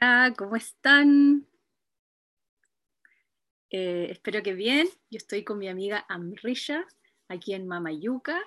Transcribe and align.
Hola, 0.00 0.32
¿cómo 0.36 0.54
están? 0.54 1.46
Eh, 3.70 4.08
espero 4.10 4.42
que 4.42 4.52
bien. 4.52 4.86
Yo 5.10 5.16
estoy 5.16 5.42
con 5.42 5.58
mi 5.58 5.68
amiga 5.68 6.04
Amrisha, 6.08 6.86
aquí 7.26 7.52
en 7.52 7.66
Mamayuca. 7.66 8.38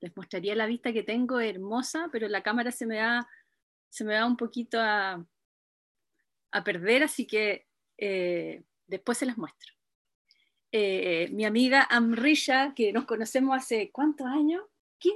Les 0.00 0.14
mostraría 0.14 0.54
la 0.54 0.66
vista 0.66 0.92
que 0.92 1.02
tengo, 1.02 1.40
hermosa, 1.40 2.08
pero 2.12 2.28
la 2.28 2.42
cámara 2.42 2.70
se 2.70 2.86
me 2.86 2.96
da, 2.96 3.26
se 3.88 4.04
me 4.04 4.14
da 4.14 4.26
un 4.26 4.36
poquito 4.36 4.78
a, 4.78 5.24
a 6.52 6.64
perder, 6.64 7.04
así 7.04 7.26
que 7.26 7.66
eh, 7.96 8.62
después 8.86 9.16
se 9.16 9.26
las 9.26 9.38
muestro. 9.38 9.72
Eh, 10.72 11.28
mi 11.32 11.46
amiga 11.46 11.86
Amrisha, 11.90 12.74
que 12.74 12.92
nos 12.92 13.06
conocemos 13.06 13.56
hace 13.56 13.90
cuántos 13.90 14.26
años? 14.26 14.62
¿15? 15.00 15.12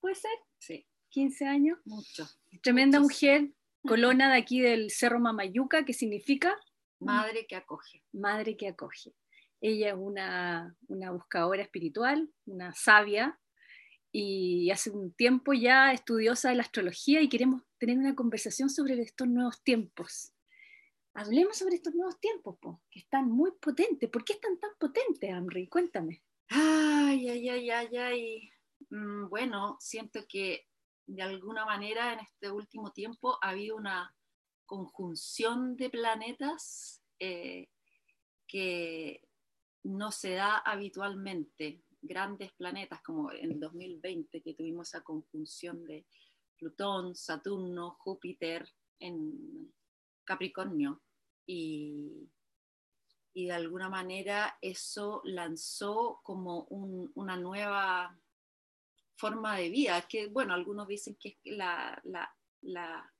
¿Puede 0.00 0.14
ser? 0.14 0.38
Sí. 0.58 0.86
15 1.10 1.46
años. 1.46 1.78
Mucho. 1.84 2.26
Tremenda 2.62 3.00
mujer, 3.00 3.50
colona 3.86 4.30
de 4.32 4.38
aquí 4.42 4.60
del 4.60 4.90
Cerro 4.90 5.20
Mamayuca, 5.20 5.84
que 5.84 5.92
significa 5.92 6.56
Madre 7.00 7.46
que 7.46 7.56
acoge. 7.56 8.02
madre 8.12 8.56
que 8.56 8.68
acoge. 8.68 9.14
Ella 9.62 9.88
es 9.90 9.94
una, 9.96 10.76
una 10.88 11.10
buscadora 11.12 11.62
espiritual, 11.62 12.30
una 12.46 12.72
sabia, 12.74 13.38
y 14.12 14.70
hace 14.70 14.90
un 14.90 15.12
tiempo 15.14 15.52
ya 15.52 15.92
estudiosa 15.92 16.48
de 16.50 16.56
la 16.56 16.62
astrología 16.62 17.20
y 17.22 17.28
queremos 17.28 17.62
tener 17.78 17.96
una 17.96 18.14
conversación 18.14 18.68
sobre 18.68 19.00
estos 19.00 19.28
nuevos 19.28 19.62
tiempos. 19.62 20.32
Hablemos 21.14 21.56
sobre 21.58 21.76
estos 21.76 21.94
nuevos 21.94 22.18
tiempos, 22.20 22.56
po, 22.60 22.82
que 22.90 23.00
están 23.00 23.28
muy 23.30 23.52
potentes. 23.60 24.08
¿Por 24.10 24.24
qué 24.24 24.34
están 24.34 24.58
tan 24.58 24.70
potentes, 24.78 25.30
Amri? 25.32 25.68
Cuéntame. 25.68 26.22
Ay, 26.48 27.28
ay, 27.28 27.48
ay, 27.48 27.70
ay, 27.70 27.96
ay. 27.96 28.50
Mm, 28.90 29.28
Bueno, 29.28 29.76
siento 29.80 30.20
que 30.28 30.66
de 31.12 31.22
alguna 31.22 31.64
manera 31.64 32.12
en 32.12 32.20
este 32.20 32.50
último 32.50 32.92
tiempo 32.92 33.36
ha 33.42 33.50
habido 33.50 33.76
una 33.76 34.14
conjunción 34.66 35.76
de 35.76 35.90
planetas 35.90 37.02
eh, 37.18 37.68
que 38.46 39.22
no 39.84 40.12
se 40.12 40.34
da 40.34 40.58
habitualmente. 40.58 41.82
Grandes 42.02 42.52
planetas 42.52 43.02
como 43.02 43.30
en 43.32 43.58
2020 43.60 44.40
que 44.42 44.54
tuvimos 44.54 44.88
esa 44.88 45.02
conjunción 45.02 45.84
de 45.84 46.06
Plutón, 46.56 47.14
Saturno, 47.14 47.96
Júpiter 47.98 48.66
en 49.00 49.74
Capricornio. 50.24 51.02
Y, 51.46 52.30
y 53.34 53.46
de 53.46 53.52
alguna 53.52 53.88
manera 53.88 54.56
eso 54.62 55.20
lanzó 55.24 56.20
como 56.22 56.64
un- 56.70 57.10
una 57.16 57.36
nueva 57.36 58.16
forma 59.20 59.56
de 59.56 59.68
vida, 59.70 60.02
que 60.08 60.28
bueno, 60.28 60.54
algunos 60.54 60.86
dicen 60.88 61.16
que 61.20 61.28
es 61.30 61.56
la, 61.56 62.00
la, 62.04 62.28
la 62.62 63.12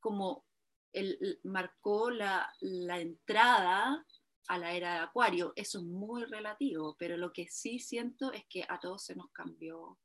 como 0.00 0.44
el, 0.92 1.40
marcó 1.44 2.10
la, 2.10 2.52
la 2.60 3.00
entrada 3.00 4.04
a 4.48 4.58
la 4.58 4.72
era 4.74 4.92
de 4.94 4.98
Acuario, 5.00 5.52
eso 5.54 5.78
es 5.78 5.84
muy 5.84 6.24
relativo, 6.24 6.96
pero 6.98 7.16
lo 7.16 7.32
que 7.32 7.46
sí 7.48 7.78
siento 7.78 8.32
es 8.32 8.44
que 8.48 8.64
a 8.68 8.80
todos 8.80 9.04
se 9.04 9.14
nos 9.14 9.30
cambió 9.32 9.98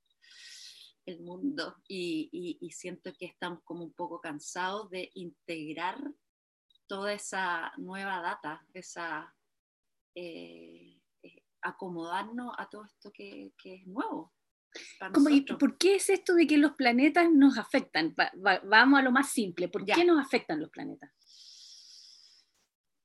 el 1.06 1.22
mundo 1.22 1.76
y, 1.88 2.30
y- 2.32 2.58
y 2.62 2.72
siento 2.72 3.12
que 3.17 3.26
estamos 3.26 3.60
como 3.64 3.84
un 3.84 3.94
poco 3.94 4.20
cansados 4.22 4.89
de 4.89 5.10
integrar 5.16 5.98
toda 6.88 7.14
esa 7.14 7.72
nueva 7.78 8.22
data, 8.22 8.66
esa 8.73 9.34
eh, 10.16 11.00
eh, 11.23 11.44
acomodarnos 11.62 12.54
a 12.58 12.70
todo 12.70 12.86
esto 12.86 13.12
que, 13.12 13.52
que 13.58 13.76
es 13.76 13.88
nuevo. 13.88 14.34
Para 15.00 15.12
¿Cómo- 15.14 15.30
y 15.30 15.34
nosotros. 15.42 15.59
¿Por 15.59 15.78
qué 15.78 15.95
es 15.95 16.09
esto 16.09 16.34
de 16.36 16.48
que 16.48 16.58
los 16.58 16.73
planetas 16.73 17.30
nos 17.31 17.58
afectan? 17.58 18.16
Va- 18.20 18.31
va- 18.45 18.62
vamos 18.66 19.00
a 19.00 19.04
lo 19.04 19.12
más 19.12 19.30
simple. 19.32 19.67
¿Por 19.70 19.86
Ya. 19.86 19.95
qué 19.95 20.06
nos 20.06 20.20
afectan 20.23 20.59
los 20.59 20.70
planetas? 20.70 21.12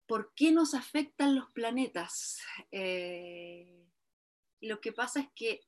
¿Por 0.06 0.32
qué 0.34 0.50
nos 0.50 0.74
afectan 0.74 1.36
los 1.36 1.50
planetas? 1.52 2.40
Eh, 2.72 3.86
lo 4.60 4.80
que 4.80 4.92
pasa 4.92 5.20
es 5.20 5.28
que 5.34 5.60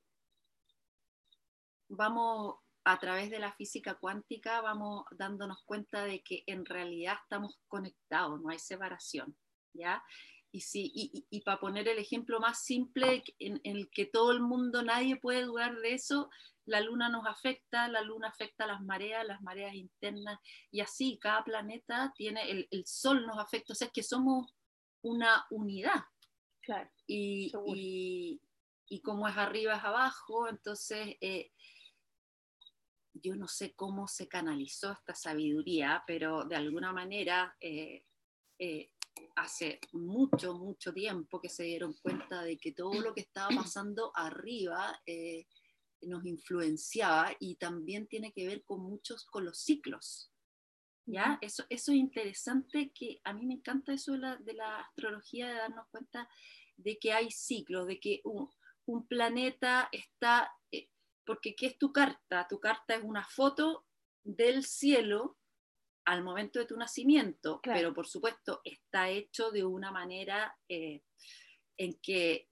vamos 1.87 2.55
a 2.85 2.99
través 2.99 3.29
de 3.29 3.39
la 3.39 3.53
física 3.53 3.95
cuántica, 3.95 4.59
vamos 4.61 5.05
dándonos 5.11 5.63
cuenta 5.63 6.03
de 6.03 6.21
que 6.21 6.43
en 6.47 6.65
realidad 6.65 7.15
estamos 7.23 7.57
conectados, 7.67 8.41
no 8.41 8.49
hay 8.49 8.59
separación, 8.59 9.37
¿ya? 9.73 10.03
Y, 10.53 10.61
si, 10.61 10.91
y, 10.93 11.25
y, 11.31 11.41
para 11.41 11.59
poner 11.59 11.87
el 11.87 11.97
ejemplo 11.97 12.39
más 12.39 12.63
simple, 12.63 13.23
en, 13.39 13.59
en, 13.63 13.75
el 13.75 13.89
que 13.89 14.05
todo 14.05 14.31
el 14.31 14.39
mundo, 14.39 14.83
nadie 14.83 15.15
puede 15.15 15.41
dudar 15.41 15.75
de 15.79 15.95
eso, 15.95 16.29
la 16.65 16.79
luna 16.79 17.09
nos 17.09 17.25
afecta, 17.25 17.87
la 17.87 18.01
luna 18.01 18.27
afecta 18.29 18.65
a 18.65 18.67
las 18.67 18.81
mareas, 18.81 19.25
las 19.25 19.41
mareas 19.41 19.73
internas, 19.73 20.39
y 20.69 20.81
así 20.81 21.17
cada 21.19 21.43
planeta 21.43 22.13
tiene, 22.15 22.51
el, 22.51 22.67
el 22.69 22.85
sol 22.85 23.25
nos 23.25 23.39
afecta, 23.39 23.73
o 23.73 23.75
sea, 23.75 23.87
es 23.87 23.93
que 23.93 24.03
somos 24.03 24.53
una 25.01 25.45
unidad. 25.49 26.05
Claro. 26.61 26.89
Y, 27.07 27.51
y, 27.65 28.39
y, 28.87 29.01
como 29.01 29.27
es 29.27 29.35
arriba 29.35 29.75
es 29.75 29.83
abajo, 29.83 30.47
entonces 30.47 31.17
eh, 31.19 31.51
yo 33.13 33.35
no 33.35 33.47
sé 33.47 33.73
cómo 33.73 34.07
se 34.07 34.27
canalizó 34.27 34.91
esta 34.91 35.15
sabiduría, 35.15 36.03
pero 36.07 36.45
de 36.45 36.55
alguna 36.55 36.93
manera 36.93 37.55
eh, 37.59 38.05
eh, 38.59 38.91
hace 39.35 39.79
mucho, 39.91 40.57
mucho 40.57 40.93
tiempo 40.93 41.41
que 41.41 41.49
se 41.49 41.63
dieron 41.63 41.93
cuenta 42.01 42.43
de 42.43 42.57
que 42.57 42.71
todo 42.71 42.93
lo 43.01 43.13
que 43.13 43.21
estaba 43.21 43.49
pasando 43.73 44.11
arriba 44.15 45.01
eh, 45.05 45.47
nos 46.01 46.25
influenciaba 46.25 47.31
y 47.39 47.55
también 47.55 48.07
tiene 48.07 48.31
que 48.31 48.47
ver 48.47 48.63
con 48.63 48.81
muchos, 48.81 49.25
con 49.25 49.45
los 49.45 49.59
ciclos. 49.59 50.29
¿Ya? 51.05 51.37
Eso, 51.41 51.65
eso 51.69 51.91
es 51.91 51.97
interesante, 51.97 52.91
que 52.95 53.19
a 53.25 53.33
mí 53.33 53.45
me 53.45 53.55
encanta 53.55 53.91
eso 53.91 54.13
de 54.13 54.19
la, 54.19 54.37
de 54.37 54.53
la 54.53 54.79
astrología, 54.79 55.47
de 55.47 55.55
darnos 55.55 55.87
cuenta 55.91 56.29
de 56.77 56.97
que 56.97 57.11
hay 57.11 57.29
ciclos, 57.29 57.87
de 57.87 57.99
que 57.99 58.21
un, 58.23 58.49
un 58.85 59.05
planeta 59.05 59.89
está, 59.91 60.49
eh, 60.71 60.89
porque 61.25 61.55
¿qué 61.55 61.67
es 61.67 61.77
tu 61.77 61.91
carta? 61.91 62.47
Tu 62.49 62.57
carta 62.59 62.95
es 62.95 63.03
una 63.03 63.25
foto 63.25 63.85
del 64.23 64.63
cielo 64.63 65.37
al 66.05 66.23
momento 66.23 66.59
de 66.59 66.65
tu 66.65 66.77
nacimiento, 66.77 67.59
claro. 67.61 67.79
pero 67.79 67.93
por 67.93 68.07
supuesto 68.07 68.61
está 68.63 69.09
hecho 69.09 69.51
de 69.51 69.63
una 69.63 69.91
manera 69.91 70.57
eh, 70.67 71.03
en 71.77 71.93
que 72.01 72.49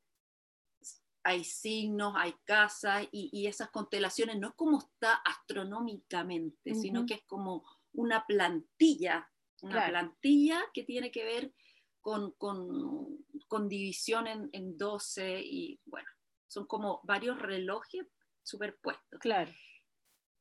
hay 1.24 1.44
signos, 1.44 2.14
hay 2.16 2.34
casas 2.46 3.08
y, 3.12 3.30
y, 3.32 3.48
esas 3.48 3.70
constelaciones 3.70 4.40
no 4.40 4.50
es 4.50 4.54
como 4.56 4.80
está 4.80 5.16
astronómicamente, 5.16 6.72
uh 6.72 6.74
-huh. 6.74 6.82
sino 6.82 7.06
que 7.06 7.16
es 7.16 7.24
como 7.28 7.64
una 7.94 8.26
plantilla, 8.26 9.30
una 9.62 9.74
claro. 9.74 9.90
plantilla 9.92 10.64
que 10.74 10.84
tiene 10.84 11.12
que 11.12 11.24
ver 11.24 11.54
con, 12.00 12.32
con, 12.32 13.24
con 13.48 13.70
división 13.70 14.28
en, 14.28 14.50
en 14.54 14.78
12 14.78 15.42
y 15.44 15.80
bueno, 15.86 16.10
son 16.48 16.66
como 16.66 17.02
varios 17.04 17.40
relojes 17.40 18.06
superpuestos. 18.44 19.20
Claro. 19.20 19.52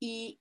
Y, 0.01 0.41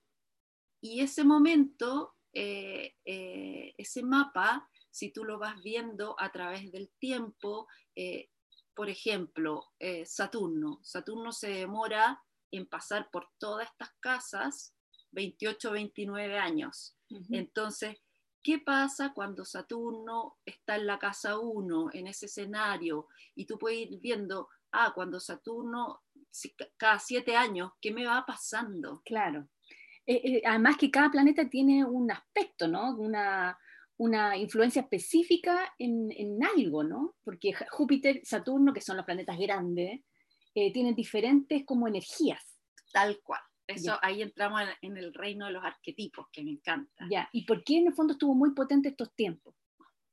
y 0.80 1.00
ese 1.00 1.22
momento, 1.24 2.16
eh, 2.32 2.94
eh, 3.04 3.74
ese 3.76 4.02
mapa, 4.02 4.68
si 4.90 5.12
tú 5.12 5.24
lo 5.24 5.38
vas 5.38 5.60
viendo 5.62 6.14
a 6.18 6.30
través 6.30 6.70
del 6.70 6.90
tiempo, 6.98 7.66
eh, 7.94 8.30
por 8.74 8.88
ejemplo, 8.88 9.72
Saturno. 10.04 10.80
Saturno 10.82 11.32
se 11.32 11.50
demora 11.50 12.22
en 12.50 12.66
pasar 12.66 13.10
por 13.10 13.28
todas 13.38 13.68
estas 13.68 13.90
casas 14.00 14.74
28, 15.12 15.72
29 15.72 16.38
años. 16.38 16.96
Uh 17.10 17.18
-huh. 17.18 17.38
Entonces, 17.38 17.98
¿qué 18.42 18.58
pasa 18.58 19.12
cuando 19.12 19.44
Saturno 19.44 20.38
está 20.46 20.76
en 20.76 20.86
la 20.86 20.98
casa 20.98 21.38
1, 21.38 21.90
en 21.92 22.06
ese 22.06 22.26
escenario? 22.26 23.08
Y 23.34 23.46
tú 23.46 23.58
puedes 23.58 23.80
ir 23.80 24.00
viendo, 24.00 24.48
ah, 24.72 24.92
cuando 24.94 25.20
Saturno, 25.20 26.02
cada 26.76 26.98
siete 26.98 27.36
años, 27.36 27.72
¿qué 27.80 27.92
me 27.92 28.06
va 28.06 28.24
pasando? 28.24 29.02
Claro. 29.04 29.48
Eh, 30.10 30.22
eh, 30.24 30.42
además 30.44 30.76
que 30.76 30.90
cada 30.90 31.08
planeta 31.08 31.48
tiene 31.48 31.84
un 31.84 32.10
aspecto, 32.10 32.66
¿no? 32.66 32.96
Una, 32.96 33.56
una 33.96 34.36
influencia 34.36 34.82
específica 34.82 35.72
en, 35.78 36.10
en, 36.10 36.42
algo, 36.42 36.82
¿no? 36.82 37.14
Porque 37.22 37.52
Júpiter, 37.70 38.20
Saturno, 38.24 38.72
que 38.72 38.80
son 38.80 38.96
los 38.96 39.06
planetas 39.06 39.38
grandes, 39.38 40.00
eh, 40.52 40.72
tienen 40.72 40.96
diferentes 40.96 41.64
como 41.64 41.86
energías. 41.86 42.58
Tal 42.92 43.20
cual. 43.22 43.40
Eso, 43.68 43.92
ya. 43.92 44.00
ahí 44.02 44.20
entramos 44.20 44.62
en, 44.62 44.90
en, 44.90 44.96
el 44.96 45.14
reino 45.14 45.46
de 45.46 45.52
los 45.52 45.64
arquetipos, 45.64 46.26
que 46.32 46.42
me 46.42 46.50
encanta. 46.50 47.06
Ya, 47.08 47.28
¿y 47.32 47.44
por 47.44 47.62
qué 47.62 47.76
en 47.76 47.86
el 47.86 47.94
fondo 47.94 48.14
estuvo 48.14 48.34
muy 48.34 48.52
potente 48.52 48.88
estos 48.88 49.14
tiempos? 49.14 49.54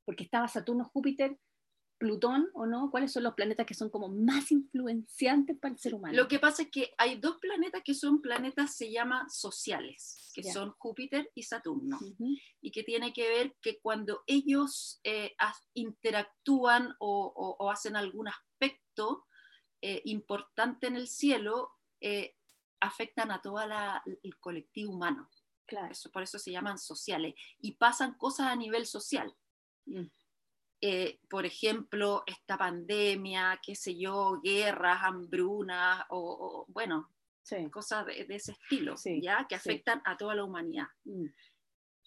Porque 0.04 0.22
estaba 0.22 0.46
Saturno, 0.46 0.84
Júpiter, 0.84 1.36
Plutón 1.98 2.48
o 2.54 2.64
no? 2.66 2.90
¿Cuáles 2.92 3.12
son 3.12 3.24
los 3.24 3.34
planetas 3.34 3.66
que 3.66 3.74
son 3.74 3.90
como 3.90 4.08
más 4.08 4.52
influenciantes 4.52 5.58
para 5.58 5.74
el 5.74 5.80
ser 5.80 5.94
humano? 5.94 6.16
Lo 6.16 6.28
que 6.28 6.38
pasa 6.38 6.62
es 6.62 6.70
que 6.70 6.94
hay 6.96 7.18
dos 7.18 7.38
planetas 7.40 7.82
que 7.84 7.92
son 7.94 8.22
planetas, 8.22 8.76
se 8.76 8.90
llaman 8.92 9.28
sociales, 9.28 10.30
que 10.32 10.42
son 10.52 10.70
Júpiter 10.78 11.30
y 11.34 11.42
Saturno, 11.42 11.98
y 12.60 12.70
que 12.70 12.84
tiene 12.84 13.12
que 13.12 13.28
ver 13.28 13.56
que 13.60 13.80
cuando 13.80 14.22
ellos 14.28 15.00
eh, 15.02 15.34
interactúan 15.74 16.94
o, 17.00 17.32
o- 17.34 17.56
o 17.64 17.70
hacen 17.70 17.96
algún 17.96 18.28
aspecto 18.28 19.26
eh, 19.82 20.02
importante 20.04 20.86
en 20.86 20.96
el 20.96 21.08
cielo, 21.08 21.70
eh, 22.00 22.36
afectan 22.80 23.30
a 23.32 23.40
todo 23.42 23.58
el 24.22 24.38
colectivo 24.38 24.92
humano. 24.92 25.28
Claro. 25.66 25.92
Eso, 25.92 26.10
por 26.10 26.22
eso 26.22 26.38
se 26.38 26.50
llaman 26.52 26.78
sociales. 26.78 27.34
Y 27.60 27.72
pasan 27.72 28.14
cosas 28.14 28.46
a 28.48 28.56
nivel 28.56 28.86
social. 28.86 29.34
Mm. 29.86 30.06
Eh, 30.80 31.18
por 31.28 31.44
ejemplo, 31.44 32.22
esta 32.26 32.56
pandemia, 32.56 33.58
qué 33.62 33.74
sé 33.74 33.98
yo, 33.98 34.40
guerras, 34.42 35.00
hambrunas, 35.02 36.04
o, 36.10 36.18
o, 36.18 36.72
bueno, 36.72 37.10
Sí. 37.42 37.68
cosas 37.70 38.04
de, 38.06 38.24
de 38.26 38.34
ese 38.36 38.52
estilo, 38.52 38.96
Sí, 38.96 39.20
¿ya? 39.22 39.46
Que 39.48 39.58
sí. 39.58 39.70
afectan 39.70 40.02
a 40.04 40.16
toda 40.18 40.34
la 40.34 40.44
humanidad. 40.44 40.86
Mm. 41.04 41.26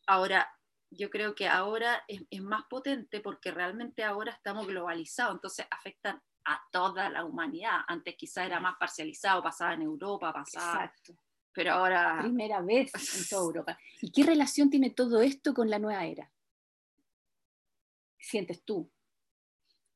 Ahora, 0.08 0.48
yo 0.92 1.10
creo 1.10 1.34
que 1.36 1.48
ahora 1.48 2.04
es, 2.08 2.22
es 2.30 2.42
más 2.44 2.64
potente 2.70 3.22
porque 3.22 3.50
realmente 3.52 4.04
ahora 4.04 4.32
estamos 4.34 4.68
globalizados, 4.68 5.34
entonces 5.36 5.66
afectan 5.72 6.22
a 6.46 6.62
toda 6.72 7.10
la 7.10 7.24
humanidad. 7.26 7.80
Antes 7.88 8.16
quizá 8.18 8.46
era 8.46 8.60
más 8.60 8.76
parcializado, 8.80 9.42
pasaba 9.42 9.74
en 9.74 9.82
Europa, 9.84 10.32
pasaba, 10.34 10.86
Exacto. 10.86 11.16
pero 11.54 11.74
ahora 11.74 12.20
Primera 12.22 12.62
vez 12.62 12.92
en 12.94 13.28
toda 13.30 13.42
Europa. 13.46 13.80
¿Y 14.02 14.12
qué 14.12 14.24
relación 14.24 14.70
tiene 14.70 14.90
todo 14.92 15.22
esto 15.22 15.54
con 15.54 15.70
la 15.70 15.80
nueva 15.80 16.06
era? 16.06 16.32
¿Sientes 18.22 18.64
tú? 18.64 18.92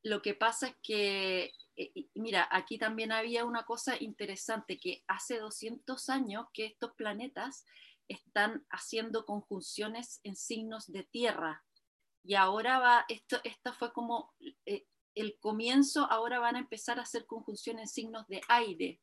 lo 0.06 0.22
que 0.22 0.36
pasa 0.36 0.68
es 0.68 0.76
que, 0.84 1.52
eh, 1.76 2.10
mira, 2.14 2.48
aquí 2.52 2.78
también 2.78 3.12
había 3.12 3.44
una 3.44 3.66
cosa 3.66 3.96
interesante, 4.00 4.78
que 4.78 5.04
hace 5.08 5.40
200 5.40 6.10
años 6.10 6.46
que 6.54 6.68
estos 6.68 6.94
planetas 6.94 7.66
están 8.08 8.68
haciendo 8.70 9.26
conjunciones 9.26 10.20
en 10.24 10.36
signos 10.36 10.92
de 10.92 11.06
tierra. 11.06 11.66
Y 12.24 12.36
ahora 12.36 12.78
va, 12.78 13.06
esto, 13.10 13.38
esta 13.44 13.74
fue 13.74 13.92
como 13.94 14.32
eh, 14.68 14.86
el 15.16 15.40
comienzo, 15.40 16.06
ahora 16.12 16.38
van 16.38 16.56
a 16.56 16.60
empezar 16.60 17.00
a 17.00 17.04
hacer 17.04 17.26
conjunciones 17.26 17.82
en 17.82 17.88
signos 17.88 18.28
de 18.28 18.42
aire. 18.48 19.02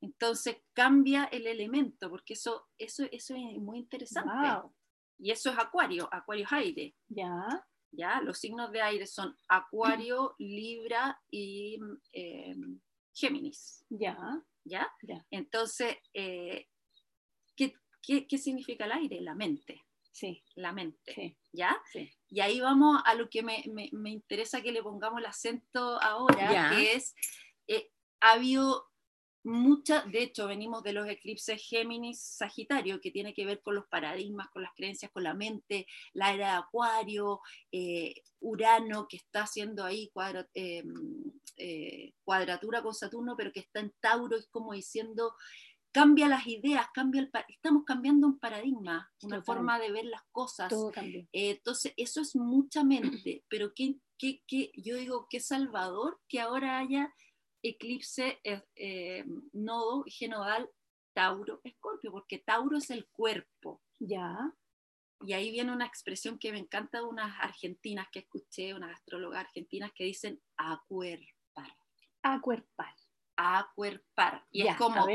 Entonces 0.00 0.62
cambia 0.72 1.24
el 1.24 1.46
elemento, 1.46 2.08
porque 2.08 2.32
eso, 2.32 2.70
eso, 2.78 3.04
eso 3.12 3.34
es 3.34 3.60
muy 3.60 3.80
interesante. 3.80 4.32
Wow. 4.32 4.74
Y 5.18 5.30
eso 5.30 5.50
es 5.50 5.58
acuario, 5.58 6.08
acuario 6.10 6.46
es 6.46 6.52
aire. 6.52 6.96
Ya. 7.08 7.62
¿Ya? 7.92 8.20
Los 8.22 8.38
signos 8.38 8.72
de 8.72 8.82
aire 8.82 9.06
son 9.06 9.36
Acuario, 9.48 10.34
Libra 10.38 11.20
y 11.30 11.78
eh, 12.12 12.56
Géminis, 13.14 13.84
Ya. 13.90 14.16
¿ya? 14.64 14.90
Ya. 15.02 15.24
Entonces, 15.30 15.96
eh, 16.14 16.68
¿qué, 17.56 17.74
qué, 18.02 18.26
qué 18.26 18.38
significa 18.38 18.84
el 18.86 18.92
aire? 18.92 19.20
La 19.20 19.34
mente, 19.34 19.82
Sí. 20.10 20.42
la 20.56 20.72
mente, 20.72 21.14
Sí. 21.14 21.36
¿ya? 21.52 21.80
Sí. 21.92 22.10
Y 22.28 22.40
ahí 22.40 22.60
vamos 22.60 23.00
a 23.04 23.14
lo 23.14 23.28
que 23.28 23.42
me, 23.42 23.64
me- 23.70 23.90
me 23.92 24.10
interesa 24.10 24.60
que 24.62 24.72
le 24.72 24.82
pongamos 24.82 25.20
el 25.20 25.26
acento 25.26 26.00
ahora, 26.02 26.52
Ya. 26.52 26.70
que 26.70 26.92
es, 26.94 27.14
eh, 27.66 27.90
ha 28.20 28.32
habido 28.32 28.91
muchas, 29.44 30.10
de 30.10 30.22
hecho 30.22 30.46
venimos 30.46 30.82
de 30.82 30.92
los 30.92 31.08
eclipses 31.08 31.62
Géminis, 31.66 32.20
Sagitario, 32.22 33.00
que 33.00 33.10
tiene 33.10 33.34
que 33.34 33.44
ver 33.44 33.60
con 33.62 33.74
los 33.74 33.86
paradigmas, 33.88 34.48
con 34.50 34.62
las 34.62 34.72
creencias, 34.74 35.10
con 35.10 35.24
la 35.24 35.34
mente, 35.34 35.86
la 36.12 36.32
era 36.32 36.46
de 36.52 36.58
Acuario, 36.58 37.40
eh, 37.70 38.14
Urano, 38.40 39.06
que 39.08 39.16
está 39.16 39.42
haciendo 39.42 39.84
ahí 39.84 40.10
cuadra- 40.12 40.48
eh, 40.54 40.84
eh, 41.56 42.12
cuadratura 42.24 42.82
con 42.82 42.94
Saturno, 42.94 43.34
pero 43.36 43.52
que 43.52 43.60
está 43.60 43.80
en 43.80 43.92
Tauro, 44.00 44.36
es 44.36 44.46
como 44.48 44.72
diciendo, 44.72 45.34
cambia 45.92 46.26
las 46.28 46.46
ideas, 46.46 46.86
cambia 46.94 47.20
el 47.20 47.30
estamos 47.48 47.84
cambiando 47.84 48.26
un 48.26 48.38
paradigma, 48.38 49.12
una 49.22 49.36
Total. 49.36 49.44
forma 49.44 49.78
de 49.78 49.90
ver 49.92 50.06
las 50.06 50.22
cosas. 50.32 50.70
Todo 50.70 50.90
cambió. 50.90 51.20
Eh, 51.32 51.50
entonces, 51.50 51.92
eso 51.96 52.20
es 52.22 52.34
mucha 52.34 52.82
mente, 52.82 53.44
pero 53.48 53.74
¿qué, 53.74 53.96
qué, 54.16 54.42
qué- 54.46 54.72
yo 54.76 54.96
digo, 54.96 55.26
qué 55.28 55.38
salvador 55.40 56.18
que 56.28 56.40
ahora 56.40 56.78
haya 56.78 57.12
eclipse 57.62 58.40
eh, 58.44 58.62
eh, 58.76 59.24
nodo 59.52 60.04
genodal 60.06 60.68
Tauro 61.14 61.60
Escorpio, 61.64 62.10
porque 62.10 62.38
Tauro 62.38 62.78
es 62.78 62.90
el 62.90 63.06
cuerpo. 63.08 63.82
Ya. 63.98 64.36
Y 65.24 65.34
ahí 65.34 65.50
viene 65.50 65.72
una 65.72 65.86
expresión 65.86 66.38
que 66.38 66.52
me 66.52 66.58
encanta 66.58 66.98
de 66.98 67.04
unas 67.04 67.38
argentinas 67.40 68.08
que 68.10 68.20
escuché, 68.20 68.74
unas 68.74 68.92
astrólogas 68.92 69.44
argentinas 69.46 69.92
que 69.94 70.04
dicen 70.04 70.40
acuerpar, 70.56 71.76
Acuerpar. 72.22 72.94
acuerpar. 73.36 74.44
Y 74.50 74.64
Ya, 74.64 74.72
es 74.72 74.76
como 74.78 75.06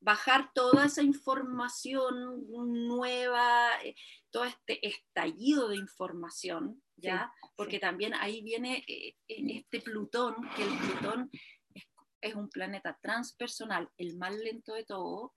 bajar 0.00 0.50
toda 0.54 0.84
esa 0.84 1.02
información 1.02 2.46
nueva, 2.86 3.70
eh, 3.82 3.94
todo 4.30 4.44
este 4.44 4.86
estallido 4.86 5.68
de 5.68 5.76
información, 5.76 6.82
¿ya? 6.96 7.32
Sí, 7.40 7.48
Porque 7.56 7.76
sí. 7.76 7.80
también 7.80 8.12
ahí 8.14 8.42
viene 8.42 8.84
eh, 8.86 9.16
este 9.28 9.80
Plutón, 9.80 10.36
que 10.54 10.62
el 10.64 10.78
Plutón 10.78 11.30
es, 12.28 12.34
un 12.34 12.48
planeta 12.48 12.98
transpersonal, 13.02 13.90
el 13.96 14.16
más 14.16 14.34
lento 14.36 14.74
de 14.74 14.84
todo, 14.84 15.34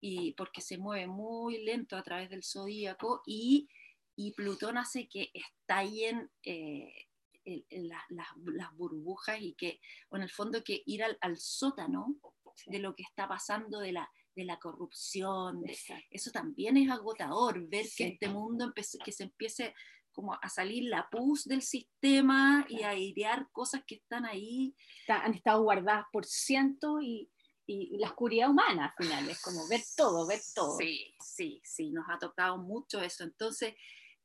y 0.00 0.32
porque 0.34 0.60
se 0.60 0.78
mueve 0.78 1.06
muy 1.08 1.64
lento 1.64 1.96
a 1.96 2.02
través 2.02 2.30
del 2.30 2.44
zodíaco, 2.44 3.22
y, 3.26 3.68
y 4.16 4.32
Plutón 4.32 4.78
hace 4.78 5.08
que 5.08 5.30
estallen 5.34 6.30
eh, 6.44 7.06
el- 7.44 7.66
el- 7.70 7.88
la- 7.88 8.04
las- 8.10 8.36
las 8.44 8.72
burbujas 8.76 9.40
y 9.40 9.54
que, 9.54 9.80
o 10.10 10.16
en 10.16 10.22
el 10.22 10.30
fondo, 10.30 10.62
que 10.62 10.82
ir 10.86 11.02
al, 11.02 11.16
al 11.20 11.38
sótano 11.38 12.16
Sí. 12.54 12.70
de 12.72 12.78
lo 12.80 12.94
que 12.94 13.04
está 13.04 13.28
pasando, 13.28 13.78
de 13.80 13.92
la, 13.92 14.10
de 14.34 14.44
la 14.44 14.58
corrupción, 14.58 15.62
de- 15.62 15.78
eso 16.10 16.30
también 16.30 16.76
es 16.76 16.90
agotador, 16.90 17.68
ver 17.68 17.86
Sí. 17.86 17.96
que 17.96 18.08
este 18.14 18.28
mundo 18.28 18.72
que 18.74 19.12
se 19.12 19.22
empiece 19.24 19.74
como 20.12 20.34
a 20.34 20.48
salir 20.48 20.84
la 20.84 21.08
pus 21.10 21.44
del 21.44 21.62
sistema 21.62 22.66
y 22.68 22.82
a 22.82 22.90
airear 22.90 23.48
cosas 23.52 23.82
que 23.86 23.96
están 23.96 24.24
ahí. 24.24 24.74
Está- 25.00 25.24
han 25.24 25.34
estado 25.34 25.62
guardadas 25.62 26.06
por 26.12 26.26
cientos 26.26 27.02
y, 27.02 27.30
y 27.66 27.96
la 27.98 28.08
oscuridad 28.08 28.50
humana 28.50 28.94
al 28.96 29.04
final. 29.06 29.28
Es 29.28 29.40
como 29.42 29.66
ver 29.68 29.82
todo, 29.96 30.26
ver 30.26 30.40
todo. 30.54 30.76
Sí, 30.78 31.14
sí, 31.20 31.60
sí, 31.64 31.90
nos 31.90 32.04
ha 32.08 32.18
tocado 32.18 32.58
mucho 32.58 33.00
eso. 33.00 33.24
Entonces, 33.24 33.74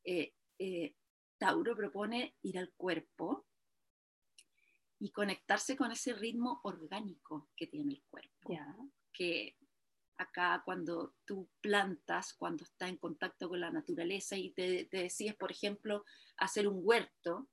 eh, 0.04 0.34
eh, 0.60 0.96
Tauro 1.38 1.76
propone 1.76 2.36
ir 2.42 2.58
al 2.58 2.72
cuerpo 2.76 3.46
y 5.00 5.12
conectarse 5.12 5.76
con 5.76 5.92
ese 5.92 6.14
ritmo 6.14 6.62
orgánico 6.64 7.50
que 7.56 7.68
tiene 7.68 7.96
el 7.96 8.04
cuerpo. 8.10 8.54
Ya. 8.54 8.76
que 9.12 9.58
acá 10.18 10.62
cuando 10.66 11.16
tú 11.26 11.50
plantas, 11.62 12.34
cuando 12.34 12.64
estás 12.64 12.90
en 12.90 12.98
contacto 12.98 13.50
con 13.50 13.60
la 13.60 13.72
naturaleza 13.72 14.38
y 14.38 14.52
te, 14.52 14.86
te 14.86 14.98
decides, 14.98 15.36
por 15.36 15.52
ejemplo, 15.52 16.06
hacer 16.38 16.68
un 16.68 16.80
huerto, 16.84 17.50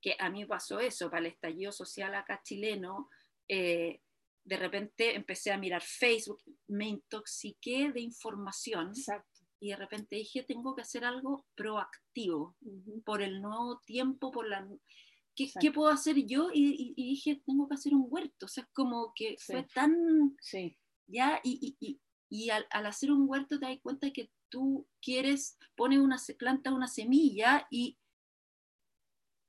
que 0.00 0.14
a 0.18 0.30
mí 0.30 0.44
pasó 0.44 0.78
eso, 0.80 1.10
para 1.10 1.20
el 1.20 1.26
estallido 1.32 1.72
social 1.72 2.14
acá 2.14 2.40
chileno, 2.44 3.08
eh, 3.48 4.00
de 4.44 4.56
repente 4.56 5.14
empecé 5.16 5.52
a 5.52 5.58
mirar 5.58 5.82
Facebook, 5.82 6.40
me 6.68 6.88
intoxiqué 6.88 7.90
de 7.92 8.00
información 8.00 8.88
Exacto. 8.88 9.40
y 9.60 9.70
de 9.70 9.76
repente 9.76 10.16
dije, 10.16 10.42
tengo 10.44 10.74
que 10.74 10.82
hacer 10.82 11.04
algo 11.04 11.46
proactivo 11.54 12.56
por 13.04 13.22
el 13.22 13.42
nuevo 13.42 13.80
tiempo, 13.84 14.30
por 14.30 14.48
la... 14.48 14.66
¿Qué, 15.34 15.70
puedo 15.70 15.88
hacer 15.90 16.16
yo? 16.26 16.50
Y, 16.52 16.66
y- 16.66 16.94
y 16.96 17.10
dije, 17.10 17.40
tengo 17.46 17.68
que 17.68 17.74
hacer 17.74 17.94
un 17.94 18.06
huerto. 18.08 18.46
O 18.46 18.48
sea, 18.48 18.64
es 18.64 18.70
como 18.72 19.12
que 19.14 19.36
Sí. 19.38 19.52
fue 19.52 19.62
tan 19.72 20.36
Sí. 20.40 20.76
¿Ya? 21.08 21.40
Y, 21.42 21.58
y- 21.80 21.86
y- 21.86 22.00
y 22.30 22.50
al, 22.50 22.66
al 22.70 22.86
hacer 22.86 23.10
un 23.10 23.28
huerto 23.28 23.58
te 23.58 23.66
das 23.66 23.78
cuenta 23.82 24.12
que 24.12 24.30
tú 24.50 24.86
quieres, 25.02 25.58
pones 25.76 25.98
una, 25.98 26.16
planta 26.38 26.72
una 26.72 26.86
semilla 26.86 27.66
y 27.70 27.98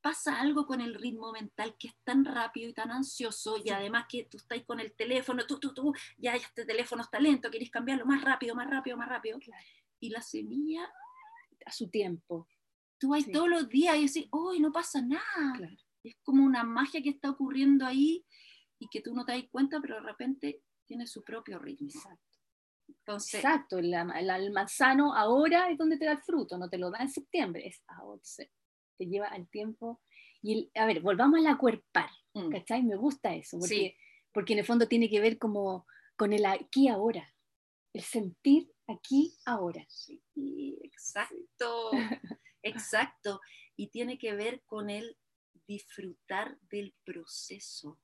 pasa 0.01 0.39
algo 0.39 0.65
con 0.65 0.79
el 0.79 0.95
ritmo 0.95 1.31
mental 1.33 1.75
que 1.77 1.89
es 1.89 1.95
tan 2.05 2.23
rápido 2.23 2.69
y 2.69 2.73
tan 2.73 2.89
ansioso 2.89 3.57
y 3.63 3.69
además 3.69 4.05
que 4.07 4.23
tú 4.25 4.37
estás 4.37 4.63
con 4.65 4.79
el 4.79 4.93
teléfono, 4.93 5.45
tú, 5.45 5.59
tú, 5.59 5.73
tú, 5.73 5.93
ya 6.17 6.35
este 6.35 6.65
teléfono 6.65 7.01
está 7.03 7.19
lento, 7.19 7.51
querés 7.51 7.69
cambiarlo 7.69 8.05
más 8.05 8.21
rápido, 8.23 8.55
más 8.55 8.69
rápido, 8.69 8.95
más 8.95 9.09
rápido. 9.09 9.39
Claro. 9.39 9.63
Y 9.99 10.09
la 10.09 10.21
semilla, 10.21 10.89
A 11.65 11.71
su 11.73 11.89
tiempo. 11.89 12.47
tú 12.97 13.09
vas 13.09 13.23
Sí. 13.25 13.31
todos 13.33 13.49
los 13.49 13.67
días 13.67 13.97
y 13.97 14.07
decís, 14.07 14.27
hoy 14.31 14.59
no 14.61 14.71
pasa 14.71 15.01
nada. 15.01 15.53
Claro. 15.57 15.75
Es 16.03 16.15
como 16.23 16.45
una 16.45 16.63
magia 16.63 17.01
que 17.01 17.09
está 17.09 17.29
ocurriendo 17.29 17.85
ahí 17.85 18.25
y 18.79 18.87
que 18.87 19.01
tú 19.01 19.13
no 19.13 19.25
te 19.25 19.33
das 19.33 19.43
cuenta, 19.51 19.81
pero 19.81 19.95
de 19.95 20.01
repente 20.01 20.63
tiene 20.89 21.05
su 21.07 21.23
propio 21.23 21.59
ritmo. 21.59 21.87
Exacto. 21.87 22.37
Entonces, 22.87 23.35
Exacto. 23.35 23.77
El, 23.77 23.93
el- 23.93 24.51
manzano 24.51 25.13
ahora 25.15 25.69
es 25.69 25.77
donde 25.77 25.97
te 25.97 26.05
da 26.05 26.13
el 26.13 26.21
fruto, 26.23 26.57
no 26.57 26.67
te 26.67 26.79
lo 26.79 26.89
da 26.89 26.97
en 26.99 27.09
septiembre, 27.09 27.67
es 27.67 27.81
ahora. 27.87 28.21
Te 28.97 29.05
lleva 29.05 29.27
al 29.27 29.47
tiempo. 29.47 30.01
Y 30.41 30.53
el- 30.53 30.71
a 30.73 30.85
ver, 30.87 30.99
volvamos 31.01 31.39
al 31.39 31.47
acuerpar, 31.47 32.09
mm. 32.33 32.49
¿cachai? 32.49 32.81
Me 32.83 32.95
gusta 32.95 33.35
eso, 33.35 33.59
porque, 33.59 33.75
Sí. 33.75 33.95
porque 34.33 34.53
en 34.53 34.59
el 34.59 34.65
fondo 34.65 34.87
tiene 34.87 35.09
que 35.09 35.21
ver 35.21 35.37
como 35.37 35.85
con 36.17 36.33
el 36.33 36.43
aquí 36.45 36.87
ahora, 36.87 37.23
el 37.93 38.01
sentir 38.01 38.73
aquí 38.87 39.35
ahora. 39.45 39.85
Sí, 39.87 40.23
exacto, 40.83 41.91
exacto. 42.63 43.39
Y 43.75 43.87
tiene 43.89 44.17
que 44.17 44.33
ver 44.33 44.63
con 44.65 44.89
el 44.89 45.15
disfrutar 45.67 46.57
del 46.71 46.95
proceso. 47.05 47.99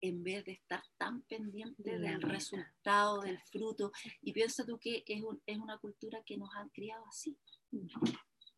En 0.00 0.22
vez 0.22 0.44
de 0.44 0.52
estar 0.52 0.82
tan 0.96 1.22
pendiente 1.22 1.98
la 1.98 2.10
del 2.10 2.18
meta, 2.18 2.28
resultado, 2.28 3.20
del 3.22 3.40
fruto. 3.40 3.90
Y 4.22 4.32
piensa 4.32 4.64
tú 4.64 4.78
que 4.78 5.02
es, 5.06 5.22
un- 5.22 5.42
es 5.46 5.58
una 5.58 5.78
cultura 5.78 6.22
que 6.24 6.36
nos 6.36 6.54
han 6.54 6.68
criado 6.68 7.04
así. 7.06 7.36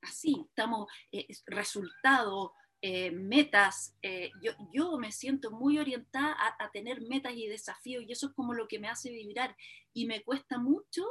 Así, 0.02 0.37
estamos, 0.49 0.90
eh, 1.12 1.26
es- 1.28 1.42
resultado, 1.47 2.52
eh, 2.82 3.11
metas. 3.11 3.94
eh, 4.02 4.30
yo, 4.42 4.52
yo 4.73 4.97
me 4.99 5.12
siento 5.12 5.50
muy 5.50 5.78
orientada 5.78 6.32
a, 6.32 6.64
a 6.64 6.70
tener 6.70 7.00
metas 7.02 7.35
y 7.35 7.47
desafíos 7.47 8.04
y 8.06 8.12
eso 8.12 8.28
es 8.28 8.32
como 8.35 8.54
lo 8.54 8.66
que 8.68 8.78
me 8.78 8.88
hace 8.88 9.11
vibrar. 9.11 9.54
Y 9.92 10.06
me 10.06 10.23
cuesta 10.23 10.59
mucho 10.59 11.02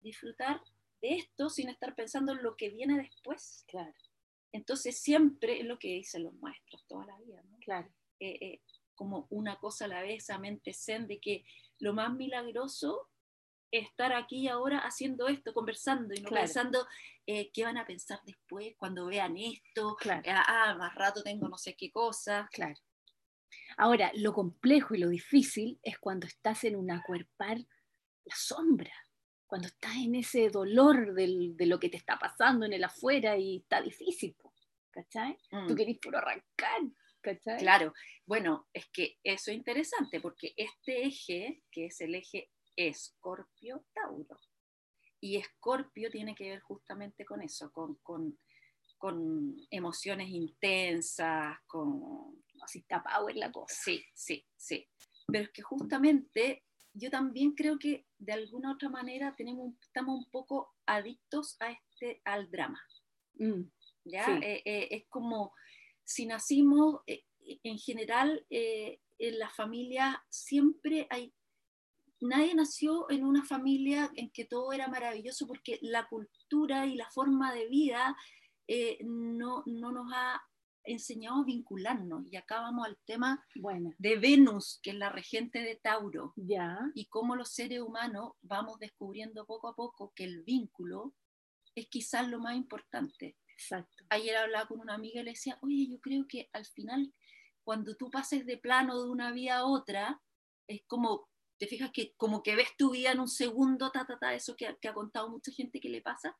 disfrutar 0.00 0.60
de 1.00 1.16
esto 1.16 1.48
sin 1.50 1.68
estar 1.68 1.94
pensando 1.94 2.32
en 2.32 2.42
lo 2.42 2.56
que 2.56 2.70
viene 2.70 2.96
después. 2.96 3.64
Claro. 3.68 3.92
Entonces 4.52 4.98
siempre 5.00 5.60
es 5.60 5.66
lo 5.66 5.78
que 5.78 5.88
dicen 5.88 6.24
los 6.24 6.34
maestros 6.34 6.84
toda 6.88 7.06
la 7.06 7.18
vida, 7.18 7.42
¿no? 7.44 7.58
Claro. 7.58 7.88
Eh, 8.20 8.60
como 8.98 9.26
una 9.30 9.58
cosa 9.60 9.84
a 9.84 9.88
la 9.88 10.02
vez, 10.02 10.28
a 10.28 10.38
mente 10.38 10.72
zen, 10.74 11.06
de 11.06 11.20
que 11.20 11.44
lo 11.78 11.94
más 11.94 12.12
milagroso 12.12 13.08
es 13.70 13.86
estar 13.88 14.12
aquí 14.12 14.40
y 14.40 14.48
ahora 14.48 14.78
haciendo 14.80 15.28
esto, 15.28 15.54
conversando 15.54 16.12
y 16.14 16.20
no 16.20 16.28
Claro. 16.28 16.44
pensando 16.46 16.86
eh, 17.26 17.50
qué 17.52 17.64
van 17.64 17.76
a 17.78 17.86
pensar 17.86 18.18
después 18.24 18.74
cuando 18.76 19.06
vean 19.06 19.36
esto, 19.36 19.94
Claro. 20.00 20.22
ah, 20.26 20.44
ah, 20.70 20.74
más 20.76 20.94
rato 20.94 21.22
tengo 21.22 21.48
no 21.48 21.56
sé 21.58 21.76
qué 21.76 21.90
cosa. 21.92 22.48
Claro. 22.52 22.74
Ahora, 23.76 24.10
lo 24.14 24.32
complejo 24.32 24.94
y 24.94 24.98
lo 24.98 25.08
difícil 25.08 25.78
es 25.82 25.98
cuando 25.98 26.26
estás 26.26 26.64
en 26.64 26.74
un 26.76 26.90
acuerpar 26.90 27.58
la 28.24 28.34
sombra, 28.36 28.92
cuando 29.46 29.68
estás 29.68 29.94
en 29.96 30.14
ese 30.16 30.48
dolor 30.50 31.14
del- 31.14 31.56
de 31.56 31.66
lo 31.66 31.78
que 31.78 31.88
te 31.88 31.96
está 31.96 32.18
pasando 32.18 32.66
en 32.66 32.72
el 32.72 32.84
afuera 32.84 33.36
y 33.36 33.58
está 33.58 33.80
difícil, 33.80 34.36
¿cachai? 34.90 35.36
Tú 35.66 35.74
Mm. 35.74 35.76
querés 35.76 35.98
puro 35.98 36.18
arrancar, 36.18 36.80
¿cachai? 37.20 37.58
Claro, 37.58 37.92
bueno, 38.26 38.68
es 38.72 38.86
que 38.92 39.18
eso 39.22 39.50
es 39.50 39.56
interesante 39.56 40.20
porque 40.20 40.52
este 40.56 41.06
eje, 41.06 41.62
que 41.70 41.86
es 41.86 42.00
el 42.00 42.14
eje 42.14 42.50
Escorpio-Tauro, 42.76 44.38
y 45.20 45.36
Escorpio 45.36 46.10
tiene 46.10 46.34
que 46.34 46.50
ver 46.50 46.60
justamente 46.60 47.24
con 47.24 47.42
eso, 47.42 47.72
con, 47.72 47.96
con, 48.02 48.38
con 48.96 49.56
emociones 49.70 50.28
intensas, 50.28 51.58
con... 51.66 52.42
Así 52.62 52.80
está 52.80 53.02
power 53.02 53.36
la 53.36 53.50
cosa. 53.50 53.74
Sí, 53.74 54.04
sí, 54.14 54.46
sí. 54.56 54.88
Pero 55.26 55.44
es 55.44 55.50
que 55.50 55.62
justamente 55.62 56.64
yo 56.92 57.10
también 57.10 57.52
creo 57.52 57.78
que 57.78 58.06
de 58.18 58.32
alguna 58.32 58.72
otra 58.72 58.88
manera 58.88 59.34
tenemos, 59.36 59.74
estamos 59.82 60.18
un 60.18 60.30
poco 60.30 60.74
adictos 60.86 61.56
a 61.60 61.70
este, 61.70 62.20
al 62.24 62.50
drama. 62.50 62.80
Mm, 63.34 63.62
¿ya? 64.04 64.24
Sí. 64.24 64.32
Eh, 64.42 64.62
eh, 64.64 64.88
es 64.90 65.08
como 65.08 65.52
si 66.08 66.24
nacimos, 66.24 67.02
eh, 67.06 67.24
en 67.62 67.78
general, 67.78 68.46
eh, 68.48 68.98
en 69.18 69.38
la 69.38 69.50
familia 69.50 70.24
siempre 70.30 71.06
hay, 71.10 71.34
nadie 72.20 72.54
nació 72.54 73.10
en 73.10 73.24
una 73.24 73.44
familia 73.44 74.10
en 74.16 74.30
que 74.30 74.46
todo 74.46 74.72
era 74.72 74.88
maravilloso 74.88 75.46
porque 75.46 75.78
la 75.82 76.08
cultura 76.08 76.86
y 76.86 76.94
la 76.94 77.10
forma 77.10 77.52
de 77.52 77.68
vida 77.68 78.16
eh, 78.66 78.98
no, 79.04 79.62
no 79.66 79.92
nos 79.92 80.10
ha 80.14 80.42
enseñado 80.82 81.42
a 81.42 81.44
vincularnos. 81.44 82.24
Y 82.32 82.36
acá 82.36 82.62
vamos 82.62 82.86
al 82.86 82.96
tema 83.04 83.44
Bueno, 83.56 83.92
de 83.98 84.16
Venus, 84.16 84.80
que 84.82 84.90
es 84.90 84.96
la 84.96 85.10
regente 85.10 85.58
de 85.58 85.76
Tauro 85.76 86.32
ya, 86.36 86.78
y 86.94 87.04
cómo 87.06 87.36
los 87.36 87.50
seres 87.50 87.82
humanos 87.82 88.32
vamos 88.40 88.78
descubriendo 88.78 89.44
poco 89.44 89.68
a 89.68 89.76
poco 89.76 90.14
que 90.16 90.24
el 90.24 90.42
vínculo 90.42 91.12
es 91.74 91.86
quizás 91.88 92.26
lo 92.28 92.40
más 92.40 92.56
importante. 92.56 93.36
Exacto. 93.58 94.04
Ayer 94.08 94.36
hablaba 94.36 94.66
con 94.68 94.80
una 94.80 94.94
amiga 94.94 95.20
y 95.20 95.24
le 95.24 95.30
decía, 95.32 95.58
oye, 95.62 95.88
yo 95.90 96.00
creo 96.00 96.26
que 96.28 96.48
al 96.52 96.64
final, 96.64 97.12
cuando 97.64 97.96
tú 97.96 98.10
pases 98.10 98.46
de 98.46 98.56
plano 98.56 99.02
de 99.02 99.10
una 99.10 99.32
vida 99.32 99.58
a 99.58 99.64
otra, 99.66 100.22
es 100.68 100.82
como, 100.86 101.28
te 101.58 101.66
fijas 101.66 101.90
que 101.92 102.14
como 102.16 102.42
que 102.42 102.54
ves 102.56 102.68
tu 102.76 102.92
vida 102.92 103.10
en 103.12 103.20
un 103.20 103.28
segundo, 103.28 103.90
ta, 103.90 104.06
ta, 104.06 104.18
ta, 104.18 104.32
eso 104.34 104.54
que, 104.56 104.66
ha- 104.68 104.76
que 104.76 104.88
ha 104.88 104.94
contado 104.94 105.28
mucha 105.28 105.50
gente 105.52 105.80
que 105.80 105.88
le 105.88 106.00
pasa, 106.02 106.38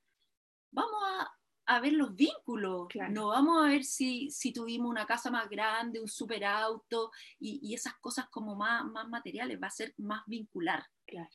vamos 0.71 1.01
a, 1.07 1.29
a 1.67 1.81
ver 1.81 1.93
los 1.95 2.15
vínculos, 2.15 2.87
Claro. 2.89 3.13
no 3.13 3.29
vamos 3.29 3.65
a 3.65 3.69
ver 3.69 3.85
si, 3.85 4.31
si 4.31 4.53
tuvimos 4.53 4.89
una 4.89 5.05
casa 5.07 5.31
más 5.31 5.49
grande, 5.51 6.01
un 6.01 6.09
superauto 6.09 7.11
y, 7.41 7.59
y 7.63 7.75
esas 7.75 7.95
cosas 8.01 8.29
como 8.31 8.55
más, 8.55 8.85
más 8.87 9.09
materiales, 9.09 9.59
va 9.61 9.67
a 9.67 9.71
ser 9.71 9.93
más 9.99 10.23
vincular. 10.27 10.85
Claro. 11.07 11.31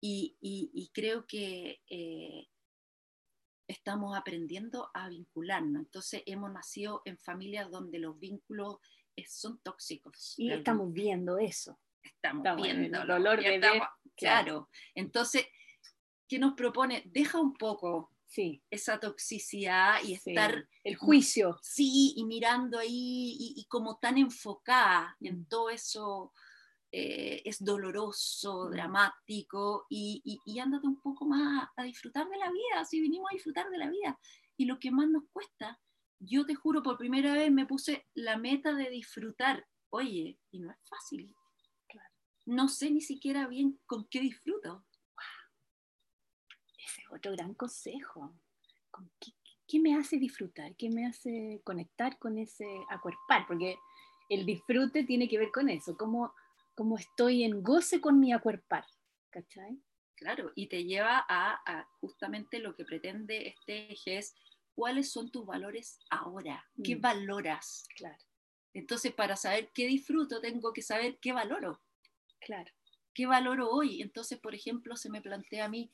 Y, 0.00 0.36
y- 0.40 0.70
y 0.74 0.90
creo 0.92 1.26
que 1.26 1.80
eh, 1.88 2.48
estamos 3.72 4.16
aprendiendo 4.16 4.90
a 4.94 5.08
vincularnos. 5.08 5.82
Entonces 5.82 6.22
hemos 6.26 6.52
nacido 6.52 7.02
en 7.04 7.18
familias 7.18 7.70
donde 7.70 7.98
los 7.98 8.18
vínculos 8.18 8.76
eh, 9.16 9.24
son 9.28 9.58
tóxicos. 9.62 10.34
Y 10.38 10.50
estamos 10.52 10.92
viendo 10.92 11.38
eso. 11.38 11.78
estamos, 12.02 12.44
estamos 12.44 12.66
en 12.66 12.70
el 12.76 12.78
viendo 12.90 13.06
dolor 13.06 13.42
de 13.42 13.58
ver, 13.58 13.82
claro. 14.16 14.68
Entonces, 14.94 15.46
¿qué 16.28 16.38
nos 16.38 16.54
propone? 16.54 17.02
Deja 17.06 17.40
un 17.40 17.54
poco 17.54 18.10
Sí. 18.26 18.62
esa 18.70 18.98
toxicidad 18.98 20.00
y 20.02 20.16
sí. 20.16 20.30
estar 20.30 20.66
El 20.84 20.96
juicio. 20.96 21.58
sí 21.62 22.14
y 22.16 22.24
mirando 22.24 22.78
ahí 22.78 23.36
y, 23.38 23.54
y 23.58 23.64
como 23.66 23.98
tan 23.98 24.16
enfocada 24.16 25.14
en 25.20 25.40
Mm. 25.40 25.44
todo 25.46 25.68
eso 25.68 26.32
eh, 26.92 27.40
es 27.44 27.64
doloroso, 27.64 28.68
dramático 28.70 29.86
y, 29.88 30.20
y, 30.24 30.38
y 30.44 30.58
ándate 30.60 30.86
un 30.86 31.00
poco 31.00 31.24
más 31.26 31.64
a, 31.64 31.72
a 31.80 31.84
disfrutar 31.84 32.28
de 32.28 32.36
la 32.36 32.50
vida, 32.52 32.84
si 32.84 33.00
vinimos 33.00 33.30
a 33.30 33.34
disfrutar 33.34 33.68
de 33.70 33.78
la 33.78 33.90
vida 33.90 34.18
y 34.56 34.66
lo 34.66 34.78
que 34.78 34.90
más 34.90 35.08
nos 35.08 35.24
cuesta, 35.32 35.80
yo 36.20 36.44
te 36.46 36.54
juro 36.54 36.82
por 36.82 36.98
primera 36.98 37.32
vez 37.34 37.50
me 37.50 37.66
puse 37.66 38.06
la 38.14 38.36
meta 38.36 38.74
de 38.74 38.90
disfrutar, 38.90 39.66
oye, 39.90 40.38
y 40.50 40.60
no 40.60 40.70
es 40.70 40.78
fácil, 40.88 41.34
Claro. 41.88 42.08
no 42.46 42.68
sé 42.68 42.90
ni 42.90 43.00
siquiera 43.00 43.48
bien 43.48 43.80
con 43.86 44.06
qué 44.08 44.20
disfruto. 44.20 44.84
Ese 46.78 47.00
es 47.00 47.06
otro 47.10 47.32
gran 47.32 47.54
consejo. 47.54 48.34
¿Con 48.90 49.10
qué, 49.18 49.32
qué 49.66 49.80
me 49.80 49.94
hace 49.96 50.18
disfrutar? 50.18 50.76
¿Qué 50.76 50.90
me 50.90 51.06
hace 51.06 51.60
conectar 51.64 52.18
con 52.18 52.36
ese 52.38 52.66
acuerpar? 52.90 53.46
Porque 53.48 53.76
el 54.28 54.44
disfrute 54.46 55.04
tiene 55.04 55.28
que 55.28 55.38
ver 55.38 55.50
con 55.50 55.68
eso, 55.68 55.96
cómo, 55.96 56.34
cómo 56.74 56.96
estoy 56.98 57.44
en 57.44 57.62
goce 57.62 58.00
con 58.00 58.18
mi 58.20 58.32
acuerpar. 58.32 58.84
¿Cachai? 59.30 59.82
Claro, 60.16 60.52
y 60.54 60.68
te 60.68 60.84
lleva 60.84 61.24
a, 61.28 61.60
a 61.66 61.88
justamente 62.00 62.58
lo 62.60 62.74
que 62.74 62.84
pretende 62.84 63.48
este 63.48 63.92
eje 63.92 64.18
es 64.18 64.34
cuáles 64.74 65.10
son 65.10 65.30
tus 65.30 65.44
valores 65.46 65.98
ahora, 66.10 66.64
qué 66.82 66.96
Mm. 66.96 67.00
valoras. 67.00 67.86
Claro, 67.96 68.18
Entonces, 68.74 69.12
para 69.14 69.36
saber 69.36 69.70
qué 69.74 69.86
disfruto, 69.86 70.40
tengo 70.40 70.72
que 70.72 70.82
saber 70.82 71.18
qué 71.20 71.32
valoro, 71.32 71.82
claro. 72.40 72.70
qué 73.14 73.26
valoro 73.26 73.70
hoy. 73.70 74.00
Entonces, 74.02 74.38
por 74.40 74.54
ejemplo, 74.54 74.96
se 74.96 75.10
me 75.10 75.20
plantea 75.22 75.66
a 75.66 75.68
mí, 75.68 75.90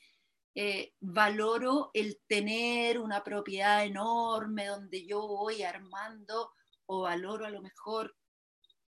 eh, 0.55 0.93
valoro 0.99 1.91
el 1.93 2.21
tener 2.27 2.99
una 2.99 3.23
propiedad 3.23 3.85
enorme 3.85 4.67
donde 4.67 5.05
yo 5.05 5.27
voy 5.27 5.63
armando, 5.63 6.51
o 6.85 7.01
valoro 7.01 7.45
a 7.45 7.49
lo 7.51 7.61
mejor 7.61 8.15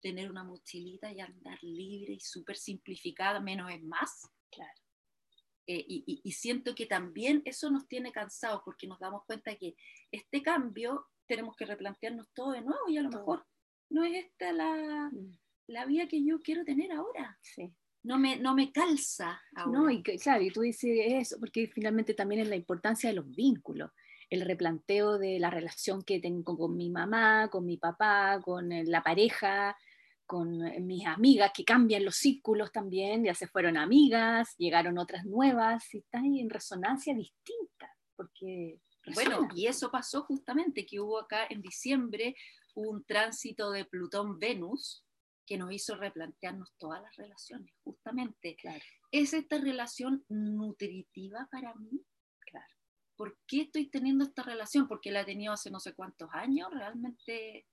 tener 0.00 0.30
una 0.30 0.44
mochilita 0.44 1.12
y 1.12 1.20
andar 1.20 1.58
libre 1.62 2.14
y 2.14 2.20
súper 2.20 2.56
simplificada, 2.56 3.40
menos 3.40 3.70
es 3.70 3.82
más. 3.82 4.28
Claro. 4.50 4.72
Eh, 5.66 5.84
y, 5.86 6.04
y- 6.06 6.20
y 6.24 6.32
siento 6.32 6.74
que 6.74 6.86
también 6.86 7.42
eso 7.44 7.70
nos 7.70 7.86
tiene 7.86 8.10
cansados 8.10 8.62
porque 8.64 8.86
nos 8.86 8.98
damos 8.98 9.24
cuenta 9.26 9.54
que 9.56 9.74
este 10.10 10.42
cambio 10.42 11.06
tenemos 11.26 11.54
que 11.56 11.66
replantearnos 11.66 12.28
todo 12.32 12.52
de 12.52 12.62
nuevo 12.62 12.88
y 12.88 12.96
a 12.96 13.02
lo 13.02 13.10
Todo. 13.10 13.20
mejor 13.20 13.46
no 13.90 14.04
es 14.04 14.24
esta 14.24 14.52
la, 14.52 15.10
Mm, 15.12 15.32
la 15.66 15.84
vida 15.84 16.08
que 16.08 16.24
yo 16.24 16.40
quiero 16.40 16.64
tener 16.64 16.90
ahora. 16.92 17.38
Sí. 17.42 17.70
No 18.02 18.18
me, 18.18 18.36
no 18.38 18.54
me 18.54 18.72
calza 18.72 19.42
ahora. 19.54 19.78
No, 19.78 19.90
y 19.90 20.02
que- 20.02 20.16
claro, 20.16 20.42
y 20.42 20.50
tú 20.50 20.62
dices 20.62 20.90
eso, 21.06 21.36
porque 21.38 21.66
finalmente 21.66 22.14
también 22.14 22.40
es 22.42 22.48
la 22.48 22.56
importancia 22.56 23.10
de 23.10 23.16
los 23.16 23.28
vínculos, 23.30 23.90
el 24.30 24.42
replanteo 24.42 25.18
de 25.18 25.38
la 25.38 25.50
relación 25.50 26.02
que 26.02 26.18
tengo 26.20 26.56
con 26.56 26.76
mi 26.76 26.88
mamá, 26.88 27.48
con 27.50 27.66
mi 27.66 27.76
papá, 27.76 28.40
con 28.42 28.72
eh, 28.72 28.84
la 28.86 29.02
pareja, 29.02 29.76
con 30.28 30.62
eh, 30.66 30.78
mis 30.78 31.06
amigas 31.06 31.50
que 31.54 31.64
cambian 31.64 32.04
los 32.04 32.16
círculos 32.16 32.70
también, 32.70 33.24
ya 33.24 33.34
se 33.34 33.48
fueron 33.48 33.78
amigas, 33.78 34.54
llegaron 34.58 34.98
otras 34.98 35.24
nuevas, 35.24 35.92
y 35.94 35.98
están 35.98 36.26
en 36.26 36.50
resonancia 36.50 37.14
distinta, 37.14 37.96
porque 38.14 38.78
Bueno, 39.14 39.30
resuena. 39.30 39.52
y 39.56 39.66
eso 39.66 39.90
pasó 39.90 40.22
justamente 40.24 40.84
que 40.84 41.00
hubo 41.00 41.18
acá 41.18 41.46
en 41.48 41.62
diciembre 41.62 42.36
un 42.74 43.02
tránsito 43.04 43.70
de 43.72 43.86
Plutón-Venus 43.86 45.02
que 45.46 45.56
nos 45.56 45.72
hizo 45.72 45.96
replantearnos 45.96 46.74
todas 46.76 47.00
las 47.00 47.16
relaciones, 47.16 47.72
justamente. 47.82 48.54
Claro. 48.56 48.84
¿Es 49.10 49.32
esta 49.32 49.56
relación 49.58 50.26
nutritiva 50.28 51.48
para 51.50 51.74
mí? 51.76 52.04
Claro. 52.40 52.74
¿Por 53.16 53.38
qué 53.46 53.62
estoy 53.62 53.88
teniendo 53.88 54.24
esta 54.24 54.42
relación? 54.42 54.86
Porque 54.86 55.10
la 55.10 55.22
he 55.22 55.24
tenido 55.24 55.54
hace 55.54 55.70
no 55.70 55.80
sé 55.80 55.94
cuántos 55.94 56.28
años, 56.34 56.68
realmente 56.70 57.66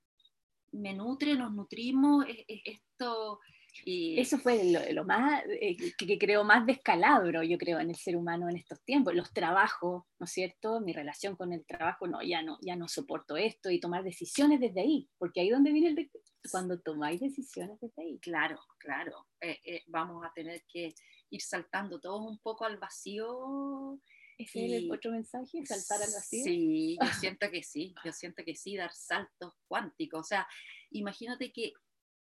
me 0.75 0.94
nutre, 0.94 1.36
nos 1.36 1.53
nutrimos, 1.53 2.25
es, 2.27 2.44
es 2.48 2.62
esto... 2.65 3.39
y- 3.86 4.20
Eso 4.20 4.38
fue 4.38 4.63
lo, 4.72 4.79
lo 4.94 5.03
más, 5.05 5.44
eh, 5.62 5.75
que, 5.98 6.05
que 6.08 6.17
creo 6.17 6.44
más 6.44 6.65
descalabro, 6.65 7.44
yo 7.44 7.58
creo, 7.58 7.79
en 7.79 7.89
el 7.89 7.96
ser 7.96 8.15
humano 8.15 8.48
en 8.50 8.58
estos 8.58 8.82
tiempos. 8.84 9.13
Los 9.13 9.34
trabajos, 9.34 10.03
¿no 10.20 10.25
es 10.25 10.32
cierto? 10.32 10.79
Mi 10.82 10.94
relación 10.94 11.36
con 11.36 11.51
el 11.53 11.65
trabajo, 11.65 12.08
no, 12.08 12.22
ya 12.22 12.41
no, 12.41 12.58
ya 12.62 12.75
no 12.75 12.88
soporto 12.88 13.36
esto 13.38 13.70
y 13.70 13.79
tomar 13.79 14.03
decisiones 14.03 14.60
desde 14.60 14.82
ahí, 14.82 15.10
porque 15.17 15.41
ahí 15.41 15.50
donde 15.50 15.72
viene 15.72 15.89
el 15.89 16.12
cuando 16.51 16.79
tomáis 16.79 17.20
decisiones 17.20 17.79
desde 17.82 18.01
ahí. 18.03 18.20
Claro, 18.20 18.60
claro. 18.77 19.25
Eh, 19.41 19.60
eh, 19.65 19.84
vamos 19.88 20.24
a 20.24 20.32
tener 20.34 20.63
que 20.72 20.94
ir 21.32 21.41
saltando 21.41 22.00
todos 22.00 22.22
un 22.22 22.38
poco 22.39 22.65
al 22.65 22.77
vacío. 22.77 24.00
Ese 24.38 24.65
es 24.65 24.72
el 24.74 24.84
Y- 24.86 24.92
otro 24.92 25.12
mensaje, 25.12 25.65
saltar 25.65 26.01
al 26.01 26.13
vacío. 26.13 26.44
Sí, 26.44 26.98
yo 27.00 27.00
siento 27.38 27.50
que 27.51 27.63
sí, 27.63 27.96
yo 28.04 28.12
siento 28.12 28.44
que 28.44 28.56
sí, 28.56 28.75
dar 28.75 28.92
saltos 28.94 29.54
cuánticos. 29.68 30.20
O 30.20 30.24
sea, 30.24 30.48
imagínate 30.92 31.51
que 31.51 31.74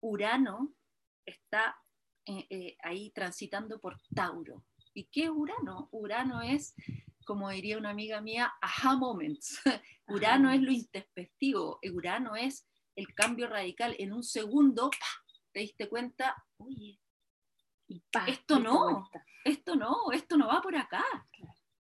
Urano 0.01 0.75
está 1.27 1.77
eh, 2.27 2.47
eh, 2.51 2.77
ahí 2.83 3.11
transitando 3.11 3.81
por 3.81 3.99
Tauro. 4.15 4.65
¿Y 4.95 5.05
qué 5.07 5.25
es 5.25 5.31
Urano? 5.31 5.89
Urano 5.93 6.41
es, 6.43 6.75
como 7.25 7.51
diría 7.51 7.79
una 7.79 7.91
amiga 7.91 8.21
mía, 8.21 8.53
aha 8.61 8.97
moments. 8.97 9.61
Urano 10.09 10.51
es 10.53 10.61
lo 10.61 10.71
introspectivo, 10.71 11.79
Urano 11.93 12.37
es 12.37 12.67
el 12.95 13.13
cambio 13.15 13.49
radical. 13.49 13.95
En 13.99 14.13
un 14.13 14.23
segundo, 14.23 14.91
te 15.53 15.61
diste 15.61 15.89
cuenta, 15.89 16.37
oye, 16.59 17.01
esto 18.27 18.59
no, 18.59 19.09
esto 19.45 19.75
no, 19.77 20.13
esto 20.13 20.37
no 20.37 20.47
va 20.49 20.61
por 20.61 20.77
acá. 20.77 21.05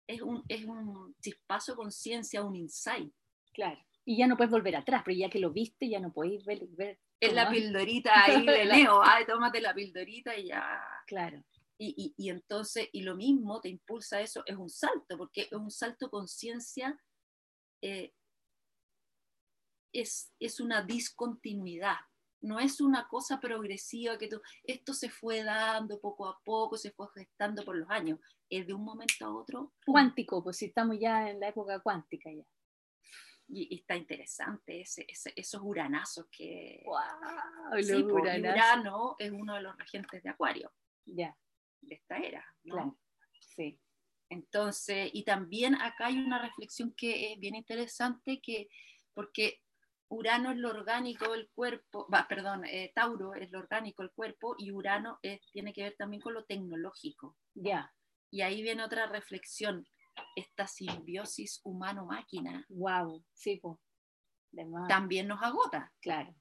Es, 0.06 0.20
un, 0.20 0.44
es 0.48 0.64
un 0.64 1.14
chispazo 1.20 1.72
de 1.72 1.76
conciencia, 1.76 2.42
un 2.42 2.56
insight. 2.56 3.12
Claro. 3.52 3.80
Y 4.04 4.18
ya 4.18 4.26
no 4.26 4.36
puedes 4.36 4.50
volver 4.50 4.76
atrás, 4.76 5.02
pero 5.04 5.16
ya 5.16 5.30
que 5.30 5.38
lo 5.38 5.50
viste, 5.50 5.88
ya 5.88 5.98
no 5.98 6.12
podéis 6.12 6.44
ver. 6.44 6.66
ver 6.76 6.98
es 7.20 7.32
la 7.32 7.48
pildorita 7.48 8.24
ahí 8.24 8.44
de 8.44 8.64
Leo, 8.66 9.00
ay, 9.02 9.24
tómate 9.26 9.60
la 9.60 9.74
pildorita 9.74 10.36
y 10.36 10.48
ya. 10.48 10.80
Claro. 11.06 11.42
Y, 11.78 11.94
y, 11.96 12.14
y, 12.16 12.30
entonces, 12.30 12.88
y 12.92 13.02
lo 13.02 13.16
mismo 13.16 13.60
te 13.60 13.68
impulsa 13.68 14.20
eso, 14.20 14.42
es 14.46 14.56
un 14.56 14.68
salto, 14.68 15.16
porque 15.16 15.42
es 15.42 15.52
un 15.52 15.70
salto 15.70 16.10
conciencia, 16.10 17.00
eh, 17.82 18.12
es, 19.92 20.32
es 20.38 20.60
una 20.60 20.82
discontinuidad, 20.82 21.96
no 22.44 22.60
es 22.60 22.80
una 22.80 23.08
cosa 23.08 23.40
progresiva 23.40 24.18
que 24.18 24.28
tú, 24.28 24.40
esto 24.62 24.92
se 24.92 25.08
fue 25.08 25.42
dando 25.42 25.98
poco 25.98 26.28
a 26.28 26.38
poco, 26.44 26.76
se 26.76 26.90
fue 26.92 27.08
gestando 27.14 27.64
por 27.64 27.76
los 27.76 27.90
años, 27.90 28.20
es 28.48 28.66
de 28.66 28.74
un 28.74 28.84
momento 28.84 29.24
a 29.24 29.34
otro. 29.34 29.72
Cuántico, 29.86 30.42
pues 30.44 30.58
si 30.58 30.66
estamos 30.66 30.98
ya 31.00 31.30
en 31.30 31.40
la 31.40 31.48
época 31.48 31.80
cuántica 31.80 32.30
ya. 32.30 32.44
Y, 33.48 33.76
está 33.76 33.96
interesante 33.96 34.82
ese, 34.82 35.06
esos 35.08 35.60
uranazos 35.62 36.26
que... 36.30 36.82
¡Wow! 36.84 37.82
Sí, 37.82 38.02
Urano 38.02 39.16
es 39.18 39.30
uno 39.30 39.54
de 39.54 39.62
los 39.62 39.76
regentes 39.76 40.22
de 40.22 40.30
Acuario. 40.30 40.72
Ya. 41.04 41.36
De 41.80 41.94
esta 41.94 42.18
era. 42.18 42.44
¿no? 42.64 42.74
Claro. 42.74 42.98
Sí. 43.40 43.80
Entonces, 44.28 45.10
y 45.12 45.24
también 45.24 45.74
acá 45.76 46.06
hay 46.06 46.18
una 46.18 46.40
reflexión 46.40 46.92
que 46.94 47.32
es 47.32 47.38
bien 47.38 47.54
interesante, 47.54 48.40
que 48.40 48.68
porque 49.14 49.62
Urano 50.14 50.52
es 50.52 50.56
lo 50.56 50.70
orgánico 50.70 51.32
del 51.32 51.50
cuerpo, 51.54 52.08
va, 52.12 52.26
perdón, 52.28 52.64
eh, 52.66 52.92
Tauro 52.94 53.34
es 53.34 53.50
lo 53.50 53.58
orgánico 53.58 54.02
del 54.02 54.12
cuerpo 54.12 54.54
y 54.58 54.70
Urano 54.70 55.18
es, 55.22 55.40
tiene 55.52 55.72
que 55.72 55.82
ver 55.82 55.96
también 55.98 56.22
con 56.22 56.34
lo 56.34 56.44
tecnológico. 56.44 57.36
Ya. 57.54 57.92
Y 58.30 58.42
ahí 58.42 58.62
viene 58.62 58.84
otra 58.84 59.06
reflexión, 59.06 59.86
esta 60.36 60.66
simbiosis 60.66 61.60
humano-máquina. 61.64 62.64
Wow, 62.68 63.24
sí, 63.32 63.58
pues. 63.60 63.78
También 64.88 65.26
nos 65.26 65.42
agota. 65.42 65.92
Claro. 66.00 66.32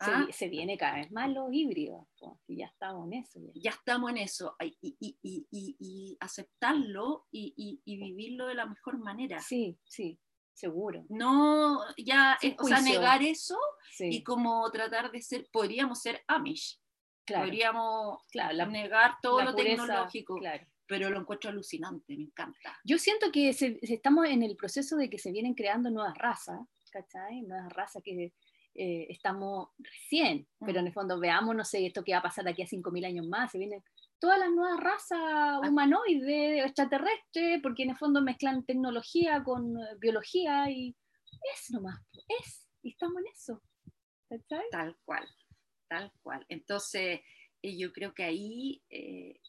¿Ah? 0.00 0.26
Se, 0.32 0.48
viene 0.48 0.76
cada 0.76 0.96
vez 0.96 1.12
más 1.12 1.30
los 1.30 1.52
híbridos, 1.52 2.06
y 2.48 2.58
ya 2.58 2.66
estamos 2.66 3.06
en 3.06 3.20
eso. 3.20 3.40
Ya, 3.54 3.70
estamos 3.70 4.10
en 4.10 4.18
eso, 4.18 4.56
y, 4.60 4.76
y, 4.82 5.16
y, 5.22 5.46
y 5.78 6.16
aceptarlo 6.20 7.26
y, 7.30 7.80
vivirlo 7.86 8.46
de 8.46 8.54
la 8.54 8.66
mejor 8.66 8.98
manera. 8.98 9.40
Sí, 9.40 9.78
sí. 9.84 10.18
Seguro. 10.54 11.04
No, 11.08 11.80
ya, 11.98 12.38
eh, 12.40 12.56
o 12.58 12.64
sea, 12.64 12.80
negar 12.80 13.22
eso 13.22 13.58
y 13.98 14.22
como 14.22 14.70
tratar 14.70 15.10
de 15.10 15.20
ser, 15.20 15.48
podríamos 15.52 16.00
ser 16.00 16.22
Amish. 16.28 16.80
Podríamos 17.26 18.22
claro, 18.30 18.66
negar 18.66 19.16
todo 19.20 19.42
lo 19.42 19.54
tecnológico. 19.54 20.38
Pero 20.86 21.08
lo 21.08 21.20
encuentro 21.20 21.50
alucinante, 21.50 22.14
me 22.14 22.24
encanta. 22.24 22.78
Yo 22.84 22.98
siento 22.98 23.32
que 23.32 23.48
estamos 23.48 24.26
en 24.26 24.42
el 24.42 24.54
proceso 24.54 24.96
de 24.96 25.08
que 25.08 25.18
se 25.18 25.32
vienen 25.32 25.54
creando 25.54 25.90
nuevas 25.90 26.16
razas, 26.16 26.60
¿cachai? 26.92 27.40
Nuevas 27.40 27.72
razas 27.72 28.02
que 28.04 28.34
eh, 28.74 29.06
estamos 29.08 29.68
recién, 29.78 30.46
pero 30.60 30.80
en 30.80 30.88
el 30.88 30.92
fondo 30.92 31.18
veamos, 31.18 31.56
no 31.56 31.64
sé, 31.64 31.86
esto 31.86 32.04
que 32.04 32.12
va 32.12 32.18
a 32.18 32.22
pasar 32.22 32.44
de 32.44 32.50
aquí 32.50 32.62
a 32.62 32.66
5.000 32.66 33.06
años 33.06 33.26
más, 33.26 33.52
se 33.52 33.58
vienen 33.58 33.82
todas 34.24 34.38
las 34.38 34.50
nuevas 34.52 34.80
razas 34.80 35.20
ah. 35.20 35.60
humanoides, 35.68 36.64
extraterrestres, 36.64 37.60
porque 37.62 37.82
en 37.82 37.90
el 37.90 37.98
fondo 37.98 38.22
mezclan 38.22 38.64
tecnología 38.64 39.44
con 39.44 39.76
eh, 39.76 39.96
biología 39.98 40.70
y 40.70 40.96
es 41.52 41.70
nomás, 41.70 42.00
es, 42.40 42.66
y 42.82 42.92
estamos 42.92 43.18
en 43.18 43.26
eso. 43.26 43.62
Tal 44.70 44.96
cual, 45.04 45.28
tal 45.88 46.10
cual. 46.22 46.46
Entonces, 46.48 47.20
eh, 47.60 47.78
yo 47.78 47.92
creo 47.92 48.14
que 48.14 48.24
ahí 48.24 48.82
eh, 48.88 49.42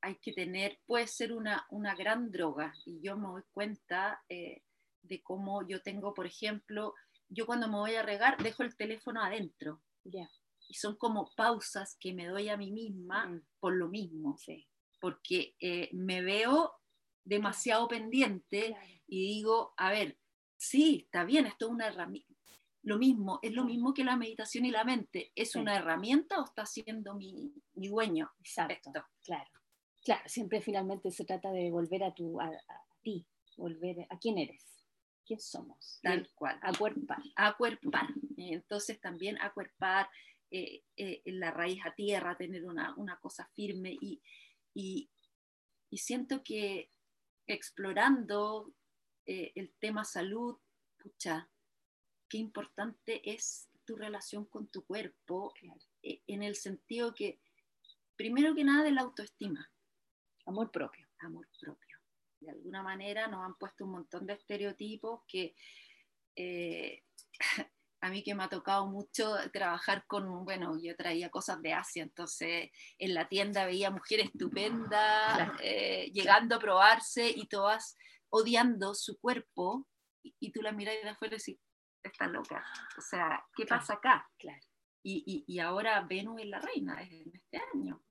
hay 0.00 0.14
que 0.22 0.32
tener, 0.32 0.78
puede 0.86 1.08
ser 1.08 1.32
una, 1.32 1.66
una 1.70 1.96
gran 1.96 2.30
droga, 2.30 2.72
y 2.86 3.00
yo 3.02 3.16
me 3.16 3.26
doy 3.26 3.42
cuenta 3.52 4.22
de 4.28 5.22
cómo 5.24 5.66
yo 5.66 5.82
tengo, 5.82 6.14
por 6.14 6.26
ejemplo, 6.26 6.94
yo 7.28 7.46
cuando 7.46 7.66
me 7.66 7.78
voy 7.78 7.96
a 7.96 8.04
regar, 8.04 8.40
dejo 8.40 8.62
el 8.62 8.76
teléfono 8.76 9.20
adentro. 9.24 9.82
Ya 10.04 10.30
y 10.68 10.74
son 10.74 10.96
como 10.96 11.30
pausas 11.36 11.96
que 12.00 12.12
me 12.12 12.26
doy 12.26 12.48
a 12.48 12.56
mí 12.56 12.70
misma 12.72 13.26
mm. 13.26 13.42
por 13.60 13.74
lo 13.74 13.88
mismo, 13.88 14.36
porque 15.00 15.54
eh, 15.60 15.90
me 15.92 16.22
veo 16.22 16.72
demasiado 17.24 17.88
pendiente 17.88 18.76
y 19.06 19.34
digo, 19.34 19.74
a 19.76 19.90
ver, 19.90 20.18
sí, 20.56 21.04
está 21.04 21.24
bien, 21.24 21.46
esto 21.46 21.66
es 21.66 21.72
una 21.72 21.86
herramienta. 21.88 22.32
Lo 22.82 22.98
mismo, 22.98 23.38
es 23.42 23.52
lo 23.52 23.64
mismo 23.64 23.94
que 23.94 24.04
la 24.04 24.16
meditación 24.16 24.66
y 24.66 24.70
la 24.70 24.84
mente. 24.84 25.32
¿Es 25.34 25.56
una 25.56 25.74
herramienta 25.74 26.38
o 26.38 26.44
está 26.44 26.66
siendo 26.66 27.14
mi, 27.14 27.54
mi 27.72 27.88
dueño? 27.88 28.30
Exacto, 28.40 28.92
claro. 29.24 29.50
Claro, 30.04 30.22
siempre 30.26 30.60
finalmente 30.60 31.10
se 31.10 31.24
trata 31.24 31.50
de 31.50 31.70
volver 31.70 32.04
a, 32.04 32.12
tu, 32.12 32.38
a, 32.38 32.50
ti, 33.02 33.26
volver 33.56 34.06
a 34.10 34.18
quién 34.18 34.36
eres, 34.36 34.86
quién 35.26 35.40
somos. 35.40 35.98
Tal 36.02 36.28
cual. 36.34 36.58
Acuerpar. 36.60 37.22
Acuerpar. 37.36 38.08
Entonces 38.36 39.00
también 39.00 39.40
acuerpar, 39.40 40.06
eh, 40.56 40.84
eh, 40.96 41.20
la 41.24 41.50
raíz 41.50 41.84
a 41.84 41.96
tierra, 41.96 42.36
tener 42.36 42.64
una, 42.64 43.18
cosa 43.20 43.44
firme 43.56 43.98
y, 44.00 44.22
y, 44.72 45.10
siento 45.98 46.44
que 46.44 46.92
explorando 47.48 48.72
eh, 49.26 49.50
el 49.56 49.74
tema 49.80 50.04
salud, 50.04 50.56
pucha, 50.96 51.50
qué 52.28 52.38
importante 52.38 53.28
es 53.28 53.68
tu 53.84 53.96
relación 53.96 54.44
con 54.44 54.68
tu 54.68 54.84
cuerpo, 54.84 55.52
en 56.02 56.44
el 56.44 56.54
sentido 56.54 57.16
que, 57.16 57.40
primero 58.14 58.54
que 58.54 58.62
nada, 58.62 58.84
de 58.84 58.92
la 58.92 59.00
autoestima. 59.00 59.72
Amor 60.46 60.70
propio. 60.70 61.08
Amor 61.18 61.48
propio. 61.58 61.98
De 62.38 62.52
alguna 62.52 62.80
manera 62.80 63.26
nos 63.26 63.44
han 63.44 63.56
puesto 63.56 63.86
un 63.86 63.90
montón 63.90 64.24
de 64.24 64.34
estereotipos 64.34 65.22
que 65.26 65.56
a 68.04 68.10
mí 68.10 68.22
que 68.22 68.34
me 68.34 68.44
ha 68.44 68.48
tocado 68.50 68.86
mucho 68.86 69.34
trabajar 69.50 70.04
con, 70.06 70.44
bueno, 70.44 70.76
yo 70.78 70.94
traía 70.94 71.30
cosas 71.30 71.62
de 71.62 71.72
Asia, 71.72 72.02
entonces 72.02 72.70
en 72.98 73.14
la 73.14 73.28
tienda 73.28 73.64
veía 73.64 73.90
mujeres 73.90 74.26
estupendas 74.26 75.52
eh, 75.62 76.10
llegando 76.12 76.56
a 76.56 76.58
probarse 76.58 77.30
y 77.30 77.46
todas 77.46 77.96
odiando 78.28 78.94
su 78.94 79.18
cuerpo 79.18 79.88
y, 80.22 80.52
tú 80.52 80.60
la 80.60 80.72
miras 80.72 80.96
de 81.02 81.08
afuera 81.08 81.36
y 81.36 81.38
decís, 81.38 81.58
está 82.02 82.26
loca, 82.26 82.62
o 82.98 83.00
sea, 83.00 83.42
¿qué 83.56 83.64
pasa 83.64 83.94
acá? 83.94 84.30
Claro. 84.38 84.60
Y, 85.02 85.44
y, 85.46 85.58
ahora 85.58 86.02
Venus 86.02 86.42
es 86.42 86.46
la 86.46 86.60
reina, 86.60 87.02
en 87.02 87.32
este 87.34 87.58
año. 87.72 88.02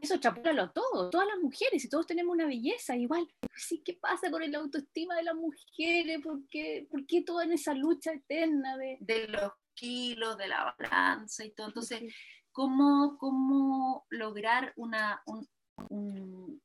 Eso 0.00 0.18
chapúlalo 0.18 0.70
todo, 0.70 1.10
todas 1.10 1.26
las 1.26 1.38
mujeres, 1.38 1.84
y 1.84 1.88
todos 1.88 2.06
tenemos 2.06 2.32
una 2.32 2.46
belleza 2.46 2.96
igual. 2.96 3.26
Sí, 3.56 3.82
¿qué 3.84 3.94
pasa 3.94 4.30
con 4.30 4.42
el 4.42 4.54
autoestima 4.54 5.16
de 5.16 5.24
las 5.24 5.34
mujeres? 5.34 6.20
¿Por 6.22 6.46
qué, 6.48 6.86
¿Por 6.90 7.06
qué 7.06 7.22
toda 7.22 7.44
en 7.44 7.52
esa 7.52 7.74
lucha 7.74 8.12
eterna 8.12 8.76
de... 8.76 8.98
de 9.00 9.28
los 9.28 9.52
kilos, 9.74 10.38
de 10.38 10.48
la 10.48 10.76
balanza 10.78 11.44
y 11.44 11.50
todo? 11.50 11.68
Entonces, 11.68 12.14
¿cómo, 12.52 13.18
cómo 13.18 14.06
lograr 14.10 14.72
una, 14.76 15.22
un, 15.26 16.60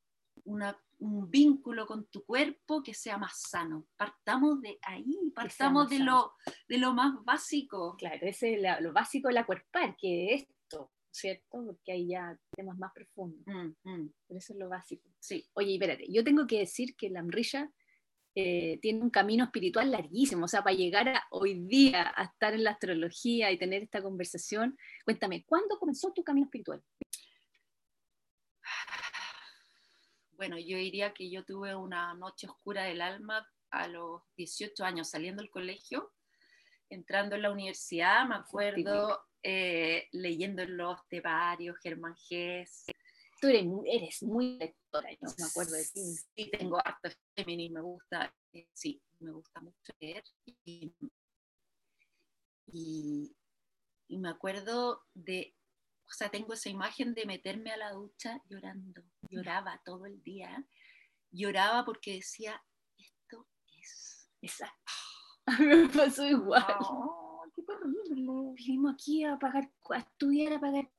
un 0.99 1.31
vínculo 1.31 1.87
con 1.87 2.05
tu 2.07 2.23
cuerpo 2.25 2.83
que 2.83 2.93
sea 2.93 3.17
más 3.17 3.41
sano? 3.41 3.87
Partamos 3.97 4.61
de 4.61 4.77
ahí, 4.83 5.31
partamos 5.33 5.89
de 5.89 5.99
lo, 5.99 6.33
de 6.67 6.77
lo 6.77 6.93
más 6.93 7.23
básico. 7.23 7.95
Claro, 7.97 8.19
ese 8.21 8.53
es 8.55 8.81
lo 8.81 8.93
básico 8.93 9.29
de 9.29 9.33
la 9.33 9.45
cuerpar, 9.45 9.95
que 9.97 10.35
es 10.35 10.47
¿cierto? 11.11 11.63
Porque 11.65 11.91
hay 11.91 12.07
ya 12.07 12.39
temas 12.55 12.77
más 12.77 12.91
profundos. 12.93 13.45
Mm, 13.45 13.89
mm. 13.89 14.13
Pero 14.27 14.37
eso 14.37 14.53
es 14.53 14.59
lo 14.59 14.69
básico. 14.69 15.09
Sí. 15.19 15.47
Oye, 15.53 15.73
espérate, 15.73 16.05
yo 16.11 16.23
tengo 16.23 16.47
que 16.47 16.59
decir 16.59 16.95
que 16.95 17.09
la 17.09 17.19
Amrilla 17.19 17.71
eh, 18.35 18.79
tiene 18.81 19.01
un 19.01 19.09
camino 19.09 19.43
espiritual 19.43 19.91
larguísimo, 19.91 20.45
o 20.45 20.47
sea, 20.47 20.63
para 20.63 20.75
llegar 20.75 21.09
a, 21.09 21.23
hoy 21.31 21.65
día 21.65 22.13
a 22.15 22.23
estar 22.25 22.53
en 22.53 22.63
la 22.63 22.71
astrología 22.71 23.51
y 23.51 23.57
tener 23.57 23.83
esta 23.83 24.01
conversación, 24.01 24.77
cuéntame, 25.03 25.43
¿cuándo 25.45 25.79
comenzó 25.79 26.13
tu 26.13 26.23
camino 26.23 26.45
espiritual? 26.45 26.83
Bueno, 30.33 30.57
yo 30.57 30.77
diría 30.77 31.13
que 31.13 31.29
yo 31.29 31.43
tuve 31.43 31.75
una 31.75 32.13
noche 32.13 32.47
oscura 32.47 32.83
del 32.83 33.01
alma 33.01 33.45
a 33.71 33.87
los 33.87 34.21
18 34.37 34.85
años 34.85 35.09
saliendo 35.09 35.41
del 35.41 35.51
colegio, 35.51 36.13
entrando 36.89 37.35
en 37.35 37.41
la 37.41 37.51
universidad, 37.51 38.25
me 38.25 38.35
acuerdo 38.35 39.19
eh, 39.43 40.07
leyendo 40.11 40.65
los 40.65 40.99
tebarios, 41.07 41.77
Germán 41.81 42.15
Gess. 42.15 42.85
Tú 43.41 43.47
eres, 43.47 44.21
muy 44.23 44.57
lectora, 44.57 45.11
yo 45.11 45.27
me 45.37 45.45
acuerdo 45.45 45.73
de 45.73 45.85
ti. 45.93 46.15
Sí, 46.35 46.51
tengo 46.51 46.77
harto 46.77 47.09
femenino, 47.35 47.75
me 47.75 47.81
gusta, 47.81 48.35
eh, 48.51 48.67
sí, 48.73 49.01
me 49.19 49.31
gusta 49.31 49.61
mucho 49.61 49.93
leer. 49.99 50.23
Y, 50.65 50.93
y, 52.73 54.17
me 54.17 54.29
acuerdo 54.29 55.03
de 55.13 55.55
o 56.09 56.11
sea, 56.11 56.29
tengo 56.29 56.53
esa 56.53 56.69
imagen 56.69 57.13
de 57.13 57.25
meterme 57.25 57.71
a 57.71 57.77
la 57.77 57.91
ducha 57.91 58.41
llorando. 58.49 59.03
Lloraba 59.29 59.79
todo 59.85 60.07
el 60.07 60.21
día. 60.23 60.65
Lloraba 61.31 61.85
porque 61.85 62.15
decía, 62.15 62.59
esto 62.97 63.47
es... 63.79 64.27
Exacto. 64.41 64.91
Me 65.59 65.87
pasó 65.89 66.25
igual. 66.25 66.65
Oh, 66.79 67.28
qué 67.59 67.73
terrible. 67.73 68.53
Vinimos 68.55 68.93
aquí 68.93 69.23
a 69.23 69.37
pagar, 69.37 69.71
a 69.89 69.97
estudiar, 69.97 70.53
a 70.53 70.59
pagar 70.59 70.91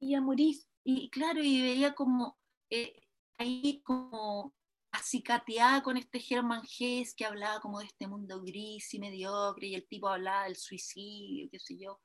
y 0.00 0.14
a 0.14 0.20
morir. 0.20 0.56
Y 0.84 1.10
claro, 1.10 1.42
y 1.42 1.62
veía 1.62 1.94
como 1.94 2.38
eh, 2.70 3.00
ahí 3.38 3.82
como 3.84 4.54
acicateada 4.92 5.82
con 5.82 5.96
este 5.96 6.20
Germán 6.20 6.62
Hesse 6.62 7.14
que 7.14 7.26
hablaba 7.26 7.60
como 7.60 7.80
de 7.80 7.86
este 7.86 8.06
mundo 8.06 8.42
gris 8.42 8.94
y 8.94 8.98
mediocre 8.98 9.66
y 9.66 9.74
el 9.74 9.86
tipo 9.86 10.08
hablaba 10.08 10.44
del 10.44 10.56
suicidio, 10.56 11.48
qué 11.50 11.58
sé 11.58 11.76
yo. 11.78 12.00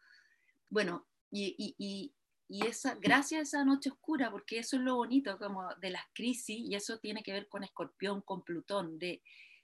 Bueno, 0.70 1.08
y, 1.30 1.56
y, 1.58 1.76
y, 1.78 2.14
y 2.50 2.68
esa, 2.68 2.96
gracias 2.96 3.40
a 3.40 3.44
esa 3.44 3.66
noche 3.66 3.90
oscura, 3.90 4.30
porque 4.32 4.60
eso 4.60 4.76
es 4.76 4.82
lo 4.82 4.96
bonito 4.96 5.38
como 5.38 5.74
de 5.76 5.92
las 5.92 6.04
crisis, 6.14 6.58
y 6.58 6.76
eso 6.76 7.00
tiene 7.00 7.24
que 7.24 7.34
ver 7.34 7.48
con 7.48 7.64
Escorpión, 7.64 8.22
con 8.22 8.44
Plutón, 8.44 9.00
de, 9.00 9.22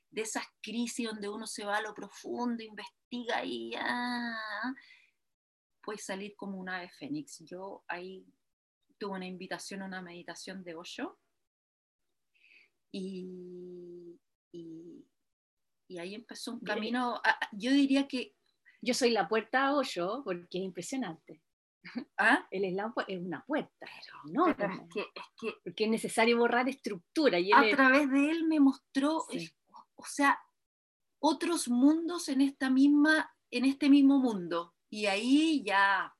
de 0.09 0.21
esas 0.21 0.45
crisis 0.61 1.07
donde 1.07 1.29
uno 1.29 1.45
se 1.47 1.65
va 1.65 1.77
a 1.77 1.81
lo 1.81 1.93
profundo, 1.93 2.63
investiga 2.63 3.43
y 3.43 3.73
ah, 3.75 4.73
puede 5.81 5.99
salir 5.99 6.35
como 6.35 6.57
una 6.59 6.77
ave 6.77 6.89
fénix. 6.89 7.39
Yo 7.45 7.83
ahí 7.87 8.25
tuve 8.97 9.15
una 9.17 9.27
invitación 9.27 9.81
a 9.81 9.85
una 9.85 10.01
meditación 10.01 10.63
de 10.63 10.75
Osho 10.75 11.19
y, 12.91 14.19
y, 14.51 15.05
y 15.89 15.97
ahí 15.99 16.15
empezó 16.15 16.53
un 16.53 16.59
camino, 16.61 17.21
ah, 17.23 17.39
yo 17.51 17.71
diría 17.71 18.07
que... 18.07 18.33
Yo 18.79 18.93
soy 18.93 19.09
la 19.09 19.27
puerta 19.27 19.65
a 19.67 19.75
Osho 19.75 20.21
porque 20.23 20.59
es 20.59 20.63
impresionante. 20.63 21.41
¿Ah? 22.17 22.47
El 22.51 22.71
slam 22.71 22.93
es 23.07 23.19
una 23.19 23.43
puerta, 23.43 23.87
no, 24.31 24.49
es 24.49 24.55
que, 24.55 24.99
es 25.01 25.23
que 25.39 25.53
porque 25.63 25.85
es 25.85 25.89
necesario 25.89 26.37
borrar 26.37 26.69
estructura. 26.69 27.39
Y 27.39 27.51
a 27.51 27.65
es- 27.65 27.75
través 27.75 28.09
de 28.11 28.29
él 28.29 28.45
me 28.47 28.59
mostró, 28.59 29.25
Sí. 29.31 29.49
O 29.97 30.05
sea, 30.05 30.39
otros 31.19 31.67
mundos 31.67 32.29
en 32.29 32.41
esta 32.41 32.69
misma, 32.69 33.29
en 33.51 33.65
este 33.65 33.89
mismo 33.89 34.19
mundo. 34.19 34.73
Y 34.89 35.07
ahí 35.07 35.63
ya 35.65 36.13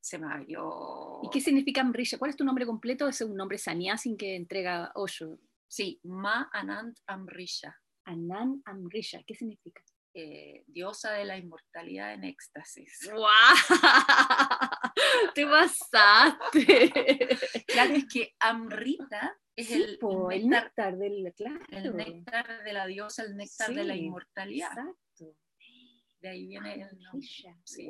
se 0.00 0.18
me 0.18 0.32
abrió. 0.32 1.20
¿Y 1.22 1.30
qué 1.30 1.40
significa 1.40 1.80
Amrisha? 1.80 2.18
¿Cuál 2.18 2.30
es 2.30 2.36
tu 2.36 2.44
nombre 2.44 2.66
completo? 2.66 3.08
Es 3.08 3.20
un 3.20 3.36
nombre 3.36 3.58
sannyasin 3.58 4.16
que 4.16 4.36
entrega 4.36 4.92
Osho. 4.94 5.38
Sí, 5.66 6.00
Ma 6.02 6.50
Anand 6.52 6.98
Amrisha, 7.06 7.76
Anand 8.04 8.62
Amrisha, 8.64 9.22
¿qué 9.24 9.34
significa? 9.34 9.82
eh, 10.14 10.64
diosa 10.66 11.12
de 11.12 11.24
la 11.24 11.36
inmortalidad 11.36 12.14
en 12.14 12.24
éxtasis. 12.24 13.10
¡Guau! 13.12 13.30
¡Te 15.34 15.46
pasaste! 15.46 17.28
Claro, 17.66 17.94
es 17.94 18.06
que 18.08 18.34
Amrita 18.40 19.36
es 19.60 19.68
Sí, 19.68 19.82
el, 19.82 19.98
po, 19.98 20.30
el 20.30 20.48
néctar, 20.48 20.96
néctar 20.96 20.98
del, 20.98 21.32
claro. 21.34 21.60
el 21.70 21.96
néctar 21.96 22.64
de 22.64 22.72
la 22.72 22.86
diosa, 22.86 23.22
el 23.24 23.36
néctar 23.36 23.74
de 23.74 23.84
la 23.84 23.96
inmortalidad. 23.96 24.70
Exacto. 24.70 25.36
De 26.20 26.28
ahí 26.28 26.46
viene 26.46 26.74
el 26.74 26.98
nombre. 27.00 27.28
Sí. 27.64 27.88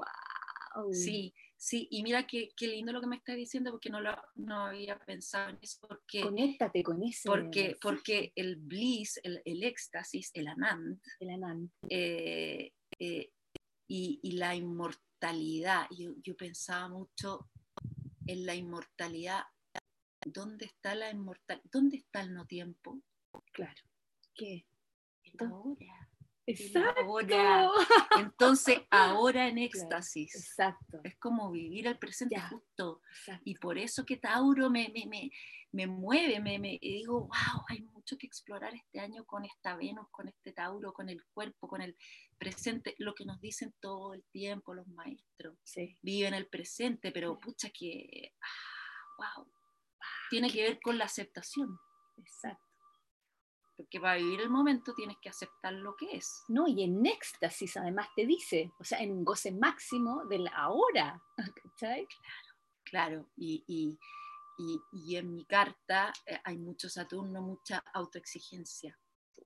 Sí, 0.93 1.35
sí, 1.57 1.89
y 1.91 2.03
mira 2.05 2.29
qué, 2.29 2.51
qué 2.57 2.69
lindo 2.69 2.93
lo 2.93 3.01
que 3.01 3.09
me 3.09 3.17
estás 3.17 3.35
diciendo 3.35 3.73
porque 3.73 3.91
no, 3.91 4.01
lo, 4.01 4.17
no 4.37 4.67
había 4.67 4.97
pensado 5.01 5.51
en 5.51 5.59
eso, 5.61 5.79
porque, 5.81 6.21
Conéctate 6.21 6.83
con 6.85 7.03
ese. 7.03 7.29
porque, 7.29 7.77
porque 7.83 8.33
el 8.37 8.55
bliss, 8.55 9.19
el, 9.25 9.43
el 9.45 9.65
éxtasis, 9.65 10.31
el 10.35 10.47
anand, 10.47 11.01
del 11.19 11.31
Anand. 11.31 11.71
eh, 11.89 12.73
eh, 13.01 13.33
y, 13.89 14.21
y 14.23 14.33
la 14.37 14.55
inmortalidad, 14.55 15.87
yo, 15.91 16.13
yo 16.23 16.37
pensaba 16.37 16.89
mucho 16.89 17.51
en 18.29 18.47
la 18.47 18.55
inmortalidad, 18.55 19.43
¿dónde 20.27 20.67
está 20.67 20.95
la 20.95 21.11
inmortalidad? 21.11 21.65
¿Dónde 21.71 21.97
está 21.99 22.21
el 22.23 22.35
no 22.35 22.47
tiempo? 22.47 23.01
Claro. 23.53 23.83
¿Qué? 24.35 24.67
Ahora. 25.39 26.09
Exacto. 26.47 27.01
ahora. 27.03 27.71
Entonces, 28.19 28.81
ahora 28.91 29.49
en 29.49 29.59
éxtasis. 29.59 30.35
Exacto. 30.35 31.01
Es 31.05 31.17
como 31.19 31.51
vivir 31.51 31.87
el 31.87 31.99
presente 31.99 32.35
Ya. 32.37 32.49
justo. 32.49 33.03
exacto. 33.11 33.43
Y 33.45 33.55
por 33.57 33.79
eso 33.79 34.05
que 34.05 34.17
Tauro 34.17 34.69
me, 34.71 34.89
me, 34.93 35.07
me, 35.07 35.31
me 35.73 35.87
mueve, 35.87 36.41
me, 36.41 36.59
me 36.59 36.79
y 36.81 36.95
digo, 36.99 37.21
wow, 37.21 37.65
hay 37.69 37.83
mucho 37.83 38.17
que 38.19 38.27
explorar 38.27 38.75
este 38.75 38.99
año 38.99 39.25
con 39.27 39.45
esta 39.45 39.77
Venus, 39.77 40.09
con 40.11 40.27
este 40.29 40.53
Tauro, 40.53 40.93
con 40.93 41.09
el 41.09 41.25
cuerpo, 41.33 41.69
con 41.69 41.83
el 41.83 41.97
presente, 42.39 42.95
lo 42.99 43.15
que 43.15 43.25
nos 43.25 43.41
dicen 43.41 43.73
todo 43.81 44.15
el 44.15 44.25
tiempo 44.33 44.75
los 44.75 44.89
maestros. 44.89 45.57
Sí. 45.63 45.97
Vive 46.03 46.27
en 46.29 46.35
el 46.35 46.49
presente, 46.49 47.13
pero 47.13 47.39
pucha 47.39 47.71
que, 47.71 48.35
ah, 48.41 49.37
wow, 49.37 49.47
tiene 50.31 50.51
que 50.51 50.63
ver 50.63 50.81
con 50.81 50.97
la 50.97 51.05
aceptación, 51.07 51.79
Exacto. 52.17 52.65
porque 53.77 54.01
para 54.01 54.17
vivir 54.17 54.41
el 54.41 54.51
momento 54.51 54.95
tienes 54.95 55.17
que 55.23 55.29
aceptar 55.31 55.73
lo 55.73 55.97
que 55.97 56.17
es. 56.17 56.45
No, 56.49 56.67
y 56.69 56.83
en 56.83 57.05
éxtasis 57.05 57.77
además 57.77 58.09
te 58.15 58.27
dice, 58.27 58.73
o 58.79 58.85
sea, 58.85 59.01
en 59.01 59.11
un 59.13 59.25
goce 59.25 59.53
máximo 59.53 60.25
de 60.27 60.39
la 60.39 60.69
hora. 60.71 61.21
¿Cachai? 61.37 62.07
Claro, 62.85 63.31
y, 63.37 63.65
y, 63.67 63.99
y, 64.59 64.81
y 64.93 65.17
en 65.17 65.35
mi 65.35 65.45
carta 65.47 66.13
eh, 66.27 66.41
hay 66.45 66.59
mucho 66.59 66.89
Saturno, 66.89 67.41
mucha 67.41 67.79
autoexigencia, 67.95 68.99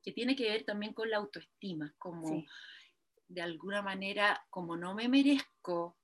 que 0.03 0.13
tiene 0.13 0.35
que 0.35 0.49
ver 0.51 0.65
también 0.65 0.93
con 0.95 1.09
la 1.11 1.19
autoestima, 1.19 1.95
como 1.99 2.27
Sí. 2.29 2.47
de 3.29 3.43
alguna 3.43 3.83
manera, 3.83 4.45
como 4.51 4.77
no 4.77 4.95
me 4.95 5.09
merezco 5.09 5.97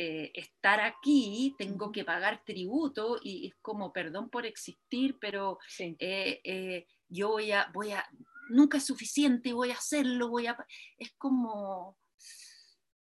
eh, 0.00 0.30
estar 0.32 0.80
aquí, 0.80 1.56
tengo 1.58 1.90
que 1.90 2.04
pagar 2.04 2.44
tributo 2.44 3.18
y 3.20 3.48
es 3.48 3.56
como 3.60 3.92
perdón 3.92 4.30
por 4.30 4.46
existir, 4.46 5.18
pero 5.20 5.58
Sí. 5.66 5.96
eh, 5.98 6.40
eh, 6.44 6.86
yo 7.08 7.30
voy 7.30 7.50
a, 7.50 7.68
voy 7.74 7.90
a, 7.90 8.08
nunca 8.48 8.78
es 8.78 8.86
suficiente, 8.86 9.52
voy 9.52 9.72
a 9.72 9.74
hacerlo, 9.74 10.28
voy 10.28 10.46
a, 10.46 10.56
es 10.98 11.12
como, 11.18 11.98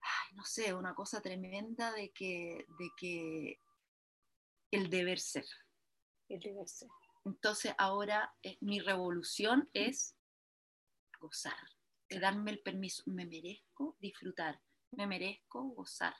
ay, 0.00 0.36
no 0.36 0.44
sé, 0.44 0.74
una 0.74 0.94
cosa 0.94 1.22
tremenda 1.22 1.92
de 1.92 2.12
que, 2.12 2.66
de 2.78 2.90
que 2.98 3.58
el 4.70 4.90
deber 4.90 5.18
ser. 5.18 5.46
El 6.28 6.40
deber 6.40 6.68
ser. 6.68 6.90
Entonces 7.24 7.74
ahora 7.78 8.34
mi 8.60 8.80
revolución 8.80 9.70
es 9.72 10.14
gozar, 11.18 11.56
de 12.10 12.20
darme 12.20 12.50
el 12.50 12.60
permiso, 12.60 13.02
me 13.06 13.24
merezco 13.24 13.96
disfrutar, 13.98 14.60
me 14.90 15.06
merezco 15.06 15.62
gozar. 15.70 16.14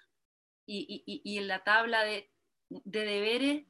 Y, 0.75 0.87
y- 0.89 1.05
y- 1.07 1.35
y 1.35 1.39
en 1.39 1.49
la 1.49 1.63
tabla 1.63 2.03
de, 2.03 2.31
de 2.71 3.01
deberes, 3.05 3.67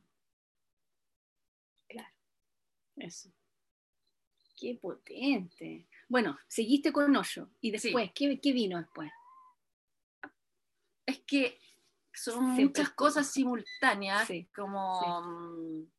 Eso. 2.94 3.30
Qué 4.60 4.78
potente. 4.80 5.88
Bueno, 6.08 6.38
seguiste 6.46 6.92
con 6.92 7.16
Hoyo. 7.16 7.48
¿Y 7.60 7.72
después? 7.72 8.12
¿qué, 8.14 8.38
qué 8.40 8.52
vino 8.52 8.78
después? 8.78 9.10
es 11.04 11.18
que 11.26 11.58
son 12.14 12.44
muchas 12.44 12.90
cosas 12.90 13.26
simultáneas, 13.32 14.28
Sí, 14.28 14.48
como 14.54 15.22
mm, 15.22 15.90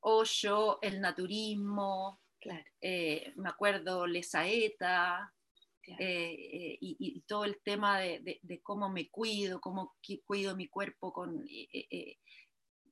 Hoyo, 0.00 0.78
el 0.82 1.00
naturismo, 1.00 2.20
Claro. 2.38 2.64
eh, 2.80 3.32
me 3.36 3.48
acuerdo 3.48 4.06
Lesaeta, 4.06 5.34
claro. 5.96 6.04
eh, 6.04 6.32
eh, 6.34 6.78
y, 6.80 6.96
y 6.98 7.20
todo 7.22 7.44
el 7.44 7.60
tema 7.62 7.98
de, 8.00 8.20
de- 8.20 8.40
de 8.42 8.60
cómo 8.62 8.88
me 8.90 9.08
cuido, 9.10 9.60
cómo 9.60 9.94
cuido 10.24 10.56
mi 10.56 10.68
cuerpo 10.68 11.12
con 11.12 11.44
eh, 11.48 11.68
eh, 11.72 11.86
eh, 11.90 12.16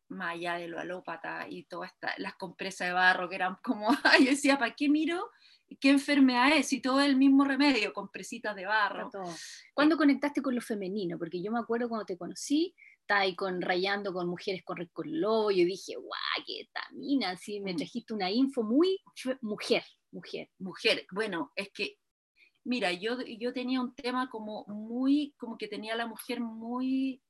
más 0.09 0.35
allá 0.35 0.55
de 0.55 0.69
lo 0.69 0.79
alópata 0.79 1.47
y 1.51 1.65
todas 1.65 1.93
las 2.17 2.35
compresas 2.37 2.89
de 2.89 2.95
barro 2.95 3.29
que 3.29 3.35
eran 3.37 3.57
como, 3.63 3.89
yo 4.21 4.31
decía, 4.31 4.59
¿para 4.59 4.75
qué 4.75 4.89
miro? 4.89 5.31
¿Qué 5.81 5.91
enfermedad 5.91 6.57
es? 6.57 6.73
Y 6.73 6.81
todo 6.81 7.03
el 7.03 7.17
mismo 7.17 7.45
remedio, 7.45 7.93
compresitas 7.93 8.57
de 8.57 8.65
barro. 8.65 9.11
¿Cuándo 9.75 9.99
conectaste 9.99 10.41
con 10.41 10.55
lo 10.55 10.63
femenino? 10.63 11.19
Porque 11.19 11.43
yo 11.43 11.53
me 11.53 11.59
acuerdo 11.59 11.91
cuando 11.91 12.07
te 12.07 12.17
conocí, 12.17 12.75
estaba 13.03 13.21
ahí 13.21 13.37
con, 13.37 13.61
rayando 13.61 14.15
con 14.15 14.29
mujeres 14.29 14.63
con 14.65 14.79
Lobo, 15.21 15.51
yo 15.51 15.67
dije, 15.67 15.97
guau, 15.97 16.45
qué 16.47 16.71
tamina, 16.73 17.31
así 17.33 17.61
me 17.61 17.75
Mm. 17.75 17.77
trajiste 17.77 18.15
una 18.15 18.31
info 18.31 18.63
muy 18.63 18.99
mujer, 19.43 19.85
mujer. 20.11 20.49
mujer. 20.59 21.07
Bueno, 21.13 21.53
es 21.55 21.69
que, 21.75 21.99
mira, 22.65 22.93
yo, 22.93 23.19
yo 23.23 23.53
tenía 23.53 23.81
un 23.81 23.95
tema 23.95 24.29
como 24.31 24.65
muy, 24.67 25.35
como 25.39 25.57
que 25.59 25.69
tenía 25.69 25.95
a 25.95 25.97
la 25.97 26.07
mujer 26.07 26.41
muy 26.41 27.23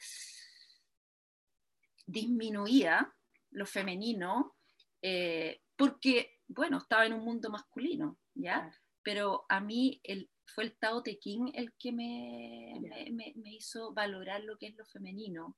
disminuida, 2.06 3.14
lo 3.50 3.66
femenino, 3.66 4.56
eh, 5.02 5.60
porque, 5.76 6.38
bueno, 6.48 6.78
estaba 6.78 7.06
en 7.06 7.12
un 7.12 7.24
mundo 7.24 7.50
masculino, 7.50 8.18
¿ya? 8.34 8.70
Pero 9.02 9.44
a 9.48 9.60
mí 9.60 10.00
el, 10.04 10.30
fue 10.46 10.64
el 10.64 10.76
Tao 10.78 11.02
Te 11.02 11.18
Ching 11.18 11.50
el 11.54 11.72
que 11.78 11.92
me, 11.92 12.74
me, 12.80 13.10
me- 13.12 13.32
me 13.36 13.54
hizo 13.54 13.92
valorar 13.92 14.42
lo 14.44 14.56
que 14.58 14.68
es 14.68 14.76
lo 14.76 14.84
femenino, 14.86 15.56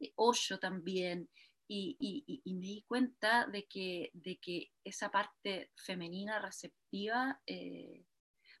eh, 0.00 0.12
Osho 0.16 0.58
también, 0.58 1.28
y- 1.72 1.96
y 2.44 2.54
me 2.54 2.66
di 2.66 2.84
cuenta 2.88 3.46
de 3.46 3.66
que, 3.66 4.10
de 4.12 4.38
que 4.38 4.72
esa 4.82 5.10
parte 5.10 5.70
femenina 5.76 6.40
receptiva, 6.40 7.40
eh, 7.46 8.04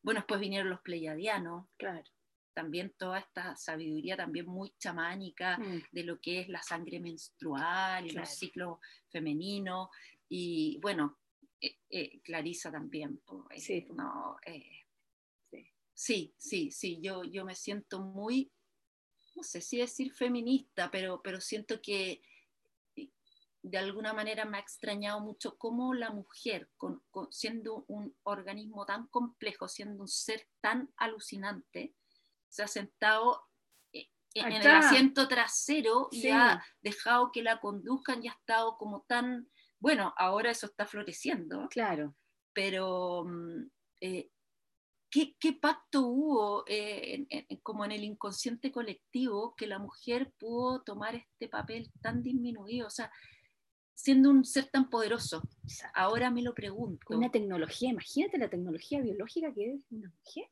bueno, 0.02 0.20
después 0.20 0.40
vinieron 0.40 0.70
los 0.70 0.80
pleiadianos 0.82 1.68
Claro. 1.78 2.02
también 2.54 2.94
toda 2.98 3.18
esta 3.20 3.56
sabiduría 3.56 4.16
también 4.16 4.46
muy 4.46 4.74
chamánica 4.78 5.56
Mm. 5.58 5.78
de 5.92 6.04
lo 6.04 6.20
que 6.20 6.40
es 6.40 6.48
la 6.48 6.62
sangre 6.62 7.00
menstrual 7.00 8.06
y 8.06 8.10
Claro. 8.10 8.26
los 8.26 8.34
ciclos 8.36 8.78
femeninos. 9.10 9.88
Y 10.28 10.78
bueno, 10.82 11.18
eh, 11.60 11.78
eh, 11.90 12.20
Clarisa 12.22 12.70
también. 12.70 13.22
eh, 13.50 13.60
Sí, 13.60 13.86
no, 13.94 14.36
eh, 14.46 14.64
Sí. 15.50 15.72
sí, 15.94 16.34
sí, 16.38 16.70
sí, 16.70 17.00
yo, 17.02 17.24
yo 17.24 17.44
me 17.44 17.54
siento 17.54 18.00
muy, 18.00 18.52
no 19.36 19.42
sé 19.42 19.60
si 19.60 19.78
decir 19.78 20.12
feminista, 20.12 20.90
pero, 20.90 21.20
pero 21.22 21.40
siento 21.40 21.80
que 21.82 22.22
de 23.62 23.78
alguna 23.78 24.12
manera 24.12 24.44
me 24.44 24.56
ha 24.56 24.60
extrañado 24.60 25.20
mucho 25.20 25.58
cómo 25.58 25.92
la 25.94 26.10
mujer, 26.10 26.70
con- 26.76 27.02
con- 27.10 27.32
siendo 27.32 27.84
un 27.88 28.16
organismo 28.22 28.86
tan 28.86 29.06
complejo, 29.08 29.68
siendo 29.68 30.02
un 30.02 30.08
ser 30.08 30.48
tan 30.60 30.92
alucinante, 30.96 31.94
se 32.48 32.62
ha 32.62 32.68
sentado 32.68 33.42
eh, 33.92 34.08
en 34.34 34.52
el 34.52 34.66
asiento 34.66 35.28
trasero 35.28 36.08
y 36.10 36.22
Sí. 36.22 36.30
ha 36.30 36.64
dejado 36.80 37.30
que 37.32 37.42
la 37.42 37.60
conduzcan 37.60 38.24
y 38.24 38.28
ha 38.28 38.32
estado 38.32 38.76
como 38.78 39.02
tan, 39.02 39.50
bueno, 39.78 40.14
ahora 40.16 40.50
eso 40.50 40.66
está 40.66 40.86
floreciendo, 40.86 41.68
Claro. 41.68 42.16
pero 42.54 43.24
mm, 43.26 43.70
eh, 44.00 44.30
¿qué, 45.10 45.36
qué 45.38 45.52
pacto 45.52 46.02
hubo 46.06 46.64
eh, 46.66 47.14
en- 47.14 47.26
en- 47.48 47.60
como 47.62 47.84
en 47.84 47.92
el 47.92 48.04
inconsciente 48.04 48.70
colectivo 48.72 49.54
que 49.56 49.66
la 49.66 49.78
mujer 49.78 50.32
pudo 50.38 50.82
tomar 50.82 51.14
este 51.16 51.48
papel 51.48 51.92
tan 52.00 52.22
disminuido? 52.22 52.86
O 52.86 52.90
sea, 52.90 53.12
siendo 54.02 54.30
un 54.30 54.44
ser 54.44 54.66
tan 54.70 54.88
poderoso. 54.88 55.42
Ahora 55.94 56.30
me 56.30 56.42
lo 56.42 56.54
pregunto. 56.54 57.14
Una 57.16 57.30
tecnología, 57.30 57.90
imagínate 57.90 58.38
la 58.38 58.48
tecnología 58.48 59.00
biológica 59.00 59.52
que 59.54 59.74
es 59.74 59.80
una 59.90 60.08
mujer. 60.24 60.48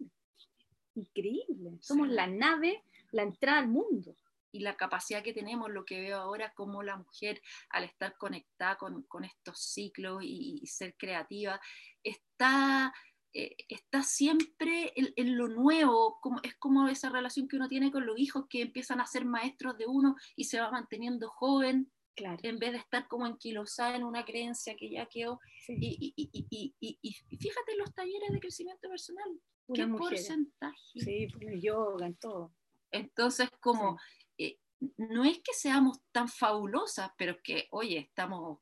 Increíble. 0.94 1.78
Somos 1.80 2.08
Sí. 2.08 2.14
la 2.14 2.26
nave, 2.26 2.82
la 3.12 3.22
entrada 3.22 3.58
al 3.58 3.68
mundo. 3.68 4.14
y 4.50 4.60
la 4.60 4.78
capacidad 4.78 5.22
que 5.22 5.34
tenemos, 5.34 5.70
lo 5.70 5.84
que 5.84 6.00
veo 6.00 6.16
ahora, 6.18 6.54
como 6.54 6.82
la 6.82 6.96
mujer, 6.96 7.38
al 7.68 7.84
estar 7.84 8.16
conectada 8.16 8.76
con, 8.78 9.02
con 9.02 9.22
estos 9.24 9.60
ciclos 9.60 10.22
y, 10.22 10.60
y 10.62 10.66
ser 10.66 10.96
creativa, 10.96 11.60
está, 12.02 12.94
eh, 13.34 13.54
está 13.68 14.02
siempre 14.02 14.94
en, 14.96 15.12
en 15.16 15.36
lo 15.36 15.48
nuevo, 15.48 16.18
como, 16.22 16.40
es 16.42 16.54
como 16.56 16.88
esa 16.88 17.10
relación 17.10 17.46
que 17.46 17.56
uno 17.56 17.68
tiene 17.68 17.92
con 17.92 18.06
los 18.06 18.18
hijos 18.18 18.46
que 18.48 18.62
empiezan 18.62 19.02
a 19.02 19.06
ser 19.06 19.26
maestros 19.26 19.76
de 19.76 19.86
uno 19.86 20.16
y 20.34 20.44
se 20.44 20.58
va 20.58 20.70
manteniendo 20.70 21.28
joven, 21.28 21.92
Claro. 22.18 22.38
en 22.42 22.58
vez 22.58 22.72
de 22.72 22.78
estar 22.78 23.08
como 23.08 23.26
enquilosada 23.26 23.96
en 23.96 24.04
una 24.04 24.24
creencia 24.24 24.76
que 24.76 24.90
ya 24.90 25.06
quedó. 25.06 25.40
Sí. 25.64 25.74
Y, 25.80 26.12
y- 26.16 26.74
y- 26.80 26.98
y- 27.00 27.12
fíjate 27.36 27.72
en 27.72 27.78
los 27.78 27.94
talleres 27.94 28.30
de 28.30 28.40
crecimiento 28.40 28.88
personal, 28.88 29.28
¿qué 29.72 29.86
mujer. 29.86 30.10
porcentaje? 30.10 30.76
Sí, 30.94 31.26
por 31.32 31.44
el 31.44 31.60
yoga, 31.60 32.06
en 32.06 32.16
todo. 32.16 32.54
Entonces, 32.90 33.48
como, 33.60 33.98
eh, 34.38 34.58
no 34.96 35.24
es 35.24 35.38
que 35.38 35.52
seamos 35.52 36.00
tan 36.12 36.28
fabulosas, 36.28 37.10
pero 37.18 37.32
es 37.32 37.38
que, 37.42 37.68
oye, 37.70 37.98
estamos 37.98 38.60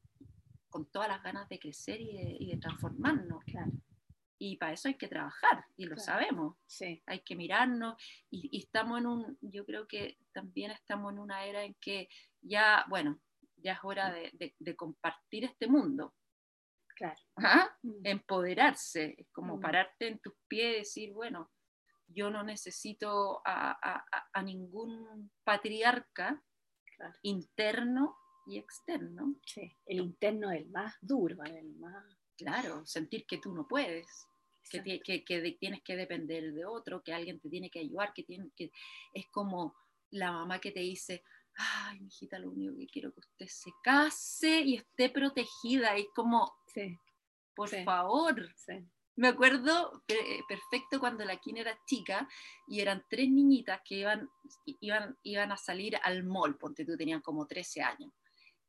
con 0.68 0.86
todas 0.90 1.08
las 1.08 1.22
ganas 1.22 1.48
de 1.48 1.58
crecer 1.58 2.00
y 2.00 2.12
de, 2.16 2.36
y 2.40 2.50
de 2.50 2.56
transformarnos. 2.58 3.42
Claro. 3.44 3.72
Y 4.38 4.56
para 4.58 4.72
eso 4.74 4.88
hay 4.88 4.96
que 4.96 5.08
trabajar, 5.08 5.64
y 5.78 5.84
lo 5.86 5.94
Claro. 5.94 6.02
sabemos. 6.04 6.56
Sí. 6.66 7.02
Hay 7.06 7.20
que 7.20 7.34
mirarnos, 7.36 7.94
y, 8.30 8.48
y 8.54 8.58
estamos 8.60 8.98
en 9.00 9.06
un, 9.06 9.38
yo 9.40 9.64
creo 9.64 9.86
que 9.86 10.18
también 10.32 10.70
estamos 10.72 11.12
en 11.12 11.18
una 11.20 11.46
era 11.46 11.64
en 11.64 11.74
que 11.80 12.08
ya, 12.42 12.84
bueno, 12.88 13.18
ya 13.66 13.72
es 13.74 13.80
hora 13.82 14.12
de, 14.12 14.30
de- 14.34 14.54
de 14.58 14.76
compartir 14.76 15.44
este 15.44 15.66
mundo. 15.66 16.14
Claro. 16.94 17.20
Ajá 17.36 17.76
Mm. 17.82 18.06
empoderarse, 18.06 19.14
es 19.18 19.28
como 19.32 19.56
Mm. 19.56 19.60
pararte 19.60 20.06
en 20.08 20.18
tus 20.20 20.34
pies 20.48 20.74
y 20.74 20.78
decir, 20.78 21.12
bueno, 21.12 21.50
yo 22.08 22.30
no 22.30 22.42
necesito 22.44 23.40
a, 23.44 23.72
a- 23.72 24.04
a- 24.32 24.42
ningún 24.42 25.30
patriarca 25.44 26.40
Claro. 26.96 27.14
interno 27.22 28.16
y 28.46 28.58
externo. 28.58 29.34
Sí. 29.44 29.76
El 29.86 29.98
interno 30.00 30.50
es 30.52 30.60
el 30.62 30.68
más 30.70 30.94
duro, 31.00 31.42
el 31.44 31.74
más. 31.76 32.04
Claro, 32.38 32.86
sentir 32.86 33.26
que 33.26 33.38
tú 33.38 33.52
no 33.52 33.66
puedes, 33.66 34.06
que, 34.70 34.82
que- 35.24 35.56
tienes 35.60 35.82
que 35.82 35.96
depender 35.96 36.52
de 36.52 36.64
otro, 36.64 37.02
que 37.02 37.12
alguien 37.12 37.40
te 37.40 37.48
tiene 37.50 37.68
que 37.70 37.80
ayudar, 37.80 38.12
que, 38.14 38.22
tiene, 38.22 38.50
que 38.56 38.70
es 39.12 39.26
como 39.30 39.74
la 40.10 40.32
mamá 40.32 40.60
que 40.60 40.70
te 40.72 40.80
dice, 40.80 41.22
ay, 41.56 42.00
mijita, 42.00 42.38
lo 42.38 42.50
único 42.50 42.76
que 42.76 42.86
quiero 42.86 43.08
es 43.08 43.14
que 43.14 43.20
usted 43.20 43.46
se 43.48 43.70
case 43.82 44.60
y 44.60 44.76
esté 44.76 45.10
protegida. 45.10 45.98
Y 45.98 46.02
es 46.02 46.08
como, 46.14 46.54
Sí, 46.66 46.98
por 47.54 47.68
Sí. 47.68 47.82
favor, 47.84 48.48
sí. 48.54 48.86
Me 49.18 49.28
acuerdo 49.28 50.02
pe- 50.06 50.42
perfecto 50.46 51.00
cuando 51.00 51.24
la 51.24 51.38
Kine 51.38 51.60
era 51.60 51.78
chica 51.86 52.28
y 52.68 52.80
eran 52.80 53.02
tres 53.08 53.30
niñitas 53.30 53.80
que 53.82 53.94
iban, 54.00 54.28
iban, 54.80 55.16
iban 55.22 55.52
a 55.52 55.56
salir 55.56 55.96
al 56.02 56.22
mall, 56.24 56.58
ponte 56.58 56.84
tú, 56.84 56.96
tenían 56.98 57.22
como 57.22 57.46
13 57.46 57.80
años. 57.80 58.12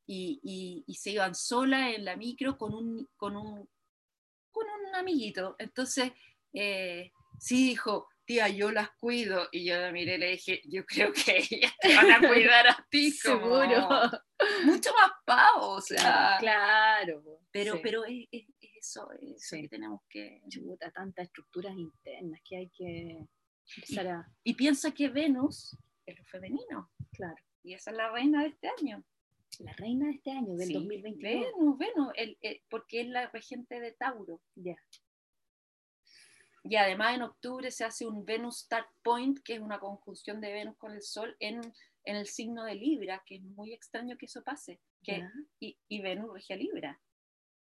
Y, 0.06 0.40
y- 0.42 0.84
y 0.88 0.96
se 0.96 1.12
iban 1.12 1.36
sola 1.36 1.92
en 1.92 2.06
la 2.06 2.16
micro 2.16 2.58
con 2.58 2.74
un, 2.74 3.10
con 3.18 3.36
un, 3.36 3.70
con 4.52 4.66
un 4.70 4.96
amiguito. 4.96 5.58
Entonces, 5.60 6.14
eh, 6.54 7.12
sí 7.38 7.68
dijo, 7.68 8.08
tía, 8.28 8.48
yo 8.50 8.72
las 8.72 8.90
cuido. 9.00 9.48
Y 9.52 9.66
yo 9.66 9.78
la 9.80 9.92
miré 9.92 10.16
y 10.16 10.18
le 10.20 10.28
dije, 10.32 10.62
yo 10.66 10.86
creo 10.86 11.12
que 11.14 11.38
ellas 11.52 11.74
te 11.82 11.96
van 11.96 12.12
a 12.12 12.20
cuidar 12.28 12.68
a 12.68 12.86
ti. 12.92 13.12
como 13.26 13.40
Seguro. 13.64 13.90
Mucho 14.66 14.92
más 14.94 15.12
pavo, 15.26 15.70
o 15.70 15.82
sea. 15.82 16.38
Claro. 16.40 17.24
Pero, 17.52 17.74
Sí. 17.74 17.80
pero 17.82 18.06
es, 18.06 18.28
es- 18.32 18.48
es 18.62 18.70
eso, 18.80 19.10
es 19.20 19.44
eso 19.44 19.56
que 19.62 19.68
tenemos 19.70 20.02
que... 20.10 20.42
Chuta, 20.50 20.92
tantas 20.92 21.26
estructuras 21.26 21.76
internas 21.76 22.40
que 22.48 22.58
hay 22.58 22.70
que 22.70 23.26
empezar 23.78 24.08
a. 24.08 24.28
Y 24.44 24.54
piensa 24.54 24.92
que 24.92 25.10
Venus 25.10 25.76
es 26.06 26.18
lo 26.18 26.24
femenino, 26.26 26.92
Claro. 27.14 27.36
y 27.64 27.74
esa 27.74 27.92
es 27.92 27.98
la 27.98 28.12
reina 28.12 28.44
de 28.44 28.50
este 28.50 28.70
año. 28.80 29.04
La 29.60 29.74
reina 29.74 30.06
de 30.08 30.12
este 30.14 30.32
año, 30.32 30.56
del 30.56 30.68
Sí, 30.68 30.74
2022. 30.74 31.22
Venus, 31.24 31.78
Venus, 31.80 32.12
el- 32.16 32.38
el- 32.42 32.62
porque 32.70 33.02
es 33.02 33.08
la 33.08 33.28
regente 33.30 33.80
de 33.80 33.92
Tauro. 33.94 34.40
Ya. 34.56 34.76
Y 36.70 36.76
además 36.76 37.16
en 37.16 37.22
octubre 37.24 37.72
se 37.72 37.86
hace 37.86 38.06
un 38.06 38.26
Venus 38.26 38.60
Start 38.60 38.90
Point, 39.04 39.40
que 39.44 39.56
es 39.56 39.60
una 39.60 39.80
conjunción 39.80 40.42
de 40.42 40.52
Venus 40.54 40.78
con 40.78 40.92
el 40.94 41.02
Sol 41.02 41.36
en, 41.40 41.62
en 42.04 42.16
el 42.16 42.28
signo 42.28 42.64
de 42.66 42.76
Libra, 42.76 43.24
que 43.26 43.36
es 43.38 43.42
muy 43.44 43.74
extraño 43.74 44.18
que 44.18 44.26
eso 44.26 44.44
pase. 44.44 44.82
Que, 45.04 45.24
y, 45.60 45.78
y 45.88 46.02
Venus 46.02 46.34
rige 46.34 46.54
a 46.54 46.58
Libra. 46.58 47.02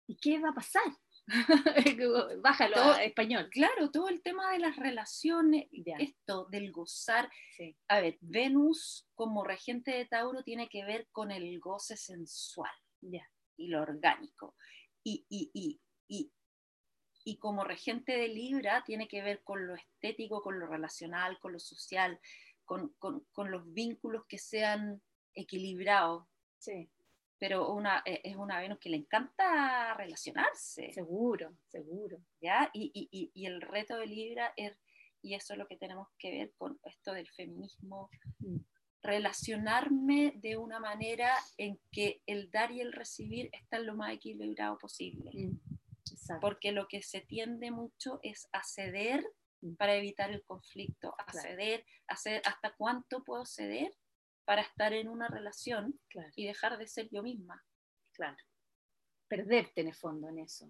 ¿Y 0.07 0.17
qué 0.17 0.39
va 0.39 0.49
a 0.49 0.53
pasar? 0.53 0.83
Bájalo 2.41 2.75
Todo- 2.75 2.93
a 2.93 3.03
español. 3.03 3.49
Claro, 3.51 3.91
todo 3.91 4.09
el 4.09 4.21
tema 4.21 4.51
de 4.51 4.59
las 4.59 4.75
relaciones, 4.75 5.67
esto 5.99 6.47
del 6.49 6.71
gozar, 6.71 7.29
Sí. 7.55 7.77
A 7.87 8.01
ver, 8.01 8.17
Venus 8.21 9.07
como 9.15 9.43
regente 9.43 9.91
de 9.91 10.05
Tauro 10.05 10.43
tiene 10.43 10.67
que 10.67 10.83
ver 10.83 11.07
con 11.11 11.31
el 11.31 11.59
goce 11.59 11.95
sensual 11.95 12.71
Ya. 13.01 13.29
y 13.57 13.67
lo 13.67 13.81
orgánico. 13.81 14.55
Y, 15.03 15.25
y, 15.29 15.49
y, 15.53 15.79
y, 16.07 16.31
y 17.23 17.37
como 17.37 17.63
regente 17.63 18.13
de 18.17 18.27
Libra 18.27 18.83
tiene 18.85 19.07
que 19.07 19.21
ver 19.21 19.43
con 19.43 19.67
lo 19.67 19.75
estético, 19.75 20.41
con 20.41 20.59
lo 20.59 20.67
relacional, 20.67 21.39
con 21.39 21.53
lo 21.53 21.59
social, 21.59 22.19
con, 22.65 22.89
con- 22.99 23.25
con 23.31 23.51
los 23.51 23.71
vínculos 23.73 24.25
que 24.27 24.37
sean 24.37 25.01
equilibrados. 25.33 26.25
Sí. 26.57 26.89
Pero 27.39 27.73
una, 27.73 28.03
eh, 28.05 28.21
es 28.23 28.35
una 28.35 28.59
Venus 28.59 28.79
que 28.79 28.89
le 28.89 28.97
encanta 28.97 29.93
relacionarse. 29.95 30.91
Seguro, 30.93 31.57
seguro. 31.67 32.19
¿ya? 32.39 32.69
Y, 32.73 32.91
y- 32.93 33.09
y- 33.11 33.31
y 33.33 33.45
el 33.47 33.61
reto 33.61 33.97
de 33.97 34.05
Libra 34.07 34.53
es, 34.55 34.77
y 35.23 35.33
eso 35.33 35.53
es 35.53 35.59
lo 35.59 35.67
que 35.67 35.77
tenemos 35.77 36.07
que 36.19 36.31
ver 36.31 36.53
con 36.57 36.79
esto 36.83 37.13
del 37.13 37.29
feminismo, 37.29 38.09
Mm. 38.39 38.57
relacionarme 39.03 40.33
de 40.35 40.57
una 40.57 40.79
manera 40.79 41.33
en 41.57 41.79
que 41.91 42.21
el 42.27 42.51
dar 42.51 42.71
y 42.71 42.81
el 42.81 42.93
recibir 42.93 43.49
están 43.51 43.85
lo 43.85 43.95
más 43.95 44.13
equilibrado 44.13 44.77
posible. 44.77 45.31
Mm. 45.33 45.59
Exacto. 46.31 46.47
Porque 46.47 46.71
lo 46.71 46.87
que 46.87 47.01
se 47.01 47.21
tiende 47.21 47.71
mucho 47.71 48.19
es 48.23 48.47
a 48.51 48.63
ceder 48.63 49.23
Mm. 49.61 49.75
para 49.75 49.95
evitar 49.95 50.31
el 50.31 50.43
conflicto, 50.43 51.13
a 51.19 51.25
Claro. 51.25 51.47
ceder, 51.49 51.85
a 52.07 52.15
ceder, 52.15 52.41
hasta 52.45 52.73
cuánto 52.75 53.23
puedo 53.23 53.45
ceder 53.45 53.91
para 54.43 54.63
estar 54.63 54.91
en 54.93 55.07
una 55.07 55.27
relación 55.27 55.99
Claro, 56.09 56.31
y 56.35 56.47
dejar 56.47 56.77
de 56.79 56.87
ser 56.87 57.09
yo 57.11 57.21
misma, 57.21 57.63
claro. 58.13 58.37
Perderte 59.27 59.81
en 59.81 59.87
el 59.89 59.95
fondo 59.95 60.29
en 60.29 60.39
eso. 60.39 60.69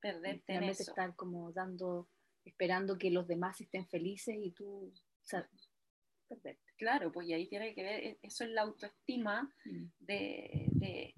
perderte 0.00 0.54
en 0.54 0.64
eso. 0.64 0.82
estar 0.90 1.14
como 1.14 1.52
dando, 1.52 2.08
esperando 2.44 2.96
que 2.98 3.10
los 3.10 3.26
demás 3.28 3.60
estén 3.60 3.86
felices 3.86 4.34
y 4.38 4.50
tú, 4.52 4.86
o 4.88 5.24
sea, 5.24 5.46
perderte. 6.26 6.72
Claro, 6.78 7.12
pues 7.12 7.28
y 7.28 7.34
ahí 7.34 7.46
tiene 7.48 7.74
que 7.74 7.82
ver, 7.82 8.04
e- 8.04 8.18
eso 8.22 8.44
es 8.44 8.50
la 8.50 8.62
autoestima 8.62 9.42
Mm. 9.66 9.84
de, 9.98 10.64
de- 10.72 11.14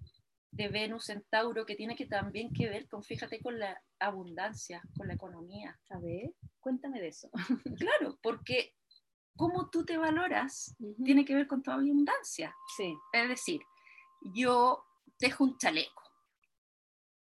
de 0.52 0.68
Venus 0.68 1.08
en 1.08 1.24
Tauro, 1.30 1.64
que 1.64 1.74
tiene 1.74 1.96
que 1.96 2.06
también 2.06 2.52
que 2.52 2.68
ver 2.68 2.86
con, 2.86 3.02
fíjate, 3.02 3.40
con 3.40 3.58
la 3.58 3.82
abundancia, 3.98 4.82
con 4.96 5.08
la 5.08 5.14
economía. 5.14 5.80
A 5.90 5.98
ver, 5.98 6.30
cuéntame 6.60 7.00
de 7.00 7.08
eso. 7.08 7.30
Claro, 7.78 8.18
porque 8.22 8.74
cómo 9.36 9.70
tú 9.70 9.84
te 9.84 9.96
valoras 9.96 10.76
tiene 11.04 11.24
que 11.24 11.34
ver 11.34 11.46
con 11.46 11.62
tu 11.62 11.70
abundancia. 11.70 12.54
Sí, 12.76 12.94
Es 13.12 13.28
decir, 13.28 13.60
yo 14.34 14.84
dejo 15.18 15.44
un 15.44 15.56
chaleco 15.56 16.02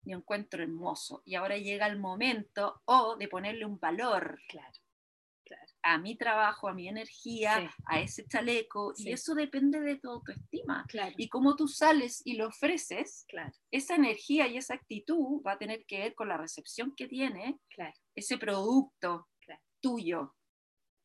y 0.04 0.12
encuentro 0.12 0.64
hermoso, 0.64 1.22
y 1.24 1.37
ahora 1.37 1.56
llega 1.56 1.87
el 1.87 2.00
momento 2.00 2.82
o 2.87 3.16
de 3.16 3.28
ponerle 3.28 3.64
un 3.64 3.78
valor. 3.78 4.40
claro. 4.48 4.82
A 5.83 5.99
mi 5.99 6.16
trabajo, 6.16 6.68
a 6.68 6.75
mi 6.75 6.88
energía, 6.88 7.61
Sí. 7.61 7.83
a 7.87 8.01
ese 8.01 8.27
chaleco, 8.27 8.95
Sí. 8.95 9.09
y 9.09 9.12
eso 9.12 9.35
depende 9.35 9.81
de 9.81 9.97
tu 9.97 10.11
autoestima. 10.11 10.85
Claro, 10.88 11.14
Y 11.18 11.29
como 11.29 11.57
tú 11.57 11.66
sales 11.68 12.23
y 12.25 12.35
lo 12.35 12.49
ofreces, 12.49 13.25
claro, 13.29 13.53
esa 13.71 13.97
energía 13.97 14.47
y 14.47 14.57
esa 14.57 14.75
actitud 14.75 15.42
va 15.47 15.53
a 15.53 15.59
tener 15.59 15.85
que 15.87 15.99
ver 15.99 16.14
con 16.14 16.29
la 16.29 16.37
recepción 16.37 16.95
que 16.95 17.09
tiene 17.09 17.59
claro. 17.68 17.95
ese 18.14 18.38
producto 18.38 19.29
tuyo. 19.81 20.37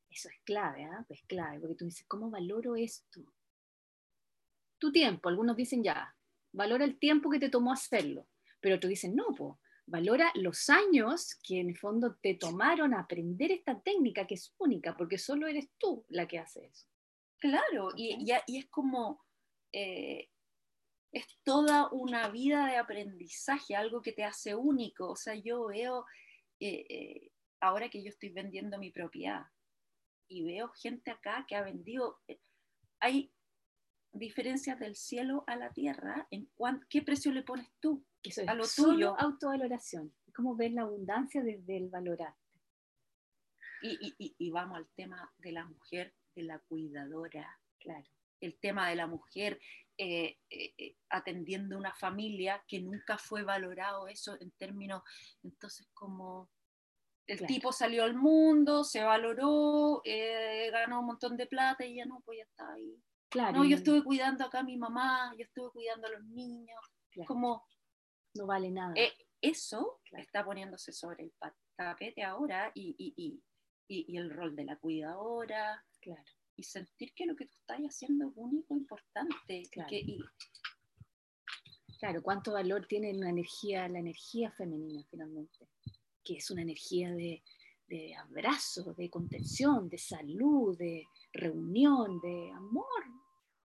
Eso 0.09 0.29
es 0.29 0.35
clave, 0.43 0.85
¿ah? 0.85 1.03
Es 1.09 1.23
clave, 1.23 1.59
porque 1.59 1.75
tú 1.75 1.85
dices, 1.85 2.05
¿cómo 2.07 2.29
valoro 2.29 2.75
esto? 2.75 3.21
Tu 4.79 4.91
tiempo, 4.91 5.29
algunos 5.29 5.55
dicen 5.55 5.83
ya, 5.83 6.15
valora 6.53 6.85
el 6.85 6.99
tiempo 6.99 7.29
que 7.31 7.39
te 7.39 7.49
tomó 7.49 7.73
hacerlo, 7.73 8.27
pero 8.59 8.75
otros 8.75 8.89
dicen, 8.89 9.15
no, 9.15 9.33
po, 9.35 9.59
valora 9.87 10.31
los 10.35 10.69
años 10.69 11.35
que 11.41 11.59
en 11.61 11.69
el 11.69 11.77
fondo 11.77 12.15
te 12.21 12.35
tomaron 12.35 12.93
a 12.93 12.99
aprender 13.01 13.51
esta 13.51 13.81
técnica 13.81 14.27
que 14.27 14.35
es 14.35 14.53
única, 14.59 14.95
porque 14.95 15.17
solo 15.17 15.47
eres 15.47 15.69
tú 15.77 16.05
la 16.09 16.27
que 16.27 16.39
hace 16.39 16.65
eso. 16.65 16.87
Claro, 17.39 17.89
y, 17.95 18.13
Ok. 18.13 18.21
y- 18.47 18.53
y 18.53 18.57
es 18.59 18.67
como, 18.69 19.25
eh, 19.71 20.29
es 21.11 21.25
toda 21.43 21.89
una 21.91 22.29
vida 22.29 22.67
de 22.67 22.77
aprendizaje, 22.77 23.75
algo 23.75 24.01
que 24.01 24.11
te 24.11 24.23
hace 24.25 24.55
único. 24.55 25.09
O 25.09 25.15
sea, 25.15 25.35
yo 25.35 25.67
veo, 25.67 26.05
eh, 26.59 26.85
eh, 26.89 27.31
ahora 27.61 27.89
que 27.89 28.03
yo 28.03 28.09
estoy 28.09 28.29
vendiendo 28.29 28.77
mi 28.77 28.91
propiedad, 28.91 29.45
y 30.29 30.43
veo 30.43 30.67
gente 30.69 31.11
acá 31.11 31.45
que 31.47 31.55
ha 31.55 31.61
vendido, 31.63 32.19
hay 32.99 33.31
diferencias 34.11 34.79
del 34.79 34.95
cielo 34.95 35.43
a 35.47 35.55
la 35.55 35.71
tierra 35.71 36.27
en 36.31 36.47
cuan- 36.55 36.85
qué 36.89 37.01
precio 37.01 37.31
le 37.31 37.43
pones 37.43 37.69
tú. 37.79 38.03
Eso 38.27 38.41
es 38.41 38.47
A 38.49 38.53
lo 38.53 38.63
solo 38.65 38.93
tuyo. 38.93 39.15
autovaloración. 39.19 40.13
Es 40.25 40.33
como 40.33 40.55
ver 40.55 40.71
la 40.71 40.83
abundancia 40.83 41.41
desde 41.43 41.77
el 41.77 41.89
valorar. 41.89 42.35
Y, 43.81 44.15
y- 44.39 44.49
vamos 44.51 44.77
al 44.77 44.87
tema 44.95 45.31
de 45.37 45.51
la 45.51 45.65
mujer, 45.65 46.15
de 46.35 46.43
la 46.43 46.59
cuidadora, 46.59 47.59
Claro, 47.79 48.05
el 48.41 48.59
tema 48.59 48.89
de 48.89 48.95
la 48.95 49.05
mujer 49.07 49.59
eh, 49.99 50.37
eh, 50.49 50.73
eh, 50.77 50.95
atendiendo 51.09 51.77
una 51.77 51.93
familia 51.93 52.63
que 52.67 52.81
nunca 52.81 53.17
fue 53.19 53.43
valorado 53.43 54.07
eso 54.07 54.35
en 54.41 54.51
términos, 54.51 55.03
entonces 55.43 55.87
como 55.93 56.49
el 57.27 57.37
Claro. 57.37 57.53
tipo 57.53 57.71
salió 57.71 58.03
al 58.03 58.15
mundo, 58.15 58.83
se 58.83 59.03
valoró, 59.03 60.01
eh, 60.05 60.69
ganó 60.71 61.01
un 61.01 61.05
montón 61.07 61.37
de 61.37 61.45
plata 61.45 61.85
y 61.85 61.95
ya 61.97 62.05
no, 62.05 62.21
pues 62.25 62.39
ya 62.39 62.43
está 62.45 62.73
ahí. 62.73 62.99
claro. 63.29 63.57
No, 63.59 63.65
yo 63.65 63.75
estuve 63.77 64.03
cuidando 64.03 64.43
acá 64.45 64.59
a 64.59 64.63
mi 64.63 64.77
mamá, 64.77 65.33
yo 65.37 65.43
estuve 65.45 65.69
cuidando 65.71 66.07
a 66.07 66.11
los 66.11 66.23
niños, 66.25 66.79
claro, 67.11 67.27
como 67.27 67.63
no 68.37 68.45
vale 68.45 68.69
nada. 68.71 68.93
eh, 68.95 69.13
eso 69.41 69.99
Claro. 70.05 70.23
está 70.23 70.43
poniéndose 70.45 70.91
sobre 70.93 71.23
el 71.25 71.33
tapete 71.75 72.23
ahora 72.23 72.71
y, 72.73 72.95
y- 72.97 73.13
y- 73.17 73.43
y- 73.87 74.17
el 74.17 74.29
rol 74.31 74.55
de 74.55 74.65
la 74.65 74.77
cuidadora, 74.77 75.85
claro. 76.01 76.23
y 76.55 76.63
sentir 76.63 77.13
que 77.13 77.25
lo 77.27 77.35
que 77.35 77.45
tú 77.45 77.55
estás 77.59 77.79
haciendo 77.81 78.27
es 78.29 78.33
único, 78.35 78.73
importante. 78.75 79.63
Claro. 79.71 79.89
que- 79.89 80.17
Claro, 81.99 82.21
cuánto 82.21 82.53
valor 82.53 82.85
tiene 82.87 83.11
la 83.13 83.29
energía, 83.29 83.87
la 83.87 83.99
energía 83.99 84.51
femenina 84.51 85.03
finalmente, 85.09 85.67
que 86.23 86.35
es 86.37 86.51
una 86.51 86.61
energía 86.61 87.11
de, 87.11 87.43
de 87.87 88.15
abrazo, 88.15 88.93
de 88.93 89.09
contención, 89.09 89.89
de 89.89 89.97
salud, 89.97 90.77
de 90.77 91.05
reunión, 91.33 92.19
de 92.21 92.51
amor, 92.51 93.03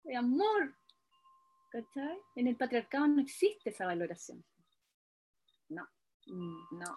de 0.04 0.14
amor. 0.16 0.74
¿Cachai? 1.70 2.18
En 2.36 2.48
el 2.48 2.56
patriarcado 2.56 3.06
no 3.06 3.20
existe 3.22 3.70
esa 3.70 3.86
valoración. 3.86 4.44
No. 5.68 5.88
No, 6.26 6.96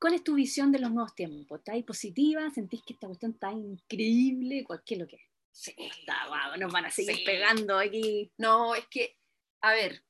¿Cuál 0.00 0.14
es 0.14 0.24
tu 0.24 0.34
visión 0.34 0.72
de 0.72 0.80
los 0.80 0.90
nuevos 0.90 1.14
tiempos? 1.14 1.60
¿Estás 1.60 1.82
positiva? 1.84 2.50
¿Sentís 2.50 2.82
que 2.84 2.94
esta 2.94 3.06
cuestión 3.06 3.32
está 3.32 3.52
increíble? 3.52 4.64
¿Cuál- 4.64 4.82
¿Qué 4.84 4.94
es 4.94 5.00
lo 5.00 5.06
que 5.06 5.16
es? 5.16 5.22
sí, 5.52 5.74
Está, 5.78 6.26
guau, 6.26 6.56
nos 6.58 6.72
van 6.72 6.84
a 6.86 6.90
seguir 6.90 7.16
Sí. 7.16 7.24
pegando 7.24 7.78
aquí. 7.78 8.32
no, 8.36 8.74
es 8.74 8.86
que, 8.88 9.16
a 9.60 9.72
ver, 9.72 10.04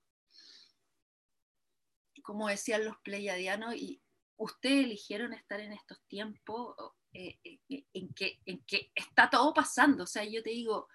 como 2.22 2.48
decían 2.48 2.84
los 2.84 2.96
pleiadianos, 2.98 3.74
y 3.76 4.02
ustedes 4.36 4.84
eligieron 4.84 5.32
estar 5.32 5.60
en 5.60 5.72
estos 5.72 5.98
tiempos 6.08 6.74
eh, 7.12 7.38
eh, 7.44 7.84
en, 7.94 8.12
que, 8.12 8.38
en 8.44 8.62
que 8.64 8.92
está 8.94 9.30
todo 9.30 9.54
pasando. 9.54 10.04
O 10.04 10.06
sea, 10.06 10.24
yo 10.24 10.42
te 10.42 10.50
digo, 10.50 10.88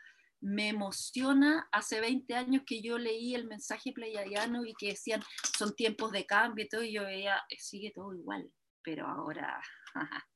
me 0.45 0.67
emociona 0.69 1.67
hace 1.71 2.01
20 2.01 2.35
años 2.35 2.63
que 2.65 2.81
yo 2.81 2.97
leí 2.97 3.33
el 3.33 3.47
mensaje 3.47 3.93
pleiadiano 3.93 4.65
y 4.65 4.73
que 4.73 4.87
decían, 4.87 5.23
son 5.57 5.73
tiempos 5.73 6.11
de 6.11 6.25
cambio 6.25 6.65
y 6.65 6.69
todo, 6.69 6.83
y 6.83 6.91
yo 6.93 7.03
veía, 7.03 7.37
eh, 7.49 7.57
sigue 7.59 7.91
todo 7.95 8.13
igual, 8.13 8.51
pero 8.83 9.07
ahora, 9.07 9.61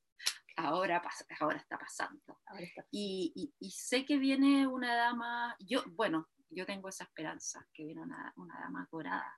ahora, 0.56 1.02
pasa- 1.02 1.26
ahora 1.41 1.58
está 1.58 1.78
pasando. 1.78 2.39
Ahora 2.46 2.63
está. 2.63 2.86
Y, 2.89 3.34
y- 3.36 3.54
y 3.60 3.72
sé 3.72 4.06
que 4.06 4.17
viene 4.17 4.65
una 4.65 4.96
dama, 4.96 5.56
yo, 5.60 5.84
bueno, 5.91 6.30
yo 6.50 6.65
tengo 6.65 6.88
esa 6.88 7.04
esperanza, 7.04 7.67
que 7.74 7.84
viene 7.84 8.02
una, 8.02 8.32
una 8.38 8.58
dama 8.62 8.88
dorada, 8.89 9.38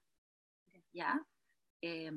¿ya? 0.94 1.20
Eh, 1.82 2.12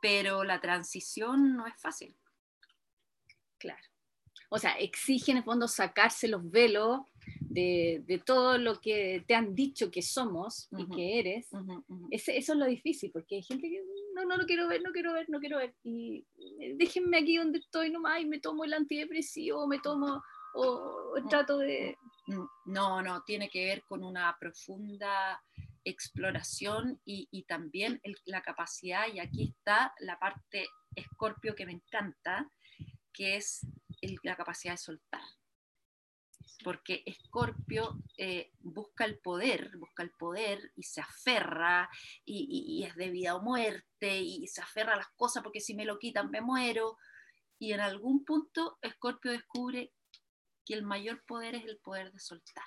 pero 0.00 0.42
la 0.42 0.60
transición 0.60 1.56
no 1.56 1.68
es 1.68 1.80
fácil. 1.80 2.18
Claro. 3.58 3.82
O 4.50 4.58
sea, 4.58 4.72
exige 4.72 5.30
en 5.30 5.38
el 5.38 5.44
fondo 5.44 5.68
sacarse 5.68 6.26
los 6.26 6.50
velos 6.50 7.02
de, 7.40 8.02
de 8.06 8.18
todo 8.18 8.58
lo 8.58 8.80
que 8.80 9.24
te 9.26 9.34
han 9.34 9.54
dicho 9.54 9.90
que 9.90 10.02
somos 10.02 10.68
y 10.76 10.86
que 10.96 11.18
eres. 11.18 11.48
Eso 12.10 12.32
es 12.32 12.48
lo 12.58 12.66
difícil, 12.66 13.10
porque 13.12 13.36
hay 13.36 13.42
gente 13.42 13.68
que 13.68 13.82
no, 14.14 14.24
no 14.24 14.36
lo 14.36 14.46
quiero 14.46 14.68
ver, 14.68 14.82
no 14.82 14.90
quiero 14.92 15.12
ver, 15.12 15.28
no 15.28 15.38
quiero 15.40 15.58
ver. 15.58 15.74
Y 15.84 16.24
eh, 16.60 16.74
déjenme 16.76 17.18
aquí 17.18 17.36
donde 17.36 17.58
estoy 17.58 17.90
nomás 17.90 18.20
y 18.20 18.26
me 18.26 18.40
tomo 18.40 18.64
el 18.64 18.72
antidepresivo, 18.74 19.66
me 19.66 19.78
tomo 19.80 20.22
o, 20.54 21.12
o 21.16 21.28
trato 21.28 21.58
de... 21.58 21.96
Mm, 22.26 22.44
No, 22.66 23.02
no, 23.02 23.22
tiene 23.24 23.48
que 23.48 23.64
ver 23.66 23.82
con 23.88 24.04
una 24.04 24.36
profunda 24.38 25.42
exploración 25.84 27.00
y, 27.04 27.26
y 27.30 27.42
también 27.44 28.00
el- 28.02 28.16
la 28.26 28.42
capacidad, 28.42 29.06
y 29.12 29.18
aquí 29.18 29.44
está 29.56 29.92
la 30.00 30.18
parte 30.18 30.66
escorpio 30.94 31.54
que 31.54 31.66
me 31.66 31.72
encanta, 31.72 32.50
que 33.12 33.36
es 33.36 33.66
el- 34.00 34.18
la 34.22 34.36
capacidad 34.36 34.74
de 34.74 34.78
soltar. 34.78 35.20
Porque 36.62 37.02
Escorpio 37.06 37.98
eh, 38.16 38.52
busca 38.60 39.04
el 39.04 39.18
poder, 39.18 39.70
busca 39.78 40.02
el 40.02 40.10
poder 40.10 40.72
y 40.76 40.82
se 40.84 41.00
aferra 41.00 41.88
y, 42.24 42.78
y- 42.78 42.84
es 42.84 42.94
de 42.96 43.10
vida 43.10 43.34
o 43.34 43.42
muerte 43.42 44.20
y 44.20 44.46
se 44.46 44.60
aferra 44.62 44.94
a 44.94 44.96
las 44.96 45.08
cosas 45.16 45.42
porque 45.42 45.60
si 45.60 45.74
me 45.74 45.84
lo 45.84 45.98
quitan 45.98 46.30
me 46.30 46.40
muero. 46.40 46.96
Y 47.58 47.72
en 47.72 47.80
algún 47.80 48.24
punto 48.24 48.78
Escorpio 48.82 49.30
descubre 49.32 49.92
que 50.64 50.74
el 50.74 50.82
mayor 50.82 51.24
poder 51.24 51.54
es 51.54 51.64
el 51.64 51.78
poder 51.78 52.12
de 52.12 52.18
soltar. 52.20 52.64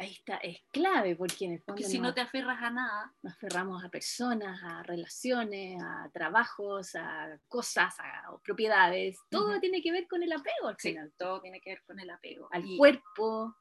Ahí 0.00 0.12
está, 0.12 0.36
es 0.38 0.58
clave, 0.72 1.14
porque 1.14 1.44
en 1.44 1.52
el 1.52 1.58
fondo 1.58 1.74
Porque 1.74 1.84
si 1.84 1.98
no 1.98 2.14
te 2.14 2.22
aferras 2.22 2.58
a 2.62 2.70
nada, 2.70 3.12
nos 3.22 3.34
aferramos 3.34 3.84
a 3.84 3.90
personas, 3.90 4.58
a 4.64 4.82
relaciones, 4.82 5.78
a 5.82 6.08
trabajos, 6.10 6.94
a 6.94 7.38
cosas, 7.48 7.94
a 8.00 8.34
propiedades. 8.42 9.18
Todo 9.28 9.60
tiene 9.60 9.82
que 9.82 9.92
ver 9.92 10.08
con 10.08 10.22
el 10.22 10.32
apego 10.32 10.68
al 10.68 10.76
sí, 10.78 10.88
final. 10.90 11.12
todo 11.18 11.42
tiene 11.42 11.60
que 11.60 11.70
ver 11.70 11.82
con 11.86 12.00
el 12.00 12.08
apego. 12.08 12.48
al 12.50 12.64
Y- 12.64 12.78
cuerpo, 12.78 13.54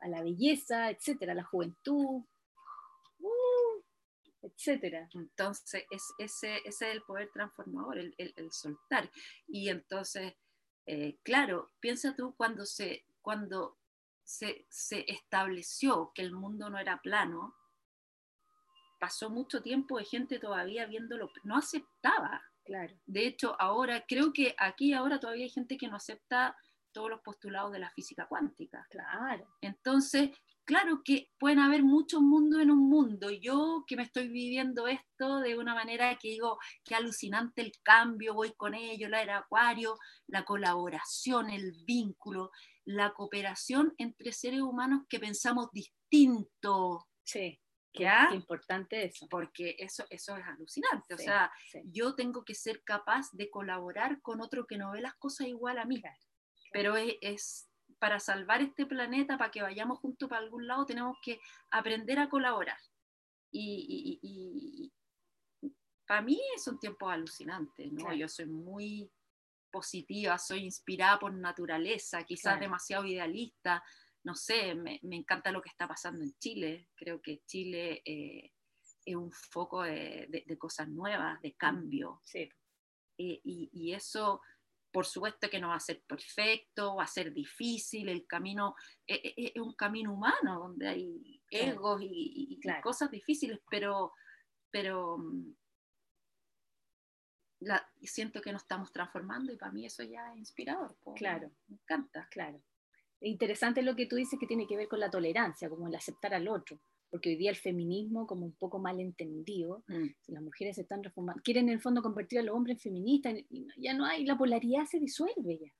a 0.00 0.08
la 0.08 0.20
belleza, 0.20 0.90
etcétera, 0.90 1.30
a 1.32 1.36
la 1.36 1.44
juventud, 1.44 2.24
uh, 3.20 3.82
etcétera. 4.42 5.08
Entonces, 5.14 5.84
es, 5.90 6.02
ese, 6.18 6.56
ese 6.64 6.88
es 6.88 6.94
el 6.96 7.02
poder 7.02 7.30
transformador, 7.32 7.98
el, 7.98 8.14
el- 8.18 8.34
el 8.36 8.50
soltar. 8.52 9.08
Y 9.46 9.68
entonces, 9.68 10.34
eh, 10.86 11.18
claro, 11.22 11.70
piensa 11.78 12.16
tú 12.16 12.34
cuando 12.36 12.66
se, 12.66 13.04
cuando 13.22 13.78
se, 14.24 14.66
se 14.70 15.04
estableció 15.10 16.12
que 16.14 16.22
el 16.22 16.32
mundo 16.32 16.70
no 16.70 16.78
era 16.78 17.00
plano, 17.00 17.54
pasó 18.98 19.30
mucho 19.30 19.62
tiempo 19.62 19.98
de 19.98 20.04
gente 20.04 20.38
todavía 20.38 20.86
viéndolo, 20.86 21.30
no 21.44 21.56
aceptaba. 21.56 22.42
Claro, 22.64 22.94
De 23.04 23.26
hecho, 23.26 23.54
ahora, 23.60 24.04
creo 24.08 24.32
que 24.32 24.54
aquí 24.58 24.94
ahora 24.94 25.20
todavía 25.20 25.44
hay 25.44 25.50
gente 25.50 25.76
que 25.76 25.88
no 25.88 25.96
acepta 25.96 26.56
todos 26.92 27.10
los 27.10 27.20
postulados 27.20 27.72
de 27.72 27.80
la 27.80 27.90
física 27.90 28.26
cuántica. 28.26 28.86
claro, 28.88 29.46
Entonces, 29.60 30.30
claro 30.64 31.02
que 31.04 31.28
pueden 31.38 31.58
haber 31.58 31.82
muchos 31.82 32.22
mundos 32.22 32.62
en 32.62 32.70
un 32.70 32.88
mundo. 32.88 33.30
Yo 33.30 33.84
que 33.86 33.96
me 33.96 34.04
estoy 34.04 34.28
viviendo 34.28 34.86
esto 34.86 35.40
de 35.40 35.58
una 35.58 35.74
manera 35.74 36.16
que 36.16 36.28
digo, 36.28 36.58
qué 36.84 36.94
alucinante 36.94 37.60
el 37.60 37.72
cambio, 37.82 38.32
voy 38.32 38.54
con 38.54 38.72
ello, 38.74 39.08
la 39.10 39.20
era 39.20 39.38
acuario, 39.38 39.98
la 40.28 40.44
colaboración, 40.44 41.50
el 41.50 41.72
vínculo, 41.84 42.50
la 42.84 43.12
cooperación 43.14 43.94
entre 43.98 44.32
seres 44.32 44.60
humanos 44.60 45.02
que 45.08 45.18
pensamos 45.20 45.70
distinto, 45.72 47.06
sí, 47.22 47.60
¿Ya? 47.94 48.26
qué 48.28 48.36
importante 48.36 49.04
eso. 49.04 49.26
porque 49.30 49.76
eso, 49.78 50.04
eso 50.10 50.36
es 50.36 50.44
alucinante. 50.44 51.14
O 51.14 51.18
sea, 51.18 51.50
sí, 51.70 51.80
yo 51.86 52.14
tengo 52.14 52.44
que 52.44 52.54
ser 52.54 52.82
capaz 52.84 53.30
de 53.32 53.50
colaborar 53.50 54.20
con 54.20 54.40
otro 54.40 54.66
que 54.66 54.76
no 54.78 54.92
ve 54.92 55.00
las 55.00 55.14
cosas 55.14 55.46
igual 55.46 55.78
a 55.78 55.84
mí. 55.84 56.00
Claro, 56.00 56.18
Pero 56.72 56.96
es, 56.96 57.14
es 57.20 57.70
para 57.98 58.18
salvar 58.20 58.60
este 58.60 58.84
planeta, 58.86 59.38
para 59.38 59.50
que 59.50 59.62
vayamos 59.62 59.98
juntos 60.00 60.28
para 60.28 60.42
algún 60.42 60.66
lado, 60.66 60.84
tenemos 60.84 61.16
que 61.22 61.40
aprender 61.70 62.18
a 62.18 62.28
colaborar. 62.28 62.78
Y, 63.50 63.86
y- 63.88 64.18
y- 64.28 64.92
y 65.62 65.72
para 66.06 66.20
mí 66.20 66.38
son 66.62 66.78
tiempos 66.78 67.10
alucinantes, 67.10 67.90
¿no? 67.92 68.00
Claro. 68.00 68.16
Yo 68.16 68.28
soy 68.28 68.46
muy 68.46 69.10
positiva, 69.74 70.38
soy 70.38 70.60
inspirada 70.60 71.18
por 71.18 71.34
naturaleza, 71.34 72.22
quizás 72.22 72.60
demasiado 72.60 73.04
idealista, 73.04 73.82
no 74.22 74.36
sé, 74.36 74.74
me, 74.76 75.00
encanta 75.02 75.50
lo 75.50 75.60
que 75.60 75.68
está 75.68 75.88
pasando 75.88 76.22
en 76.22 76.32
Chile, 76.38 76.88
creo 76.94 77.20
que 77.20 77.42
Chile 77.44 78.02
eh, 78.04 78.52
es 79.04 79.16
un 79.16 79.32
foco 79.32 79.82
de, 79.82 80.56
cosas 80.58 80.88
nuevas, 80.88 81.42
de 81.42 81.54
cambio. 81.54 82.20
Sí. 82.24 82.48
Eh, 83.18 83.40
y, 83.44 83.92
eso, 83.92 84.40
por 84.92 85.06
supuesto 85.06 85.50
que 85.50 85.58
no 85.58 85.70
va 85.70 85.76
a 85.76 85.80
ser 85.80 86.02
perfecto, 86.06 86.96
va 86.96 87.04
a 87.04 87.08
ser 87.18 87.32
difícil, 87.32 88.08
el 88.08 88.26
camino 88.26 88.76
eh, 89.08 89.34
es, 89.36 89.60
un 89.60 89.74
camino 89.74 90.14
humano 90.14 90.60
donde 90.60 90.88
hay 90.88 91.42
egos 91.50 92.00
y, 92.00 92.60
cosas 92.80 93.10
difíciles, 93.10 93.58
pero, 93.68 94.12
pero 94.70 95.18
siento 98.02 98.40
que 98.40 98.52
nos 98.52 98.62
estamos 98.62 98.92
transformando 98.92 99.52
y 99.52 99.56
para 99.56 99.72
mí 99.72 99.86
eso 99.86 100.02
ya 100.02 100.32
es 100.32 100.38
inspirador. 100.38 100.96
claro. 101.16 101.50
Me 101.68 101.76
encanta. 101.76 102.28
Claro. 102.30 102.62
Interesante 103.20 103.82
lo 103.82 103.96
que 103.96 104.06
tú 104.06 104.16
dices 104.16 104.38
que 104.38 104.46
tiene 104.46 104.66
que 104.66 104.76
ver 104.76 104.88
con 104.88 105.00
la 105.00 105.10
tolerancia, 105.10 105.68
como 105.68 105.88
el 105.88 105.94
aceptar 105.94 106.34
al 106.34 106.48
otro 106.48 106.80
porque 107.14 107.28
hoy 107.28 107.36
día 107.36 107.50
el 107.50 107.56
feminismo 107.56 108.26
como 108.26 108.44
un 108.44 108.56
poco 108.56 108.80
mal 108.80 108.98
entendido, 108.98 109.84
mm. 109.86 110.32
las 110.32 110.42
mujeres 110.42 110.74
se 110.74 110.82
están 110.82 111.00
reformando, 111.00 111.40
quieren 111.44 111.68
en 111.68 111.74
el 111.74 111.80
fondo 111.80 112.02
convertir 112.02 112.40
a 112.40 112.42
los 112.42 112.56
hombres 112.56 112.78
en 112.78 112.80
feministas, 112.80 113.34
y 113.50 113.68
ya 113.76 113.94
no 113.94 114.04
hay, 114.04 114.24
la 114.24 114.36
polaridad 114.36 114.84
se 114.86 114.98
disuelve 114.98 115.60
ya. 115.62 115.72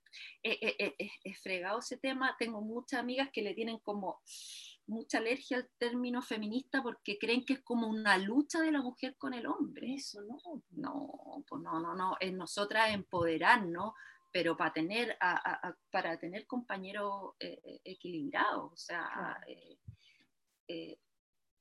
Eh, 0.43 0.57
eh, 0.61 0.95
eh, 0.97 1.09
es 1.25 1.37
fregado 1.41 1.79
ese 1.79 1.97
tema, 1.97 2.37
tengo 2.39 2.61
muchas 2.61 3.01
amigas 3.01 3.31
que 3.33 3.41
le 3.41 3.53
tienen 3.53 3.79
como 3.79 4.21
mucha 4.87 5.17
alergia 5.17 5.57
al 5.57 5.69
término 5.77 6.21
feminista 6.21 6.81
porque 6.83 7.17
creen 7.17 7.45
que 7.45 7.53
es 7.53 7.61
como 7.61 7.87
una 7.87 8.17
lucha 8.17 8.61
de 8.61 8.71
la 8.71 8.81
mujer 8.81 9.15
con 9.17 9.33
el 9.33 9.47
hombre. 9.47 9.95
Eso 9.95 10.21
no. 10.21 10.63
No, 10.71 11.43
pues 11.47 11.61
no, 11.61 11.79
no, 11.79 11.95
no, 11.95 12.17
es 12.19 12.33
nosotras 12.33 12.93
empoderarnos, 12.93 13.93
pero 14.31 14.55
para 14.55 14.73
tener, 14.73 15.17
para 15.91 16.17
tener 16.19 16.45
compañeros 16.45 17.33
equilibrados, 17.83 18.73
o 18.73 18.77
sea, 18.77 19.39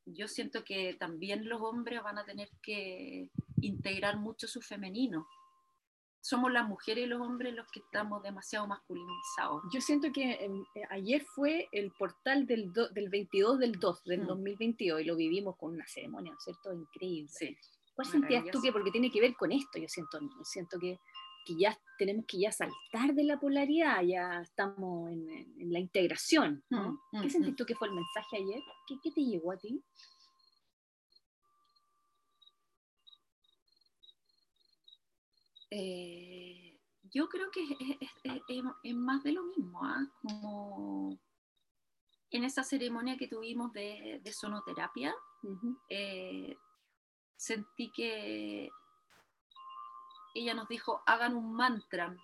yo 0.06 0.28
siento 0.28 0.64
que 0.64 0.94
también 0.94 1.48
los 1.48 1.60
hombres 1.62 2.02
van 2.02 2.18
a 2.18 2.24
tener 2.24 2.50
que 2.62 3.30
integrar 3.60 4.18
mucho 4.18 4.46
su 4.46 4.60
femenino. 4.60 5.26
Somos 6.24 6.50
las 6.50 6.66
mujeres 6.66 7.04
y 7.04 7.06
los 7.06 7.20
hombres 7.20 7.54
los 7.54 7.70
que 7.70 7.80
estamos 7.80 8.22
demasiado 8.22 8.66
masculinizados. 8.66 9.62
Yo 9.70 9.82
siento 9.82 10.10
que 10.10 10.32
em, 10.42 10.64
eh, 10.74 10.82
ayer 10.88 11.22
fue 11.22 11.68
el 11.70 11.92
portal 11.92 12.46
del, 12.46 12.72
del 12.72 13.10
22 13.10 13.58
del 13.58 13.72
2 13.72 14.04
del 14.04 14.24
2022 14.24 14.96
mm. 14.96 15.02
y 15.02 15.04
lo 15.04 15.16
vivimos 15.16 15.54
con 15.58 15.74
una 15.74 15.86
ceremonia, 15.86 16.34
¿cierto? 16.38 16.72
Increíble. 16.72 17.28
Sí, 17.30 17.54
¿Cuál 17.94 18.08
sentías 18.08 18.44
tú 18.50 18.62
que, 18.62 18.72
porque 18.72 18.90
tiene 18.90 19.10
que 19.10 19.20
ver 19.20 19.34
con 19.36 19.52
esto, 19.52 19.78
yo 19.78 19.86
siento, 19.86 20.18
siento 20.44 20.78
que, 20.78 20.98
que 21.44 21.56
ya 21.58 21.78
tenemos 21.98 22.24
que 22.26 22.38
ya 22.38 22.50
saltar 22.50 23.14
de 23.14 23.24
la 23.24 23.38
polaridad, 23.38 24.02
ya 24.02 24.40
estamos 24.40 25.10
en, 25.10 25.28
en 25.28 25.72
la 25.72 25.78
integración. 25.78 26.64
¿no? 26.70 27.02
Mm, 27.12 27.20
¿Qué 27.20 27.26
mm, 27.26 27.30
sentís 27.30 27.56
tú 27.56 27.66
que 27.66 27.74
fue 27.74 27.88
el 27.88 27.94
mensaje 27.94 28.38
ayer? 28.38 28.62
¿Qué, 28.88 28.94
¿Qué, 29.02 29.10
te 29.10 29.20
llegó 29.20 29.52
a 29.52 29.58
ti? 29.58 29.84
Eh, 35.76 36.78
yo 37.10 37.28
creo 37.28 37.50
que 37.50 37.64
es, 38.22 38.94
más 38.94 39.24
de 39.24 39.32
lo 39.32 39.42
mismo, 39.42 39.80
¿ah? 39.82 40.06
como 40.22 41.18
en 42.30 42.44
esa 42.44 42.62
ceremonia 42.62 43.16
que 43.16 43.26
tuvimos 43.26 43.72
de, 43.72 44.22
sonoterapia, 44.32 45.12
eh, 45.88 46.56
sentí 47.36 47.90
que 47.90 48.70
ella 50.36 50.54
nos 50.54 50.68
dijo, 50.68 51.02
hagan 51.06 51.34
un 51.34 51.52
mantra, 51.54 52.16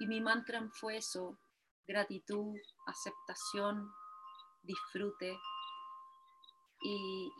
y 0.00 0.08
mi 0.08 0.20
mantra 0.20 0.68
fue 0.72 0.96
eso, 0.96 1.38
gratitud, 1.86 2.56
aceptación, 2.86 3.88
disfrute, 4.64 5.38
y, 6.82 7.30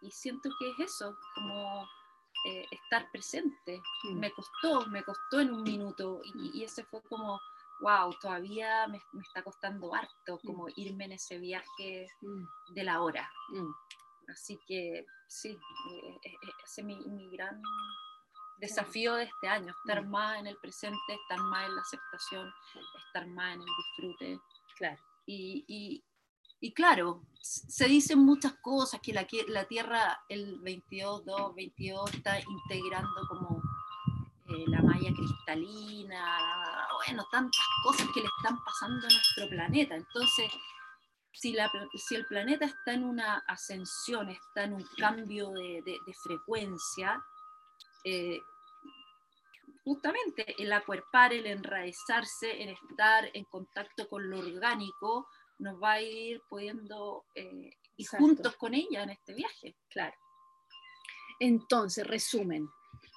y 0.00 0.10
siento 0.10 0.48
que 0.58 0.70
es 0.70 0.92
eso, 0.92 1.14
como 1.34 1.86
eh, 2.44 2.66
estar 2.70 3.10
presente. 3.10 3.80
Mm. 4.04 4.18
Me 4.18 4.32
costó, 4.32 4.86
me 4.86 5.02
costó 5.02 5.40
en 5.40 5.52
un 5.52 5.62
minuto 5.62 6.20
y, 6.34 6.64
ese 6.64 6.84
fue 6.84 7.02
como, 7.02 7.40
wow, 7.80 8.12
todavía 8.20 8.86
me, 8.88 9.00
está 9.20 9.42
costando 9.42 9.94
harto 9.94 10.40
mm. 10.42 10.46
como 10.46 10.66
irme 10.76 11.04
en 11.04 11.12
ese 11.12 11.38
viaje 11.38 12.08
mm. 12.20 12.74
de 12.74 12.84
la 12.84 13.00
hora. 13.00 13.30
Así 14.28 14.58
que 14.66 15.06
sí, 15.28 15.50
eh, 15.50 16.20
eh, 16.24 16.36
ese 16.64 16.80
es 16.80 16.86
mi, 16.86 17.28
gran 17.30 17.62
desafío 18.58 19.14
de 19.14 19.24
este 19.24 19.48
año, 19.48 19.72
estar 19.84 20.06
más 20.06 20.38
en 20.38 20.46
el 20.46 20.56
presente, 20.58 20.98
estar 21.08 21.38
más 21.38 21.66
en 21.66 21.74
la 21.74 21.80
aceptación, 21.80 22.52
estar 23.06 23.26
más 23.28 23.54
en 23.54 23.60
el 23.60 23.66
disfrute. 23.66 24.40
Claro. 24.76 25.00
y, 25.26 25.64
y 25.68 26.02
claro, 26.70 27.22
se 27.40 27.86
dicen 27.86 28.20
muchas 28.20 28.54
cosas, 28.54 29.00
que 29.00 29.12
la, 29.12 29.26
la 29.48 29.64
Tierra 29.64 30.22
el 30.28 30.60
22, 30.60 31.24
2, 31.24 31.54
22 31.56 32.14
está 32.14 32.38
integrando 32.40 33.26
como 33.28 33.60
eh, 34.48 34.64
la 34.68 34.80
malla 34.80 35.12
cristalina, 35.12 36.86
bueno, 37.04 37.26
tantas 37.32 37.66
cosas 37.82 38.06
que 38.14 38.20
le 38.20 38.28
están 38.38 38.62
pasando 38.64 39.06
a 39.06 39.10
nuestro 39.10 39.48
planeta. 39.48 39.96
Entonces, 39.96 40.52
si, 41.32 41.52
la, 41.52 41.70
si 41.94 42.14
el 42.14 42.26
planeta 42.26 42.66
está 42.66 42.92
en 42.92 43.04
una 43.04 43.38
ascensión, 43.48 44.30
está 44.30 44.64
en 44.64 44.74
un 44.74 44.86
cambio 44.98 45.50
de, 45.50 45.82
de, 45.84 46.14
frecuencia, 46.22 47.22
eh, 48.04 48.40
justamente 49.84 50.54
el 50.62 50.72
acuerpar, 50.72 51.32
el 51.32 51.46
enraizarse, 51.46 52.62
en 52.62 52.68
estar 52.68 53.28
en 53.34 53.44
contacto 53.44 54.08
con 54.08 54.28
lo 54.28 54.38
orgánico, 54.38 55.28
nos 55.62 55.80
va 55.80 55.92
a 55.92 56.02
ir 56.02 56.42
pudiendo 56.48 57.24
eh, 57.34 57.70
ir 57.96 58.06
juntos 58.08 58.56
con 58.56 58.74
ella 58.74 59.04
en 59.04 59.10
este 59.10 59.34
viaje. 59.34 59.76
Claro. 59.88 60.14
Entonces, 61.38 62.06
resumen, 62.06 62.68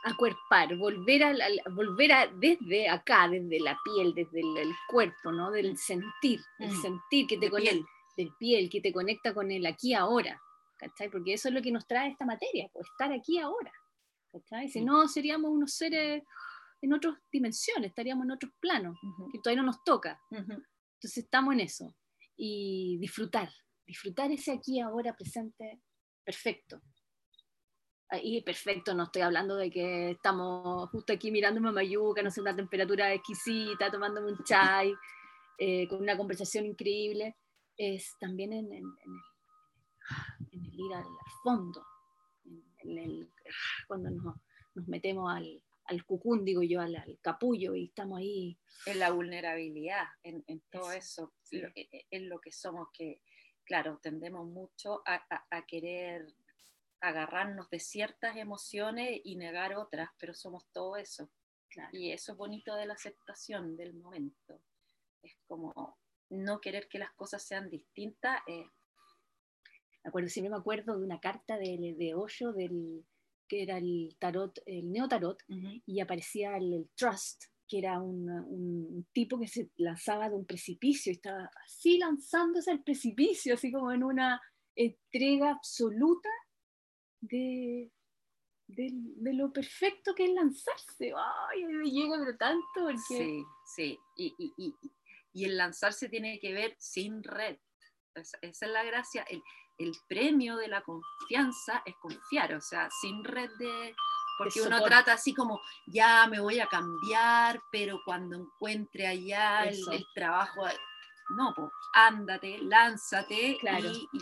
acuerpar, 0.04 0.76
volver 0.78 1.24
a, 1.24 1.36
volver 1.72 2.12
a 2.12 2.28
desde 2.28 2.88
acá, 2.88 3.28
desde 3.28 3.60
la 3.60 3.78
piel, 3.84 4.14
desde 4.14 4.40
el, 4.40 4.72
cuerpo, 4.88 5.32
¿no? 5.32 5.52
Del 5.52 5.78
sentir, 5.78 6.40
el 6.60 6.72
mm. 6.72 6.82
sentir 6.82 7.28
que 7.28 7.38
te 7.38 7.50
conecta, 7.50 7.86
del 8.16 8.32
piel, 8.40 8.70
que 8.70 8.82
te 8.82 8.94
conecta 8.94 9.34
con 9.34 9.52
el 9.52 9.66
aquí 9.66 9.94
ahora, 9.94 10.40
¿cachai? 10.78 11.10
Porque 11.10 11.34
eso 11.34 11.50
es 11.50 11.54
lo 11.54 11.62
que 11.62 11.72
nos 11.72 11.88
trae 11.88 12.12
esta 12.12 12.26
materia, 12.26 12.70
pues 12.72 12.88
estar 12.88 13.12
aquí 13.12 13.40
ahora, 13.40 13.72
¿cachai? 14.32 14.70
Si 14.70 14.82
mm. 14.82 14.86
no, 14.86 15.08
seríamos 15.08 15.52
unos 15.52 15.74
seres 15.74 16.24
en 16.82 16.94
otras 16.94 17.16
dimensiones, 17.32 17.90
estaríamos 17.90 18.26
en 18.26 18.32
otros 18.32 18.52
planos, 18.60 18.98
que 19.32 19.40
todavía 19.40 19.64
no 19.64 19.68
nos 19.68 19.84
toca. 19.84 20.22
Entonces 20.30 21.18
estamos 21.18 21.54
en 21.56 21.62
eso 21.62 21.96
y 22.38 22.98
disfrutar, 23.00 23.50
disfrutar 23.86 24.32
ese 24.32 24.52
aquí, 24.52 24.80
ahora, 24.80 25.16
presente, 25.16 25.82
perfecto. 26.24 26.82
Y 28.24 28.42
perfecto, 28.44 28.94
no 28.94 29.04
estoy 29.04 29.24
hablando 29.24 29.56
de 29.56 29.72
que 29.72 30.12
estamos 30.12 30.90
justo 30.92 31.12
aquí 31.12 31.32
mirando 31.32 31.60
Mamayuca, 31.60 32.22
no 32.22 32.30
sé, 32.30 32.40
una 32.40 32.56
temperatura 32.56 33.14
exquisita, 33.14 33.92
tomándome 33.92 34.32
un 34.32 34.44
chai, 34.44 34.94
eh, 35.58 35.88
con 35.88 36.02
una 36.02 36.16
conversación 36.16 36.66
increíble. 36.66 37.36
Es 37.78 38.16
también 38.20 38.54
en, 38.54 38.72
en, 38.72 38.86
el 40.52 40.74
ir 40.74 40.94
al, 40.94 41.04
fondo, 41.44 41.84
cuando 43.88 44.10
nos 44.76 44.88
metemos 44.88 45.34
al, 45.34 45.62
al 45.86 46.06
cucún, 46.06 46.44
digo 46.44 46.64
yo, 46.64 46.82
al, 46.82 47.20
capullo, 47.22 47.76
y 47.76 47.86
estamos 47.86 48.20
ahí. 48.20 48.60
En 48.86 49.00
la 49.00 49.12
vulnerabilidad, 49.12 50.06
en, 50.24 50.62
todo 50.70 50.92
eso, 50.92 51.34
en 51.52 51.72
e, 51.76 52.08
e, 52.10 52.20
lo 52.22 52.40
que 52.40 52.52
somos, 52.52 52.90
que, 52.94 53.22
claro, 53.64 54.00
tendemos 54.02 54.48
mucho 54.48 55.02
a, 55.06 55.66
querer 55.68 56.28
agarrarnos 57.02 57.70
de 57.70 57.80
ciertas 57.80 58.36
emociones 58.38 59.22
y 59.24 59.36
negar 59.36 59.76
otras, 59.76 60.10
pero 60.18 60.34
somos 60.34 60.66
todo 60.72 60.98
eso. 60.98 61.30
Y 61.92 62.12
eso 62.12 62.32
es 62.32 62.38
bonito 62.38 62.76
de 62.76 62.86
la 62.86 62.94
aceptación 62.94 63.76
del 63.76 63.94
momento. 63.96 64.62
Es 65.22 65.36
como 65.46 66.00
no 66.30 66.62
querer 66.62 66.88
que 66.88 67.00
las 67.00 67.14
cosas 67.16 67.44
sean 67.44 67.70
distintas. 67.70 68.40
Eh. 68.48 68.66
Me 70.04 70.10
acuerdo, 70.10 70.30
me 70.42 70.56
acuerdo 70.56 70.98
de 70.98 71.04
una 71.04 71.20
carta 71.20 71.58
de, 71.58 71.96
de 71.98 72.16
Hoyo 72.16 72.54
del 72.54 73.06
que 73.48 73.64
era 73.64 73.78
el 73.78 74.16
tarot, 74.20 74.60
el 74.66 74.92
neotarot, 74.92 75.44
y 75.86 76.00
aparecía 76.00 76.58
el, 76.58 76.90
Trust, 76.96 77.46
que 77.68 77.80
era 77.80 78.00
un, 78.00 79.08
tipo 79.12 79.40
que 79.40 79.48
se 79.48 79.70
lanzaba 79.78 80.30
de 80.30 80.36
un 80.36 80.46
precipicio, 80.46 81.12
y 81.12 81.16
estaba 81.16 81.50
así 81.66 81.98
lanzándose 81.98 82.72
al 82.72 82.84
precipicio, 82.84 83.56
así 83.56 83.72
como 83.72 83.92
en 83.92 84.04
una 84.04 84.42
entrega 84.76 85.52
absoluta 85.52 86.30
de, 87.22 87.92
de, 88.68 89.34
lo 89.34 89.52
perfecto 89.52 90.14
que 90.16 90.26
es 90.26 90.34
lanzarse. 90.34 91.14
¡Ay, 91.52 91.66
me 91.66 91.90
llega 91.90 92.18
pero 92.20 92.38
tanto! 92.38 92.64
Porque... 92.76 92.98
Sí, 93.08 93.44
sí, 93.76 94.00
y, 94.18 94.34
y, 94.38 94.54
y, 94.58 94.76
y, 95.34 95.46
el 95.46 95.58
lanzarse 95.58 96.10
tiene 96.10 96.40
que 96.40 96.54
ver 96.54 96.76
sin 96.78 97.24
red. 97.24 97.58
Esa, 98.14 98.38
es 98.42 98.62
la 98.62 98.84
gracia. 98.84 99.24
El, 99.24 99.42
el 99.78 99.92
premio 100.08 100.56
de 100.58 100.68
la 100.68 100.82
confianza 100.82 101.82
es 101.86 101.96
confiar, 101.98 102.54
o 102.54 102.62
sea, 102.62 102.90
sin 103.02 103.24
red 103.24 103.50
de, 103.58 103.96
porque 104.38 104.62
uno 104.62 104.82
trata 104.84 105.14
así 105.14 105.34
como, 105.34 105.60
ya 105.88 106.28
me 106.28 106.40
voy 106.40 106.60
a 106.60 106.68
cambiar, 106.68 107.62
pero 107.72 108.02
cuando 108.06 108.36
encuentre 108.38 109.08
allá 109.08 109.64
el, 109.66 110.06
trabajo, 110.14 110.66
no, 111.38 111.54
pues 111.56 111.70
ándate, 111.94 112.60
lánzate 112.60 113.58
Claro. 113.60 113.90
y, 113.92 114.10
y- 114.14 114.22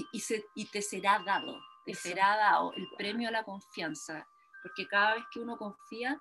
y- 0.00 0.06
y 0.12 0.20
se- 0.20 0.46
y 0.54 0.66
te 0.66 0.82
será 0.82 1.20
dado, 1.24 1.60
te 1.84 1.92
Eso. 1.92 2.02
será 2.02 2.36
dado 2.36 2.72
el 2.74 2.88
premio 2.96 3.28
a 3.28 3.32
la 3.32 3.44
confianza, 3.44 4.26
porque 4.62 4.86
cada 4.88 5.14
vez 5.14 5.24
que 5.30 5.40
uno 5.40 5.56
confía, 5.56 6.20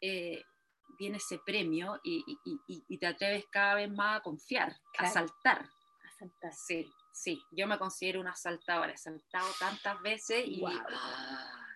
eh, 0.00 0.42
viene 0.98 1.18
ese 1.18 1.38
premio 1.38 2.00
y, 2.02 2.24
y- 2.44 2.60
y- 2.66 2.84
y 2.88 2.98
te 2.98 3.06
atreves 3.06 3.46
cada 3.50 3.74
vez 3.76 3.90
más 3.90 4.18
a 4.18 4.22
confiar, 4.22 4.76
a 4.98 5.06
saltar. 5.08 5.60
A 6.04 6.10
saltar. 6.18 6.52
Sí, 6.52 6.90
sí, 7.14 7.40
yo 7.52 7.66
me 7.66 7.78
considero 7.78 8.20
una 8.20 8.34
saltadora, 8.34 8.92
he 8.92 8.98
saltado 8.98 9.48
tantas 9.58 10.00
veces 10.02 10.44
y... 10.46 10.60
Guau. 10.60 10.76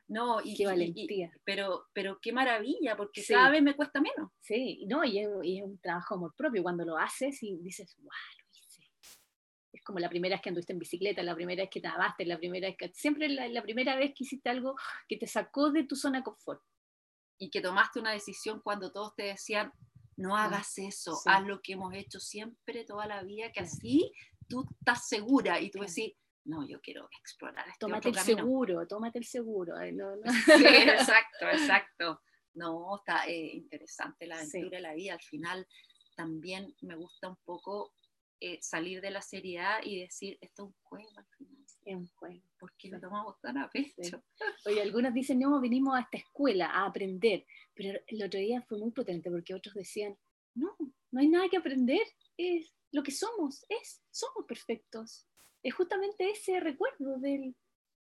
No, 0.09 0.41
y, 0.41 0.57
Qué 0.57 0.63
y- 0.63 0.63
y- 0.63 0.67
valentía. 0.67 1.33
pero, 1.45 1.87
pero 1.93 2.19
qué 2.21 2.33
maravilla, 2.33 2.97
porque 2.97 3.23
Sí. 3.23 3.35
cada 3.35 3.51
vez 3.51 3.63
me 3.63 3.77
cuesta 3.77 4.01
menos. 4.01 4.31
Sí, 4.41 4.85
no, 4.89 5.05
y 5.05 5.19
es, 5.19 5.29
y 5.43 5.59
es 5.59 5.65
un 5.65 5.79
trabajo 5.79 6.15
amor 6.15 6.35
propio 6.35 6.63
cuando 6.63 6.85
lo 6.85 6.97
haces 6.97 7.43
y 7.43 7.57
dices, 7.59 7.95
wow, 7.99 8.09
lo 8.09 8.59
hice. 8.59 8.91
Es 9.71 9.83
como 9.85 9.99
la 9.99 10.09
primera 10.09 10.35
vez 10.35 10.43
que 10.43 10.49
anduviste 10.49 10.73
en 10.73 10.79
bicicleta, 10.79 11.23
la 11.23 11.35
primera 11.35 11.63
vez 11.63 11.71
que 11.71 11.81
nadaste, 11.83 12.25
la 12.25 12.39
primera 12.39 12.69
vez 12.69 12.77
que. 12.79 12.89
Siempre 12.95 13.29
la, 13.29 13.49
la 13.49 13.63
primera 13.63 13.97
vez 13.97 14.15
que 14.17 14.25
hiciste 14.25 14.49
algo 14.49 14.77
que 15.07 15.19
te 15.19 15.27
sacó 15.27 15.71
de 15.71 15.85
tu 15.85 15.95
zona 15.95 16.19
de 16.21 16.25
confort. 16.25 16.63
Y 17.39 17.51
que 17.51 17.61
tomaste 17.61 18.01
una 18.01 18.13
decisión 18.13 18.61
cuando 18.63 18.91
todos 18.91 19.15
te 19.15 19.25
decían, 19.25 19.73
no 20.17 20.37
hagas 20.37 20.79
eso, 20.79 21.15
sí. 21.17 21.29
haz 21.31 21.45
lo 21.47 21.61
que 21.61 21.75
hemos 21.75 21.93
hecho 21.95 22.19
siempre, 22.19 22.85
toda 22.85 23.07
la 23.07 23.23
vida, 23.23 23.53
que 23.53 23.61
así 23.61 24.11
tú 24.49 24.67
estás 24.81 25.07
segura 25.09 25.61
y 25.61 25.71
tú 25.71 25.81
decís, 25.81 26.15
no, 26.45 26.67
yo 26.67 26.81
quiero 26.81 27.09
explorar 27.21 27.67
este 27.69 27.79
Tómate 27.81 28.09
otro 28.09 28.21
el 28.21 28.27
camino. 28.27 28.39
seguro, 28.39 28.87
tómate 28.89 29.19
el 29.19 29.25
seguro. 29.25 29.77
Ay, 29.77 29.93
no, 29.93 30.17
no. 30.17 30.23
Sí, 30.33 30.53
exacto, 31.23 31.47
exacto. 31.53 32.23
No, 32.55 32.97
está 32.97 33.27
eh, 33.27 33.51
interesante 33.55 34.27
la 34.27 34.37
Sí. 34.45 34.57
aventura 34.59 34.79
de 34.79 34.83
la 34.83 34.95
vida. 34.95 35.13
Al 35.15 35.21
final 35.23 35.67
también 36.17 36.75
me 36.81 36.97
gusta 36.97 37.29
un 37.29 37.37
poco 37.45 37.93
eh, 38.41 38.59
salir 38.63 39.01
de 39.01 39.11
la 39.11 39.21
seriedad 39.21 39.81
y 39.85 40.01
decir, 40.01 40.39
esto 40.41 40.63
es 40.63 40.69
un 40.69 40.75
juego 40.83 41.11
al 41.19 41.27
final. 41.37 41.65
Es 41.85 41.97
un 41.97 42.09
juego. 42.17 42.43
¿Por 42.59 42.73
qué 42.77 42.89
lo 42.89 43.01
tomamos 43.01 43.39
tan 43.41 43.59
a 43.59 43.69
pecho? 43.71 43.93
Sí. 44.03 44.13
Oye, 44.67 44.83
algunos 44.83 45.13
dicen, 45.13 45.39
no, 45.41 45.61
venimos 45.61 45.97
a 45.97 46.01
esta 46.01 46.19
escuela 46.19 46.67
a 46.71 46.87
aprender, 46.87 47.45
pero 47.75 47.99
el 48.07 48.23
otro 48.23 48.41
día 48.41 48.63
fue 48.63 48.79
muy 48.79 48.91
potente 48.93 49.31
porque 49.31 49.55
otros 49.55 49.75
decían, 49.75 50.17
no, 50.55 50.75
no 51.11 51.21
hay 51.21 51.29
nada 51.29 51.49
que 51.49 51.57
aprender, 51.59 52.01
es 52.37 52.75
lo 52.93 53.03
que 53.03 53.11
somos, 53.13 53.65
es, 53.69 54.03
somos 54.11 54.45
perfectos. 54.47 55.27
Es 55.63 55.75
justamente 55.75 56.31
ese 56.31 56.61
recuerdo 56.61 57.19
del, 57.19 57.55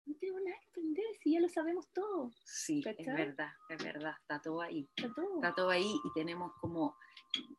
no 0.04 0.14
tengo 0.20 0.38
nada 0.40 0.56
que 0.60 0.68
aprender 0.68 1.04
si 1.22 1.32
ya 1.32 1.40
lo 1.40 1.48
sabemos 1.48 1.88
todo, 1.92 2.30
Sí, 2.44 2.82
es 2.86 3.06
verdad, 3.06 3.50
es 3.68 3.82
verdad, 3.82 4.14
está 4.20 4.40
todo 4.40 4.60
ahí. 4.60 4.88
está 4.96 5.12
todo. 5.14 5.34
Está 5.36 5.54
todo 5.54 5.70
ahí 5.70 5.92
y 6.04 6.12
tenemos 6.14 6.52
como, 6.60 6.96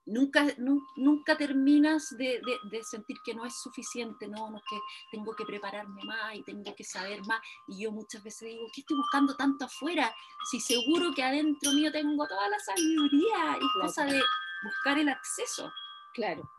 nunca, 0.06 0.46
nu- 0.58 0.82
nunca 0.96 1.36
terminas 1.38 2.16
de, 2.18 2.40
de- 2.46 2.60
de 2.72 2.84
sentir 2.84 3.18
que 3.26 3.34
no 3.34 3.44
es 3.46 3.54
suficiente, 3.62 4.28
no, 4.28 4.50
no 4.50 4.58
es 4.58 4.64
que 4.70 4.78
tengo 5.12 5.36
que 5.36 5.46
prepararme 5.46 6.04
más 6.06 6.36
y 6.36 6.44
tengo 6.44 6.74
que 6.76 6.84
saber 6.84 7.22
más. 7.26 7.42
Y 7.68 7.84
yo 7.84 7.92
muchas 7.92 8.24
veces 8.24 8.48
digo, 8.50 8.66
¿qué 8.74 8.82
estoy 8.82 8.98
buscando 8.98 9.36
tanto 9.36 9.66
afuera? 9.66 10.14
Si 10.52 10.60
seguro 10.62 11.12
que 11.14 11.24
adentro 11.24 11.72
mío 11.74 11.92
tengo 11.92 12.26
toda 12.28 12.48
la 12.50 12.60
sabiduría 12.60 13.58
y 13.60 13.82
cosa 13.82 14.06
de 14.06 14.22
buscar 14.64 14.98
el 15.00 15.10
acceso. 15.10 15.72
Claro, 16.14 16.50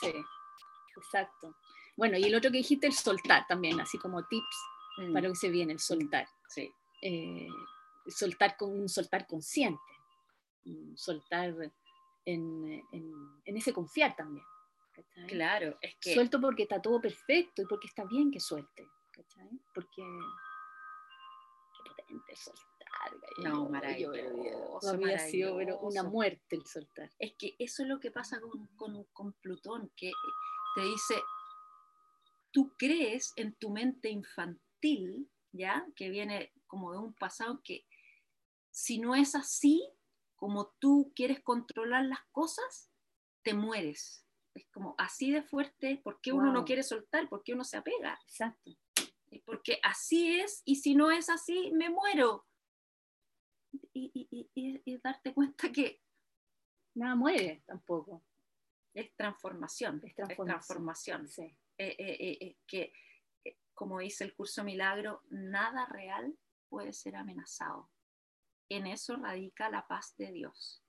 sí, 0.00 0.12
exacto. 0.96 1.54
Bueno, 1.96 2.16
y 2.18 2.24
el 2.24 2.34
otro 2.34 2.50
que 2.50 2.58
dijiste, 2.58 2.86
el 2.86 2.92
soltar 2.92 3.46
también, 3.46 3.80
así 3.80 3.98
como 3.98 4.24
tips 4.26 4.56
para 5.12 5.26
lo 5.28 5.32
que 5.32 5.38
se 5.38 5.48
viene, 5.50 5.72
el 5.72 5.80
soltar. 5.80 6.26
Sí. 6.48 6.72
eh, 7.02 7.48
soltar 8.06 8.56
con 8.56 8.70
un 8.70 8.88
soltar 8.88 9.26
consciente, 9.26 9.80
un 10.66 10.96
soltar 10.96 11.54
en, 12.24 12.82
en- 12.92 13.42
en 13.44 13.56
ese 13.56 13.72
confiar 13.72 14.14
también. 14.16 14.44
¿cachai? 14.92 15.26
Claro, 15.26 15.76
es 15.80 15.94
que 16.00 16.14
Suelto 16.14 16.40
porque 16.40 16.62
está 16.64 16.80
todo 16.80 17.00
perfecto 17.00 17.62
y 17.62 17.66
porque 17.66 17.88
está 17.88 18.04
bien 18.04 18.30
que 18.30 18.40
suelte. 18.40 18.86
¿cachai? 19.10 19.48
Porque 19.74 20.02
qué 21.84 21.90
potente 21.96 22.36
soltar. 22.36 22.73
Gallo. 23.12 23.48
No, 23.48 23.64
Yo- 23.64 23.70
maravilloso, 23.70 24.88
Había 24.90 25.18
sido 25.18 25.56
pero 25.56 25.78
una 25.80 26.02
muerte 26.02 26.56
el 26.56 26.66
soltar. 26.66 27.10
es 27.18 27.34
que 27.38 27.54
eso 27.58 27.82
es 27.82 27.88
lo 27.88 28.00
que 28.00 28.10
pasa 28.10 28.40
con, 28.40 28.66
con- 28.76 29.04
con 29.12 29.32
Plutón, 29.34 29.90
que 29.96 30.10
te 30.76 30.82
dice, 30.82 31.14
tú 32.52 32.72
crees 32.78 33.32
en 33.36 33.54
tu 33.54 33.70
mente 33.70 34.08
infantil, 34.10 35.30
¿ya? 35.52 35.86
Que 35.96 36.08
viene 36.10 36.52
como 36.66 36.92
de 36.92 36.98
un 36.98 37.14
pasado 37.14 37.60
que 37.62 37.86
si 38.70 38.98
no 38.98 39.14
es 39.14 39.34
así, 39.34 39.88
como 40.36 40.74
tú 40.80 41.12
quieres 41.14 41.40
controlar 41.42 42.04
las 42.04 42.20
cosas, 42.32 42.90
te 43.42 43.54
mueres. 43.54 44.26
Es 44.54 44.66
como 44.72 44.94
así 44.98 45.30
de 45.30 45.42
fuerte, 45.42 46.00
¿por 46.02 46.20
qué 46.20 46.32
uno 46.32 46.46
no 46.52 46.60
Wow. 46.60 46.64
quiere 46.64 46.82
soltar? 46.82 47.28
¿Por 47.28 47.42
qué 47.42 47.54
uno 47.54 47.64
se 47.64 47.76
apega? 47.76 48.18
Exacto. 48.26 48.72
Porque 49.46 49.78
así 49.82 50.38
es, 50.40 50.62
y 50.64 50.76
si 50.76 50.94
no 50.94 51.10
es 51.10 51.28
así, 51.28 51.72
me 51.72 51.90
muero. 51.90 52.46
Y, 53.96 54.10
y- 54.14 54.82
y- 54.84 54.98
darte 54.98 55.32
cuenta 55.32 55.70
que 55.70 56.02
Nada 56.96 57.14
muere 57.16 57.62
tampoco. 57.66 58.24
es 58.94 59.14
transformación, 59.16 60.00
Es 60.04 60.14
es 60.18 60.36
transformación. 60.36 61.28
Sí. 61.28 61.42
Eh, 61.78 61.96
eh, 61.98 62.16
eh, 62.20 62.38
eh, 62.40 62.56
que, 62.66 62.92
como 63.72 63.98
dice 63.98 64.24
el 64.24 64.34
curso 64.34 64.62
Milagro, 64.62 65.22
nada 65.30 65.86
real 65.86 66.36
puede 66.68 66.92
ser 66.92 67.16
amenazado. 67.16 67.90
En 68.68 68.86
eso 68.86 69.16
radica 69.16 69.68
la 69.70 69.86
paz 69.86 70.14
de 70.16 70.30
Dios. 70.32 70.82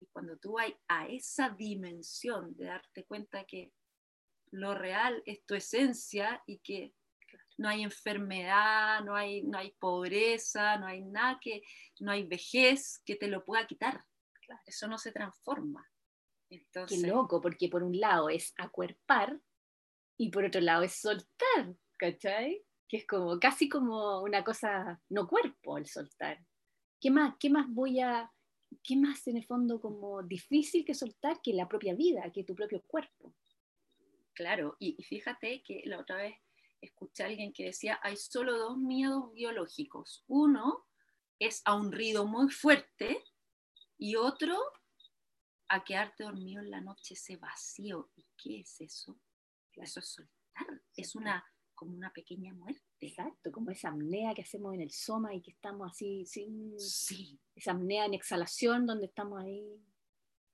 Y 0.00 0.06
cuando 0.06 0.36
tú 0.38 0.52
vas 0.52 0.72
a 0.88 1.08
esa 1.08 1.48
dimensión 1.50 2.54
de 2.56 2.66
darte 2.66 3.04
cuenta 3.06 3.44
que 3.44 3.72
lo 4.50 4.74
real 4.74 5.22
es 5.24 5.44
tu 5.46 5.54
esencia 5.54 6.42
y 6.46 6.58
que 6.58 6.94
no 7.58 7.68
hay 7.68 7.82
enfermedad, 7.82 9.02
no 9.04 9.14
hay, 9.14 9.42
no 9.42 9.58
hay 9.58 9.72
pobreza, 9.72 10.76
no 10.78 10.86
hay 10.86 11.02
nada 11.02 11.38
que, 11.40 11.62
no 12.00 12.12
hay 12.12 12.24
vejez 12.24 13.00
que 13.04 13.16
te 13.16 13.28
lo 13.28 13.44
pueda 13.44 13.66
quitar. 13.66 14.04
Eso 14.66 14.86
no 14.86 14.98
se 14.98 15.12
transforma. 15.12 15.88
Qué 16.48 16.56
Entonces, 16.56 17.02
loco, 17.02 17.40
porque 17.40 17.68
por 17.68 17.82
un 17.82 17.98
lado 17.98 18.28
es 18.28 18.54
acuerpar 18.58 19.40
y 20.16 20.30
por 20.30 20.44
otro 20.44 20.60
lado 20.60 20.82
es 20.82 21.00
soltar, 21.00 21.74
¿cachai? 21.96 22.62
Que 22.88 22.98
es 22.98 23.06
como 23.06 23.38
casi 23.40 23.68
como 23.68 24.22
una 24.22 24.44
cosa 24.44 25.00
no 25.08 25.26
cuerpo 25.26 25.78
el 25.78 25.86
soltar. 25.86 26.38
¿Qué 27.00 27.10
más, 27.10 27.34
qué 27.40 27.50
más 27.50 27.66
voy 27.68 28.00
a, 28.00 28.30
qué 28.82 28.96
más 28.96 29.26
en 29.26 29.38
el 29.38 29.46
fondo 29.46 29.80
como 29.80 30.22
difícil 30.22 30.84
que 30.84 30.94
soltar 30.94 31.40
que 31.42 31.52
la 31.52 31.66
propia 31.66 31.94
vida, 31.94 32.30
que 32.32 32.44
tu 32.44 32.54
propio 32.54 32.82
cuerpo? 32.86 33.34
Claro, 34.32 34.76
y, 34.78 34.94
y 34.98 35.02
fíjate 35.02 35.62
que 35.62 35.82
la 35.86 35.98
otra 35.98 36.16
vez 36.16 36.36
escuché 36.86 37.22
a 37.22 37.26
alguien 37.26 37.52
que 37.52 37.64
decía, 37.64 37.98
hay 38.02 38.16
solo 38.16 38.58
dos 38.58 38.78
miedos 38.78 39.32
biológicos. 39.32 40.24
Uno 40.26 40.86
es 41.38 41.62
a 41.64 41.74
un 41.74 41.92
ruido 41.92 42.26
muy 42.26 42.50
fuerte 42.50 43.22
y 43.98 44.16
otro 44.16 44.56
a 45.68 45.84
quedarte 45.84 46.24
dormido 46.24 46.62
en 46.62 46.70
la 46.70 46.80
noche, 46.80 47.14
ese 47.14 47.36
vacío. 47.36 48.10
¿Y 48.16 48.26
qué 48.36 48.60
es 48.60 48.80
eso? 48.80 49.18
Eso 49.72 50.00
es 50.00 50.08
soltar, 50.08 50.82
es 50.96 51.14
una 51.14 51.44
como 51.74 51.94
una 51.94 52.12
pequeña 52.12 52.54
muerte. 52.54 52.82
Exacto, 52.98 53.52
como 53.52 53.70
esa 53.70 53.90
apnea 53.90 54.34
que 54.34 54.42
hacemos 54.42 54.74
en 54.74 54.80
el 54.80 54.90
soma 54.90 55.34
y 55.34 55.42
que 55.42 55.50
estamos 55.50 55.90
así 55.90 56.24
sin 56.24 56.80
Sí, 56.80 57.38
esa 57.54 57.72
apnea 57.72 58.06
en 58.06 58.14
exhalación 58.14 58.86
donde 58.86 59.06
estamos 59.06 59.42
ahí 59.42 59.84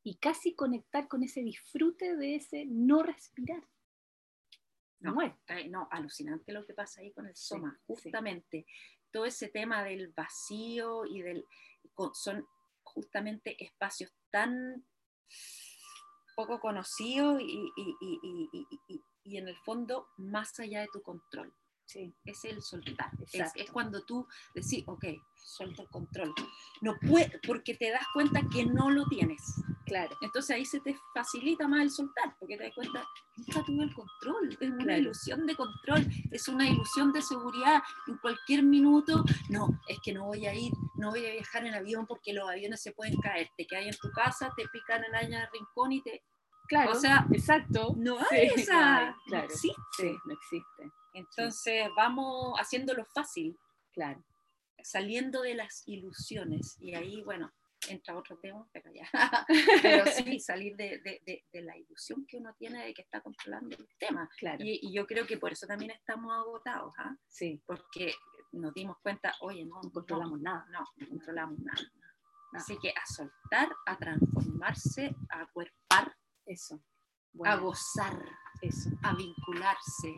y 0.03 0.17
casi 0.17 0.55
conectar 0.55 1.07
con 1.07 1.23
ese 1.23 1.43
disfrute 1.43 2.17
de 2.17 2.35
ese 2.35 2.67
no 2.67 3.03
respirar. 3.05 3.63
No. 5.03 5.15
No, 5.71 5.89
alucinante 5.91 6.53
lo 6.53 6.65
que 6.67 6.75
pasa 6.75 7.01
ahí 7.01 7.13
con 7.13 7.27
el 7.27 7.35
soma, 7.37 7.73
sí. 7.79 7.83
justamente. 7.87 8.67
Todo 9.11 9.27
ese 9.27 9.49
tema 9.49 9.83
del 9.85 10.09
vacío 10.17 11.05
y 11.05 11.23
del... 11.23 11.45
son 12.15 12.47
justamente 12.83 13.63
espacios 13.63 14.13
tan 14.31 14.85
poco 16.35 16.61
conocidos 16.61 17.41
y, 17.43 17.45
y- 17.77 17.97
y- 18.01 18.19
y- 18.23 18.49
y- 18.53 18.81
y- 18.89 19.03
y 19.25 19.37
en 19.37 19.49
el 19.49 19.57
fondo 19.59 20.09
más 20.17 20.59
allá 20.61 20.81
de 20.81 20.89
tu 20.93 21.03
control. 21.03 21.53
Sí, 21.85 22.15
Es 22.25 22.45
el 22.45 22.63
soltar. 22.63 23.11
Es, 23.33 23.53
es 23.55 23.71
cuando 23.71 24.03
tú 24.07 24.27
decís, 24.55 24.83
ok, 24.87 25.05
suelto 25.37 25.83
el 25.83 25.89
control. 25.89 26.33
No 26.81 26.97
puede, 27.07 27.39
porque 27.47 27.75
te 27.75 27.91
das 27.91 28.07
cuenta 28.15 28.41
que 28.51 28.65
no 28.65 28.89
lo 28.91 29.05
tienes. 29.09 29.43
Claro. 29.93 30.17
Entonces 30.23 30.57
ahí 30.57 30.65
se 30.65 30.81
te 30.81 30.97
facilita 31.15 31.69
más 31.69 31.83
el 31.83 31.91
soltar, 31.91 32.35
porque 32.39 32.57
te 32.57 32.65
das 32.65 32.75
cuenta, 32.75 33.05
nunca 33.37 33.63
tuve 33.65 33.85
el 33.85 33.95
control, 33.95 34.49
es 34.61 34.71
una 34.71 34.85
Claro. 34.85 34.99
ilusión 35.01 35.47
de 35.47 35.55
control, 35.57 36.07
es 36.31 36.49
una 36.49 36.67
ilusión 36.69 37.13
de 37.13 37.21
seguridad. 37.23 37.83
En 38.07 38.17
cualquier 38.19 38.63
minuto, 38.63 39.25
no, 39.51 39.69
es 39.89 39.99
que 40.03 40.13
no 40.13 40.25
voy 40.27 40.47
a 40.47 40.55
ir, 40.55 40.73
no 40.97 41.11
voy 41.11 41.27
a 41.27 41.33
viajar 41.33 41.67
en 41.67 41.75
avión 41.75 42.07
porque 42.07 42.33
los 42.33 42.49
aviones 42.49 42.83
se 42.83 42.93
pueden 42.93 43.17
caer. 43.21 43.49
Te 43.57 43.67
quedas 43.67 43.85
en 43.87 43.97
tu 44.01 44.11
casa, 44.13 44.53
te 44.57 44.67
pican 44.69 45.05
el 45.05 45.15
año 45.15 45.39
de 45.39 45.47
rincón 45.53 45.93
y 45.93 46.03
te. 46.03 46.23
Claro, 46.69 46.93
O 46.93 46.95
sea, 46.95 47.27
exacto. 47.33 47.93
No 47.99 48.19
Sí, 48.31 48.35
hay 48.37 48.49
no 48.49 48.55
esa. 48.55 49.17
no 49.27 49.39
existe. 49.39 49.83
Sí, 49.99 50.17
no 50.25 50.33
existe. 50.33 50.91
Entonces 51.15 51.89
vamos 51.97 52.55
haciéndolo 52.59 53.05
fácil. 53.15 53.57
Claro. 53.93 54.25
saliendo 54.85 55.43
de 55.43 55.55
las 55.55 55.83
ilusiones. 55.87 56.77
Y 56.81 56.95
ahí, 56.95 57.23
bueno, 57.23 57.53
entra 57.89 58.17
otro 58.17 58.39
tema, 58.39 58.67
pero 58.73 58.91
ya. 58.93 59.09
pero 59.83 60.05
sí, 60.07 60.39
salir 60.39 60.77
de, 60.77 60.99
de, 61.01 61.45
de, 61.53 61.63
la 61.63 61.77
ilusión 61.77 62.25
que 62.27 62.37
uno 62.39 62.55
tiene 62.59 62.85
de 62.87 62.95
que 62.95 63.03
está 63.03 63.21
controlando 63.21 63.77
el 63.77 63.89
tema. 63.99 64.29
Claro. 64.39 64.59
Y, 64.65 64.79
y 64.83 64.93
yo 64.95 65.07
creo 65.07 65.27
que 65.27 65.39
por 65.39 65.53
eso 65.53 65.67
también 65.67 65.91
estamos 65.91 66.33
agotados, 66.33 66.93
¿ah? 66.99 67.17
Sí. 67.29 67.63
Porque 67.67 68.15
nos 68.53 68.73
dimos 68.75 68.97
cuenta, 69.03 69.35
oye, 69.41 69.65
no, 69.65 69.81
No 69.83 69.91
controlamos 69.91 70.41
nada. 70.41 70.65
No, 70.71 70.85
no 70.97 71.09
controlamos 71.09 71.59
nada. 71.59 71.83
Así 72.55 72.77
que 72.79 72.91
a 72.91 73.07
soltar, 73.07 73.69
a 73.87 73.97
transformarse, 73.97 75.15
a 75.31 75.47
cuerpar, 75.47 76.15
Eso. 76.45 76.83
a 77.45 77.57
gozar, 77.57 78.23
eso. 78.61 78.91
a 79.03 79.15
vincularse, 79.15 80.15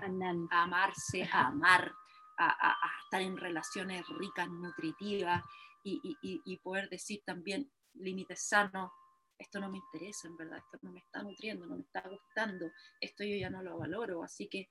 a 0.50 0.62
amarse, 0.62 1.22
a 1.32 1.46
amar, 1.46 1.94
a, 2.36 2.46
a- 2.48 2.72
a 2.72 2.90
estar 3.04 3.22
en 3.22 3.36
relaciones 3.36 4.04
ricas, 4.18 4.48
nutritivas 4.50 5.42
y, 5.84 6.18
y- 6.22 6.56
poder 6.58 6.88
decir 6.88 7.22
también 7.24 7.70
límites 7.94 8.48
sanos. 8.48 8.90
Esto 9.38 9.60
no 9.60 9.68
me 9.70 9.78
interesa, 9.78 10.28
en 10.28 10.36
verdad, 10.36 10.58
esto 10.58 10.78
no 10.82 10.92
me 10.92 11.00
está 11.00 11.22
nutriendo, 11.22 11.66
no 11.66 11.76
me 11.76 11.82
está 11.82 12.02
gustando, 12.08 12.70
esto 13.00 13.24
yo 13.24 13.36
ya 13.36 13.50
no 13.50 13.62
lo 13.62 13.76
valoro, 13.78 14.22
así 14.22 14.48
que 14.48 14.68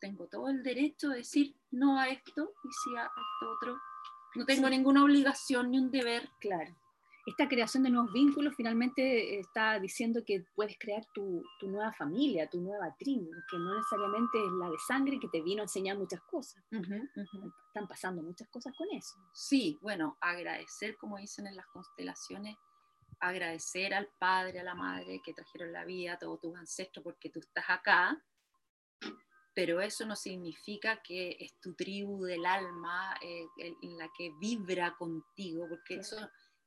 tengo 0.00 0.26
todo 0.26 0.48
el 0.48 0.62
derecho 0.62 1.08
de 1.10 1.18
decir 1.18 1.56
no 1.70 1.98
a 1.98 2.08
esto 2.08 2.52
y 2.64 2.68
sí 2.68 2.96
a 2.98 3.04
esto 3.04 3.50
otro. 3.56 3.78
No 4.34 4.44
tengo 4.44 4.66
Sí. 4.68 4.70
ninguna 4.76 5.04
obligación 5.04 5.70
ni 5.70 5.78
un 5.78 5.90
deber. 5.92 6.28
Claro. 6.40 6.76
Esta 7.26 7.48
creación 7.48 7.82
de 7.84 7.90
nuevos 7.90 8.12
vínculos 8.12 8.54
finalmente 8.54 9.38
está 9.38 9.80
diciendo 9.80 10.22
que 10.26 10.44
puedes 10.54 10.78
crear 10.78 11.06
tu, 11.14 11.42
tu 11.58 11.70
nueva 11.70 11.90
familia, 11.92 12.50
tu 12.50 12.60
nueva 12.60 12.94
tribu, 12.98 13.30
que 13.50 13.56
no 13.56 13.74
necesariamente 13.74 14.44
es 14.44 14.52
la 14.52 14.68
de 14.68 14.78
sangre 14.86 15.18
que 15.18 15.28
te 15.28 15.40
vino 15.40 15.62
a 15.62 15.64
enseñar 15.64 15.96
muchas 15.96 16.20
cosas. 16.22 16.62
Están 16.70 17.88
pasando 17.88 18.22
muchas 18.22 18.48
cosas 18.48 18.74
con 18.76 18.88
eso. 18.92 19.16
Sí, 19.32 19.78
bueno, 19.80 20.18
agradecer, 20.20 20.96
como 20.98 21.16
dicen 21.16 21.46
en 21.46 21.56
las 21.56 21.66
constelaciones, 21.68 22.56
agradecer 23.20 23.94
al 23.94 24.08
padre, 24.18 24.60
a 24.60 24.64
la 24.64 24.74
madre 24.74 25.22
que 25.24 25.32
trajeron 25.32 25.72
la 25.72 25.84
vida, 25.84 26.14
a 26.14 26.18
todos 26.18 26.40
tus 26.40 26.54
ancestros, 26.56 27.02
porque 27.02 27.30
tú 27.30 27.40
estás 27.40 27.64
acá, 27.68 28.22
pero 29.54 29.80
eso 29.80 30.04
no 30.04 30.16
significa 30.16 31.00
que 31.02 31.36
es 31.40 31.58
tu 31.60 31.74
tribu 31.74 32.24
del 32.24 32.44
alma 32.44 33.16
eh, 33.22 33.46
en 33.56 33.96
la 33.96 34.10
que 34.16 34.32
vibra 34.40 34.94
contigo, 34.98 35.66
porque 35.68 35.96
eso, 35.96 36.16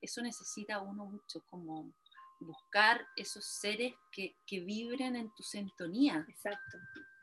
eso 0.02 0.22
necesita 0.22 0.80
uno 0.82 1.06
mucho, 1.06 1.42
como 1.48 1.92
buscar 2.40 3.06
esos 3.16 3.46
seres 3.46 3.94
que, 4.12 4.36
que 4.46 4.60
vibren 4.60 5.16
en 5.16 5.34
tu 5.34 5.44
sintonía. 5.44 6.24
Exacto, 6.30 6.78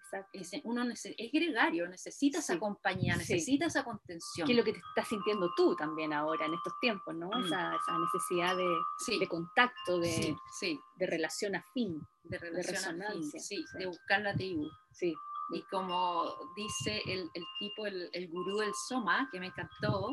exacto. 0.04 0.30
Es, 0.32 0.50
uno 0.64 0.84
nece- 0.84 1.14
es 1.16 1.30
gregario, 1.32 1.86
necesita 1.88 2.38
esa 2.40 2.54
Sí, 2.54 2.58
compañía, 2.58 3.14
sí. 3.14 3.18
necesita 3.20 3.66
esa 3.66 3.84
contención. 3.84 4.46
¿Qué 4.46 4.52
es 4.52 4.58
lo 4.58 4.64
que 4.64 4.72
te 4.72 4.80
estás 4.80 5.08
sintiendo 5.08 5.50
tú 5.56 5.74
también 5.76 6.12
ahora 6.12 6.46
en 6.46 6.54
estos 6.54 6.72
tiempos, 6.80 7.14
¿no? 7.14 7.28
Mm. 7.28 7.44
Esa, 7.44 7.76
esa 7.76 7.98
necesidad 7.98 8.56
de, 8.56 8.76
Sí, 9.06 9.18
de 9.20 9.28
contacto, 9.28 9.98
de, 10.00 10.08
sí, 10.12 10.36
sí. 10.58 10.80
de 10.96 11.06
relación 11.06 11.54
afín. 11.54 12.00
de 12.24 12.38
relación 12.38 12.76
afín, 12.76 13.00
resonancia, 13.00 13.40
sí, 13.40 13.64
sí. 13.70 13.78
de 13.78 13.86
buscar 13.86 14.20
la 14.22 14.34
tribu. 14.34 14.68
Sí, 14.92 15.14
Y 15.52 15.62
como 15.70 16.24
dice 16.56 17.02
el, 17.06 17.30
el 17.34 17.44
tipo, 17.60 17.86
el, 17.86 18.08
el 18.12 18.28
gurú 18.30 18.58
del 18.58 18.72
Soma, 18.88 19.28
que 19.30 19.38
me 19.38 19.46
encantó, 19.46 20.10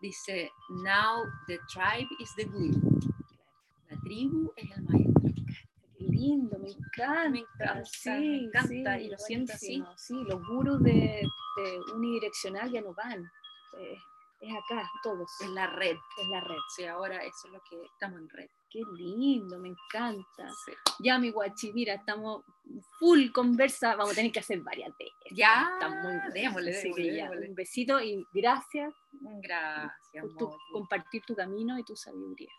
dice, 0.00 0.50
now 0.82 1.22
the 1.46 1.58
tribe 1.68 2.08
is 2.20 2.30
the 2.36 2.44
guru. 2.44 3.00
La 3.90 3.96
tribu 4.00 4.52
es 4.56 4.70
el 4.76 4.82
maestro. 4.84 5.32
qué 5.98 6.04
lindo, 6.04 6.58
me 6.58 6.70
encanta. 6.70 7.28
Me 7.30 7.38
encanta, 7.40 7.84
sí, 7.84 8.10
me 8.10 8.36
encanta, 8.44 8.98
sí, 8.98 9.04
y 9.04 9.08
lo 9.08 9.18
siento 9.18 9.52
así. 9.52 9.84
Sí, 9.96 10.14
los 10.28 10.46
gurús 10.46 10.82
de, 10.82 11.22
de 11.56 11.80
unidireccional 11.94 12.70
ya 12.70 12.80
no 12.80 12.94
van. 12.94 13.24
Eh, 13.78 13.98
es 14.40 14.54
acá, 14.56 14.88
todos. 15.02 15.30
Es 15.40 15.48
la 15.50 15.66
red. 15.66 15.96
Es 16.20 16.28
la 16.28 16.40
red. 16.40 16.56
Sí, 16.76 16.84
ahora 16.84 17.16
eso 17.22 17.46
es 17.46 17.52
lo 17.52 17.60
que 17.68 17.82
estamos 17.84 18.20
en 18.20 18.28
red. 18.28 18.48
Qué 18.70 18.80
lindo, 18.96 19.58
me 19.58 19.68
encanta. 19.68 20.48
Sí. 20.66 20.72
Ya, 21.00 21.18
mi 21.18 21.30
guachi, 21.30 21.72
mira, 21.72 21.94
estamos 21.94 22.44
full 22.98 23.30
conversa. 23.32 23.96
Vamos 23.96 24.12
a 24.12 24.16
tener 24.16 24.30
que 24.30 24.40
hacer 24.40 24.60
varias 24.60 24.92
de. 24.98 25.06
Ya, 25.34 25.70
Está 25.74 25.88
muy 25.88 26.12
démosle, 26.32 26.70
Así 26.70 26.82
que 26.92 27.02
démosle, 27.02 27.16
ya, 27.16 27.22
démosle. 27.24 27.48
un 27.48 27.54
besito 27.54 28.00
y 28.00 28.26
gracias 28.32 28.94
Gracias, 29.42 30.24
por 30.24 30.36
tu- 30.36 30.56
compartir 30.72 31.22
tu 31.26 31.34
camino 31.34 31.78
y 31.78 31.84
tu 31.84 31.96
sabiduría. 31.96 32.50